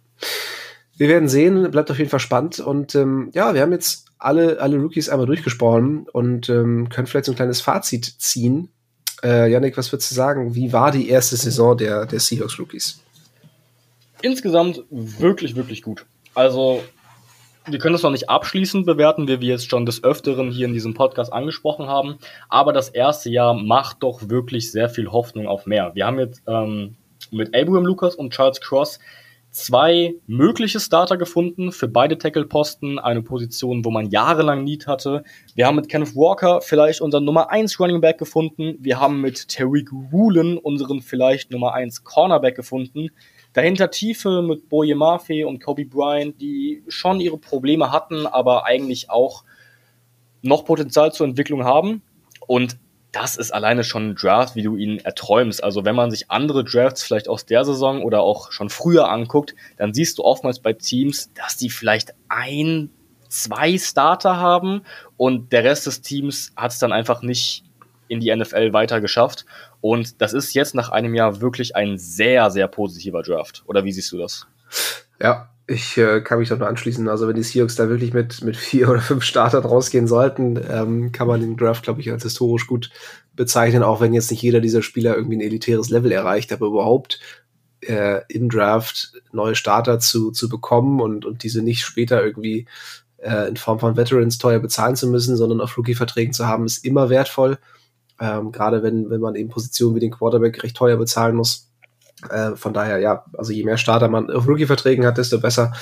Wir 0.97 1.09
werden 1.09 1.27
sehen, 1.27 1.69
bleibt 1.71 1.91
auf 1.91 1.97
jeden 1.97 2.09
Fall 2.09 2.19
spannend. 2.19 2.59
Und 2.59 2.95
ähm, 2.95 3.29
ja, 3.33 3.53
wir 3.53 3.61
haben 3.61 3.73
jetzt 3.73 4.05
alle, 4.25 4.59
alle 4.59 4.77
Rookies 4.77 5.09
einmal 5.09 5.27
durchgesprochen 5.27 6.07
und 6.11 6.49
ähm, 6.49 6.89
können 6.89 7.07
vielleicht 7.07 7.25
so 7.25 7.31
ein 7.31 7.35
kleines 7.35 7.61
Fazit 7.61 8.05
ziehen. 8.05 8.69
Äh, 9.23 9.51
Yannick, 9.51 9.77
was 9.77 9.91
würdest 9.91 10.11
du 10.11 10.15
sagen? 10.15 10.55
Wie 10.55 10.73
war 10.73 10.91
die 10.91 11.09
erste 11.09 11.37
Saison 11.37 11.77
der, 11.77 12.05
der 12.05 12.19
Seahawks 12.19 12.59
Rookies? 12.59 12.99
Insgesamt 14.21 14.83
wirklich, 14.89 15.55
wirklich 15.55 15.83
gut. 15.83 16.05
Also 16.33 16.83
wir 17.67 17.79
können 17.79 17.93
das 17.93 18.03
noch 18.03 18.11
nicht 18.11 18.29
abschließend 18.29 18.85
bewerten, 18.85 19.27
wie 19.27 19.41
wir 19.41 19.49
jetzt 19.49 19.69
schon 19.69 19.85
des 19.85 20.03
Öfteren 20.03 20.51
hier 20.51 20.67
in 20.67 20.73
diesem 20.73 20.93
Podcast 20.93 21.31
angesprochen 21.31 21.87
haben. 21.87 22.17
Aber 22.49 22.73
das 22.73 22.89
erste 22.89 23.29
Jahr 23.29 23.53
macht 23.53 24.03
doch 24.03 24.29
wirklich 24.29 24.71
sehr 24.71 24.89
viel 24.89 25.11
Hoffnung 25.11 25.47
auf 25.47 25.65
mehr. 25.65 25.91
Wir 25.93 26.05
haben 26.05 26.19
jetzt 26.19 26.41
ähm, 26.47 26.95
mit 27.31 27.55
Abraham 27.55 27.85
Lucas 27.85 28.15
und 28.15 28.33
Charles 28.33 28.59
Cross 28.61 28.99
zwei 29.55 30.15
mögliche 30.27 30.81
Starter 30.81 31.15
gefunden 31.15 31.71
für 31.71 31.87
beide 31.87 32.17
Tackle-Posten, 32.17 32.99
eine 32.99 33.21
Position, 33.21 33.85
wo 33.85 33.89
man 33.89 34.09
jahrelang 34.09 34.65
Need 34.65 34.85
hatte. 34.85 35.23
Wir 35.55 35.65
haben 35.65 35.77
mit 35.77 35.87
Kenneth 35.87 36.13
Walker 36.13 36.59
vielleicht 36.59 36.99
unseren 36.99 37.23
Nummer 37.23 37.49
1 37.51 37.79
Running 37.79 38.01
Back 38.01 38.17
gefunden. 38.17 38.75
Wir 38.81 38.99
haben 38.99 39.21
mit 39.21 39.47
Tariq 39.47 39.89
Woolen 40.11 40.57
unseren 40.57 41.01
vielleicht 41.01 41.51
Nummer 41.51 41.73
1 41.73 42.03
Cornerback 42.03 42.55
gefunden. 42.57 43.07
Dahinter 43.53 43.89
Tiefe 43.91 44.41
mit 44.41 44.67
Boye 44.67 44.93
Mafe 44.93 45.47
und 45.47 45.63
Kobe 45.63 45.85
Bryant, 45.85 46.41
die 46.41 46.83
schon 46.89 47.21
ihre 47.21 47.37
Probleme 47.37 47.93
hatten, 47.93 48.27
aber 48.27 48.65
eigentlich 48.65 49.09
auch 49.09 49.45
noch 50.41 50.65
Potenzial 50.65 51.13
zur 51.13 51.27
Entwicklung 51.27 51.63
haben. 51.63 52.01
Und 52.45 52.77
das 53.15 53.37
ist 53.37 53.53
alleine 53.53 53.85
schon 53.85 54.09
ein 54.09 54.15
Draft, 54.15 54.55
wie 54.55 54.63
du 54.63 54.75
ihn 54.75 54.99
erträumst. 54.99 55.63
Also 55.63 55.85
wenn 55.85 55.95
man 55.95 56.11
sich 56.11 56.29
andere 56.29 56.65
Drafts 56.65 57.01
vielleicht 57.01 57.29
aus 57.29 57.45
der 57.45 57.63
Saison 57.63 58.03
oder 58.03 58.19
auch 58.19 58.51
schon 58.51 58.69
früher 58.69 59.09
anguckt, 59.09 59.55
dann 59.77 59.93
siehst 59.93 60.17
du 60.17 60.23
oftmals 60.23 60.59
bei 60.59 60.73
Teams, 60.73 61.31
dass 61.33 61.55
die 61.55 61.69
vielleicht 61.69 62.13
ein, 62.27 62.89
zwei 63.29 63.77
Starter 63.77 64.35
haben 64.35 64.81
und 65.15 65.53
der 65.53 65.63
Rest 65.63 65.87
des 65.87 66.01
Teams 66.01 66.51
hat 66.57 66.71
es 66.71 66.79
dann 66.79 66.91
einfach 66.91 67.21
nicht 67.21 67.63
in 68.09 68.19
die 68.19 68.35
NFL 68.35 68.73
weiter 68.73 68.99
geschafft. 68.99 69.45
Und 69.79 70.21
das 70.21 70.33
ist 70.33 70.53
jetzt 70.53 70.75
nach 70.75 70.89
einem 70.89 71.15
Jahr 71.15 71.39
wirklich 71.39 71.75
ein 71.75 71.97
sehr, 71.97 72.51
sehr 72.51 72.67
positiver 72.67 73.23
Draft. 73.23 73.63
Oder 73.65 73.85
wie 73.85 73.93
siehst 73.93 74.11
du 74.11 74.17
das? 74.17 74.45
Ja, 75.21 75.49
ich 75.67 75.97
äh, 75.97 76.21
kann 76.21 76.39
mich 76.39 76.49
da 76.49 76.55
nur 76.55 76.67
anschließen. 76.67 77.07
Also 77.07 77.27
wenn 77.27 77.35
die 77.35 77.43
Seahawks 77.43 77.75
da 77.75 77.89
wirklich 77.89 78.13
mit, 78.13 78.43
mit 78.43 78.55
vier 78.55 78.89
oder 78.89 79.01
fünf 79.01 79.23
Startern 79.23 79.63
rausgehen 79.63 80.07
sollten, 80.07 80.59
ähm, 80.69 81.11
kann 81.11 81.27
man 81.27 81.41
den 81.41 81.57
Draft, 81.57 81.83
glaube 81.83 82.01
ich, 82.01 82.11
als 82.11 82.23
historisch 82.23 82.67
gut 82.67 82.91
bezeichnen, 83.33 83.83
auch 83.83 83.99
wenn 84.01 84.13
jetzt 84.13 84.31
nicht 84.31 84.41
jeder 84.41 84.61
dieser 84.61 84.81
Spieler 84.81 85.15
irgendwie 85.15 85.37
ein 85.37 85.41
elitäres 85.41 85.89
Level 85.89 86.11
erreicht, 86.11 86.53
aber 86.53 86.67
überhaupt 86.67 87.19
äh, 87.81 88.21
im 88.29 88.49
Draft 88.49 89.13
neue 89.31 89.55
Starter 89.55 89.99
zu, 89.99 90.31
zu 90.31 90.49
bekommen 90.49 91.01
und, 91.01 91.25
und 91.25 91.43
diese 91.43 91.61
nicht 91.61 91.83
später 91.83 92.23
irgendwie 92.23 92.67
äh, 93.17 93.47
in 93.47 93.57
Form 93.57 93.79
von 93.79 93.97
Veterans 93.97 94.37
teuer 94.37 94.59
bezahlen 94.59 94.95
zu 94.95 95.07
müssen, 95.07 95.35
sondern 95.35 95.61
auf 95.61 95.77
Rookie-Verträgen 95.77 96.33
zu 96.33 96.47
haben, 96.47 96.65
ist 96.65 96.85
immer 96.85 97.09
wertvoll. 97.09 97.57
Ähm, 98.19 98.51
Gerade 98.51 98.83
wenn, 98.83 99.09
wenn 99.09 99.19
man 99.19 99.35
eben 99.35 99.49
Positionen 99.49 99.95
wie 99.95 99.99
den 99.99 100.11
Quarterback 100.11 100.63
recht 100.63 100.77
teuer 100.77 100.97
bezahlen 100.97 101.35
muss. 101.35 101.69
Äh, 102.29 102.55
von 102.55 102.73
daher, 102.73 102.99
ja, 102.99 103.25
also 103.37 103.51
je 103.51 103.63
mehr 103.63 103.77
Starter 103.77 104.07
man 104.07 104.29
auf 104.31 104.47
Rookie-Verträgen 104.47 105.05
hat, 105.05 105.17
desto 105.17 105.39
besser. 105.39 105.73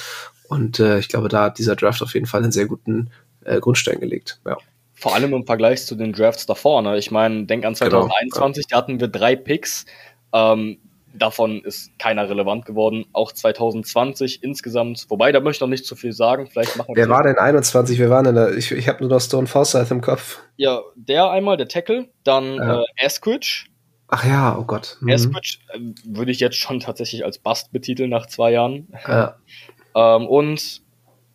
Und 0.47 0.79
äh, 0.79 0.99
ich 0.99 1.09
glaube, 1.09 1.29
da 1.29 1.43
hat 1.43 1.57
dieser 1.57 1.75
Draft 1.75 2.01
auf 2.01 2.13
jeden 2.13 2.25
Fall 2.25 2.43
einen 2.43 2.51
sehr 2.51 2.65
guten 2.65 3.09
äh, 3.45 3.59
Grundstein 3.59 3.99
gelegt. 3.99 4.39
Ja. 4.45 4.57
Vor 4.93 5.15
allem 5.15 5.34
im 5.34 5.45
Vergleich 5.45 5.86
zu 5.86 5.95
den 5.95 6.13
Drafts 6.13 6.45
davor. 6.45 6.81
Ne? 6.81 6.97
Ich 6.97 7.11
meine, 7.11 7.45
denk 7.45 7.65
an 7.65 7.75
2021, 7.75 8.67
genau, 8.67 8.77
ja. 8.77 8.81
da 8.81 8.84
hatten 8.84 8.99
wir 8.99 9.07
drei 9.07 9.36
Picks. 9.36 9.86
Ähm, 10.31 10.77
davon 11.13 11.61
ist 11.63 11.97
keiner 11.99 12.29
relevant 12.29 12.65
geworden. 12.65 13.05
Auch 13.13 13.31
2020 13.31 14.43
insgesamt. 14.43 15.05
Wobei, 15.09 15.31
da 15.31 15.39
möchte 15.39 15.57
ich 15.57 15.61
noch 15.61 15.67
nicht 15.67 15.86
zu 15.86 15.95
viel 15.95 16.13
sagen. 16.13 16.47
Vielleicht 16.47 16.75
machen 16.77 16.95
wir 16.95 17.03
Wer 17.03 17.09
war 17.09 17.23
denn 17.23 17.38
21? 17.38 17.99
Wir 17.99 18.09
waren 18.09 18.25
in 18.25 18.36
der, 18.36 18.55
ich, 18.55 18.71
ich 18.71 18.88
habe 18.88 19.01
nur 19.01 19.09
noch 19.09 19.21
Stone 19.21 19.47
Forsyth 19.47 19.91
im 19.91 20.01
Kopf. 20.01 20.39
Ja, 20.57 20.81
der 20.95 21.29
einmal, 21.29 21.57
der 21.57 21.67
Tackle, 21.67 22.09
dann 22.23 22.55
ja. 22.55 22.81
äh, 22.81 22.86
Eskridge. 22.97 23.65
Ach 24.08 24.26
ja, 24.26 24.58
oh 24.58 24.64
Gott. 24.64 24.97
Mhm. 25.01 25.10
Eskridge 25.10 25.58
äh, 25.74 25.80
würde 26.06 26.32
ich 26.32 26.39
jetzt 26.39 26.58
schon 26.58 26.80
tatsächlich 26.80 27.26
als 27.26 27.38
Bust 27.38 27.72
betiteln 27.72 28.10
nach 28.10 28.28
zwei 28.28 28.51
Jahren. 28.51 28.88
Ja. 29.08 29.38
ähm, 29.95 30.28
und 30.28 30.82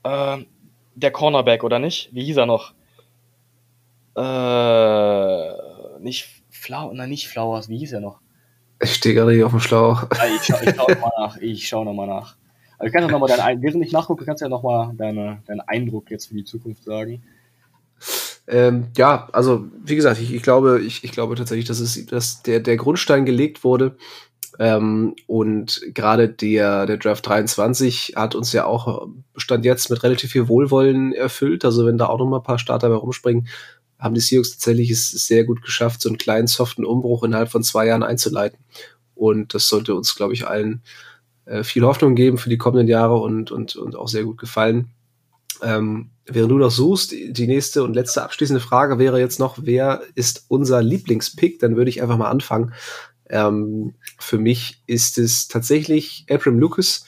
äh, 0.05 0.39
der 0.95 1.11
Cornerback, 1.11 1.65
oder 1.65 1.79
nicht? 1.79 2.11
Wie 2.13 2.25
hieß 2.25 2.37
er 2.37 2.47
noch? 2.47 2.75
Äh, 4.17 6.01
nicht 6.03 6.29
Flau, 6.51 6.93
nein, 6.93 7.09
nicht 7.09 7.29
Flowers, 7.29 7.69
wie 7.69 7.79
hieß 7.79 7.93
er 7.93 8.01
noch? 8.01 8.21
Ich 8.81 8.95
stehe 8.95 9.15
gerade 9.15 9.33
hier 9.33 9.47
auf 9.47 9.53
dem 9.53 9.61
Schlauch. 9.61 10.07
Ja, 10.17 10.27
ich, 10.27 10.43
scha 10.43 10.61
ich 10.61 10.75
schaue 10.75 10.93
nochmal 10.93 11.13
nach. 11.19 11.37
Ich 11.39 11.69
schaue 11.69 11.85
nochmal 11.85 12.07
nach. 12.07 12.37
Also 12.79 12.93
kannst 12.93 13.09
du 13.09 13.13
noch 13.13 13.21
mal 13.21 13.37
dein, 13.37 13.61
während 13.61 13.85
ich 13.85 13.93
nachgucke, 13.93 14.25
kannst 14.25 14.41
du 14.41 14.47
ja 14.47 14.49
nochmal 14.49 14.93
deine, 14.95 15.43
deinen 15.47 15.61
Eindruck 15.63 16.11
jetzt 16.11 16.27
für 16.27 16.35
die 16.35 16.45
Zukunft 16.45 16.85
sagen. 16.85 17.23
Ähm, 18.49 18.89
ja, 18.97 19.29
also 19.33 19.67
wie 19.85 19.95
gesagt, 19.95 20.21
ich, 20.21 20.33
ich, 20.33 20.43
glaube, 20.43 20.81
ich, 20.81 21.05
ich 21.05 21.13
glaube 21.13 21.35
tatsächlich, 21.35 21.67
dass 21.67 21.81
es, 21.81 22.07
dass 22.07 22.43
der, 22.43 22.61
der 22.61 22.79
Grundstein 22.79 23.27
gelegt 23.27 23.63
wurde. 23.63 23.97
Ähm, 24.59 25.15
und 25.27 25.83
gerade 25.95 26.31
der, 26.31 26.87
der 26.87 26.97
Draft 26.97 27.27
23 27.27 28.15
hat 28.17 28.35
uns 28.35 28.53
ja 28.53 28.65
auch 28.65 29.07
Stand 29.37 29.67
jetzt 29.67 29.91
mit 29.91 30.03
relativ 30.03 30.33
viel 30.33 30.49
Wohlwollen 30.49 31.13
erfüllt. 31.13 31.65
Also 31.65 31.85
wenn 31.85 31.99
da 31.99 32.07
auch 32.07 32.19
noch 32.19 32.27
mal 32.27 32.39
ein 32.39 32.43
paar 32.43 32.59
Starter 32.59 32.89
bei 32.89 32.95
rumspringen, 32.95 33.49
haben 33.99 34.15
die 34.15 34.21
Seahawks 34.21 34.53
tatsächlich 34.53 34.91
es 34.91 35.11
sehr 35.11 35.45
gut 35.45 35.63
geschafft, 35.63 36.01
so 36.01 36.09
einen 36.09 36.19
kleinen 36.19 36.47
soften 36.47 36.85
Umbruch 36.85 37.25
innerhalb 37.25 37.51
von 37.51 37.63
zwei 37.63 37.87
Jahren 37.87 38.03
einzuleiten. 38.03 38.59
Und 39.15 39.53
das 39.53 39.69
sollte 39.69 39.95
uns, 39.95 40.15
glaube 40.15 40.33
ich, 40.33 40.47
allen 40.47 40.83
äh, 41.45 41.65
viel 41.65 41.85
Hoffnung 41.85 42.15
geben 42.15 42.39
für 42.39 42.51
die 42.51 42.59
kommenden 42.59 42.89
Jahre 42.89 43.17
und, 43.17 43.51
und, 43.51 43.77
und 43.77 43.95
auch 43.95 44.09
sehr 44.09 44.25
gut 44.25 44.39
gefallen. 44.39 44.91
Ähm, 45.63 46.11
während 46.29 46.51
du 46.51 46.59
noch 46.59 46.71
suchst, 46.71 47.13
die 47.13 47.47
nächste 47.47 47.83
und 47.83 47.95
letzte 47.95 48.23
abschließende 48.23 48.61
Frage 48.61 48.99
wäre 48.99 49.19
jetzt 49.19 49.39
noch, 49.39 49.59
wer 49.63 50.03
ist 50.15 50.45
unser 50.49 50.83
Lieblingspick? 50.83 51.59
Dann 51.59 51.77
würde 51.77 51.91
ich 51.91 52.03
einfach 52.03 52.19
mal 52.19 52.31
anfangen. 52.31 52.75
Ähm, 53.29 53.95
für 54.19 54.39
mich 54.39 54.83
ist 54.87 55.19
es 55.19 55.49
tatsächlich 55.49 56.27
Abram 56.31 56.59
Lucas, 56.59 57.05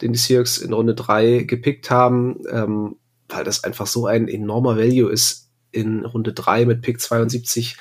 den 0.00 0.12
die 0.12 0.18
Seahawks 0.18 0.58
in 0.58 0.72
Runde 0.72 0.94
drei 0.94 1.44
gepickt 1.44 1.90
haben, 1.90 2.42
ähm, 2.50 2.96
weil 3.28 3.44
das 3.44 3.64
einfach 3.64 3.86
so 3.86 4.06
ein 4.06 4.28
enormer 4.28 4.76
Value 4.76 5.10
ist 5.10 5.46
in 5.72 6.04
Runde 6.04 6.32
3 6.32 6.64
mit 6.64 6.82
Pick 6.82 7.00
72 7.00 7.76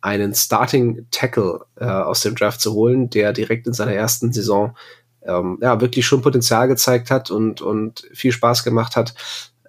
einen 0.00 0.34
Starting 0.34 1.06
Tackle 1.10 1.66
äh, 1.76 1.84
aus 1.84 2.20
dem 2.20 2.34
Draft 2.34 2.60
zu 2.60 2.72
holen, 2.72 3.10
der 3.10 3.32
direkt 3.32 3.66
in 3.66 3.72
seiner 3.72 3.92
ersten 3.92 4.32
Saison 4.32 4.76
ähm, 5.22 5.58
ja 5.60 5.80
wirklich 5.80 6.06
schon 6.06 6.22
Potenzial 6.22 6.68
gezeigt 6.68 7.10
hat 7.10 7.30
und, 7.30 7.60
und 7.60 8.08
viel 8.12 8.32
Spaß 8.32 8.64
gemacht 8.64 8.96
hat. 8.96 9.14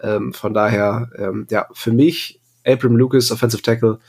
Ähm, 0.02 0.34
von 0.34 0.54
daher, 0.54 1.10
ähm, 1.18 1.48
ja, 1.50 1.68
für 1.74 1.92
mich 1.92 2.40
Abram 2.66 2.96
Lucas, 2.96 3.32
Offensive 3.32 3.62
Tackle, 3.62 4.00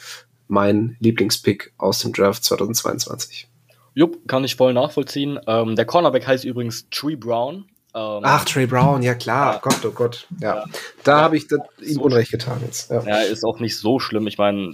mein 0.49 0.97
Lieblingspick 1.01 1.73
aus 1.79 2.01
dem 2.01 2.13
Draft 2.13 2.45
2022. 2.45 3.49
Jupp, 3.95 4.27
kann 4.27 4.45
ich 4.45 4.57
voll 4.57 4.73
nachvollziehen. 4.73 5.39
Ähm, 5.47 5.77
der 5.77 5.85
Cornerback 5.85 6.27
heißt 6.27 6.45
übrigens 6.45 6.89
Tree 6.91 7.17
Brown. 7.17 7.67
Ähm, 7.95 8.21
Ach, 8.23 8.45
Trey 8.45 8.67
Brown, 8.67 9.03
ja 9.03 9.15
klar. 9.15 9.55
Ja. 9.55 9.61
Gott, 9.61 9.85
oh 9.85 9.91
Gott. 9.91 10.27
Ja. 10.41 10.57
ja. 10.57 10.65
Da 11.05 11.19
ja. 11.19 11.23
habe 11.23 11.37
ich 11.37 11.51
ihm 11.51 11.95
so 11.95 12.03
Unrecht 12.03 12.31
getan 12.31 12.61
jetzt. 12.65 12.91
Ja. 12.91 13.03
ja, 13.03 13.17
ist 13.23 13.45
auch 13.45 13.61
nicht 13.61 13.79
so 13.79 13.99
schlimm. 13.99 14.27
Ich 14.27 14.39
meine, 14.39 14.73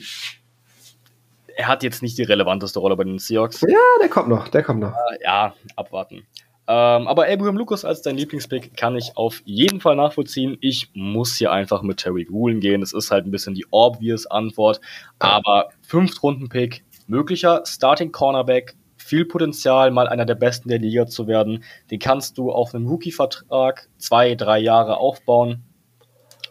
er 1.57 1.67
hat 1.67 1.83
jetzt 1.83 2.03
nicht 2.03 2.17
die 2.17 2.23
relevanteste 2.23 2.79
Rolle 2.79 2.97
bei 2.97 3.05
den 3.05 3.19
Seahawks. 3.19 3.63
Ja, 3.63 3.79
der 4.01 4.09
kommt 4.09 4.29
noch, 4.29 4.47
der 4.49 4.63
kommt 4.63 4.81
noch. 4.81 4.95
ja, 5.23 5.55
abwarten. 5.75 6.27
Ähm, 6.71 7.09
aber 7.09 7.27
Abraham 7.29 7.57
Lucas 7.57 7.87
als 7.87 8.03
dein 8.03 8.19
Lieblingspick 8.19 8.77
kann 8.77 8.95
ich 8.95 9.17
auf 9.17 9.41
jeden 9.47 9.81
Fall 9.81 9.97
nachvollziehen. 9.97 10.59
Ich 10.61 10.91
muss 10.93 11.35
hier 11.35 11.51
einfach 11.51 11.81
mit 11.81 11.97
Terry 11.97 12.27
Woolen 12.29 12.61
gehen. 12.61 12.83
Das 12.83 12.93
ist 12.93 13.11
halt 13.11 13.25
ein 13.25 13.31
bisschen 13.31 13.55
die 13.55 13.65
obvious 13.71 14.27
Antwort. 14.27 14.83
Aber 15.19 15.71
Fünft-Runden-Pick, 15.81 16.85
möglicher 17.07 17.63
Starting 17.65 18.13
Cornerback, 18.13 18.77
viel 18.99 19.25
Potenzial, 19.25 19.91
mal 19.91 20.09
einer 20.09 20.27
der 20.27 20.35
Besten 20.35 20.69
der 20.69 20.79
Liga 20.79 21.07
zu 21.07 21.27
werden. 21.27 21.65
Den 21.91 22.01
kannst 22.01 22.37
du 22.37 22.53
auf 22.53 22.75
einem 22.75 22.87
Rookie-Vertrag 22.87 23.89
zwei, 23.97 24.35
drei 24.35 24.59
Jahre 24.59 24.99
aufbauen 24.99 25.65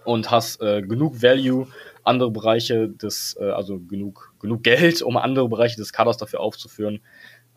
und 0.03 0.31
hast 0.31 0.59
äh, 0.63 0.81
genug 0.81 1.21
Value, 1.21 1.67
andere 2.03 2.31
Bereiche 2.31 2.89
des, 2.89 3.37
äh, 3.39 3.51
also 3.51 3.79
genug, 3.79 4.33
genug 4.39 4.63
Geld, 4.63 5.03
um 5.03 5.15
andere 5.15 5.47
Bereiche 5.47 5.75
des 5.75 5.93
Kaders 5.93 6.17
dafür 6.17 6.39
aufzuführen. 6.39 7.01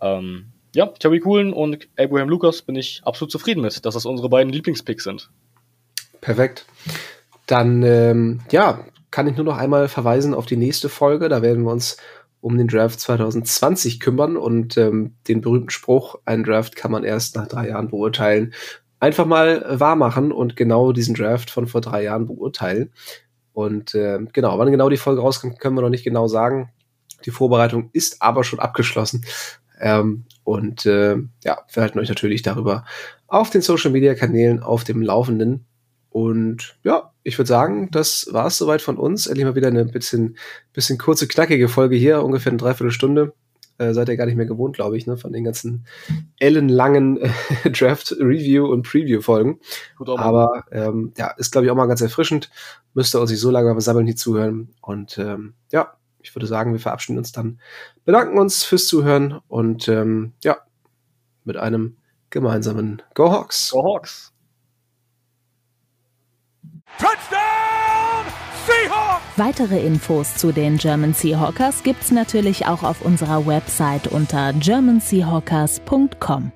Ähm, 0.02 0.52
ja, 0.74 0.86
Terry 0.86 1.20
Coolen 1.20 1.52
und 1.52 1.88
Abraham 1.98 2.28
Lucas 2.28 2.62
bin 2.62 2.76
ich 2.76 3.02
absolut 3.04 3.32
zufrieden 3.32 3.60
mit, 3.62 3.84
dass 3.84 3.94
das 3.94 4.06
unsere 4.06 4.28
beiden 4.28 4.52
Lieblingspicks 4.52 5.04
sind. 5.04 5.30
Perfekt. 6.20 6.66
Dann, 7.46 7.82
ähm, 7.82 8.40
ja, 8.50 8.84
kann 9.10 9.26
ich 9.26 9.36
nur 9.36 9.44
noch 9.44 9.56
einmal 9.56 9.88
verweisen 9.88 10.34
auf 10.34 10.46
die 10.46 10.56
nächste 10.56 10.88
Folge. 10.88 11.28
Da 11.28 11.42
werden 11.42 11.64
wir 11.64 11.72
uns 11.72 11.96
um 12.40 12.56
den 12.56 12.68
Draft 12.68 13.00
2020 13.00 14.00
kümmern 14.00 14.36
und 14.36 14.76
ähm, 14.78 15.14
den 15.28 15.40
berühmten 15.40 15.70
Spruch, 15.70 16.16
ein 16.24 16.44
Draft 16.44 16.76
kann 16.76 16.90
man 16.90 17.04
erst 17.04 17.36
nach 17.36 17.48
drei 17.48 17.68
Jahren 17.68 17.88
beurteilen, 17.88 18.54
einfach 18.98 19.26
mal 19.26 19.64
wahr 19.80 19.96
machen 19.96 20.32
und 20.32 20.56
genau 20.56 20.92
diesen 20.92 21.14
Draft 21.14 21.50
von 21.50 21.66
vor 21.66 21.80
drei 21.80 22.04
Jahren 22.04 22.26
beurteilen. 22.26 22.92
Und 23.52 23.94
äh, 23.94 24.18
genau, 24.32 24.58
wann 24.58 24.70
genau 24.70 24.88
die 24.88 24.96
Folge 24.96 25.20
rauskommt, 25.20 25.58
können 25.58 25.76
wir 25.76 25.82
noch 25.82 25.90
nicht 25.90 26.04
genau 26.04 26.28
sagen. 26.28 26.70
Die 27.26 27.30
Vorbereitung 27.30 27.90
ist 27.92 28.22
aber 28.22 28.44
schon 28.44 28.60
abgeschlossen. 28.60 29.24
Ähm, 29.80 30.24
und 30.50 30.84
äh, 30.84 31.14
ja, 31.44 31.58
wir 31.72 31.82
halten 31.82 32.00
euch 32.00 32.08
natürlich 32.08 32.42
darüber 32.42 32.84
auf 33.28 33.50
den 33.50 33.62
Social 33.62 33.92
Media 33.92 34.16
Kanälen 34.16 34.60
auf 34.60 34.82
dem 34.82 35.00
Laufenden. 35.00 35.64
Und 36.08 36.76
ja, 36.82 37.12
ich 37.22 37.38
würde 37.38 37.46
sagen, 37.46 37.92
das 37.92 38.28
war 38.32 38.48
es 38.48 38.58
soweit 38.58 38.82
von 38.82 38.96
uns. 38.98 39.28
Endlich 39.28 39.44
mal 39.44 39.54
wieder 39.54 39.68
eine 39.68 39.84
bisschen, 39.84 40.36
bisschen 40.72 40.98
kurze, 40.98 41.28
knackige 41.28 41.68
Folge 41.68 41.94
hier, 41.94 42.24
ungefähr 42.24 42.50
eine 42.50 42.58
Dreiviertelstunde. 42.58 43.32
Äh, 43.78 43.94
seid 43.94 44.08
ihr 44.08 44.16
gar 44.16 44.26
nicht 44.26 44.34
mehr 44.34 44.46
gewohnt, 44.46 44.74
glaube 44.74 44.96
ich, 44.96 45.06
ne, 45.06 45.16
von 45.16 45.32
den 45.32 45.44
ganzen 45.44 45.86
ellenlangen 46.40 47.18
äh, 47.18 47.30
Draft-Review- 47.70 48.66
und 48.66 48.82
Preview-Folgen. 48.82 49.60
Aber 50.04 50.64
ähm, 50.72 51.12
ja, 51.16 51.28
ist, 51.38 51.52
glaube 51.52 51.66
ich, 51.66 51.70
auch 51.70 51.76
mal 51.76 51.86
ganz 51.86 52.00
erfrischend. 52.00 52.50
Müsst 52.92 53.14
ihr 53.14 53.20
uns 53.20 53.30
nicht 53.30 53.38
so 53.38 53.52
lange 53.52 53.70
beim 53.70 53.80
Sammeln 53.80 54.06
hier 54.06 54.16
zuhören. 54.16 54.70
Und 54.80 55.16
ähm, 55.16 55.54
ja, 55.70 55.92
ich 56.22 56.34
würde 56.34 56.46
sagen, 56.46 56.72
wir 56.72 56.80
verabschieden 56.80 57.18
uns 57.18 57.32
dann, 57.32 57.60
bedanken 58.04 58.38
uns 58.38 58.64
fürs 58.64 58.86
Zuhören 58.86 59.40
und 59.48 59.88
ähm, 59.88 60.32
ja, 60.42 60.58
mit 61.44 61.56
einem 61.56 61.96
gemeinsamen 62.30 63.02
Go 63.14 63.30
Hawks. 63.30 63.70
Go 63.72 63.82
Hawks. 63.82 64.32
Touchdown 66.98 68.26
Seahawks! 68.66 69.22
Weitere 69.36 69.86
Infos 69.86 70.36
zu 70.36 70.52
den 70.52 70.76
German 70.76 71.14
Seahawkers 71.14 71.82
gibt's 71.82 72.10
natürlich 72.10 72.66
auch 72.66 72.82
auf 72.82 73.02
unserer 73.02 73.46
Website 73.46 74.08
unter 74.08 74.52
germanseahawkers.com. 74.52 76.52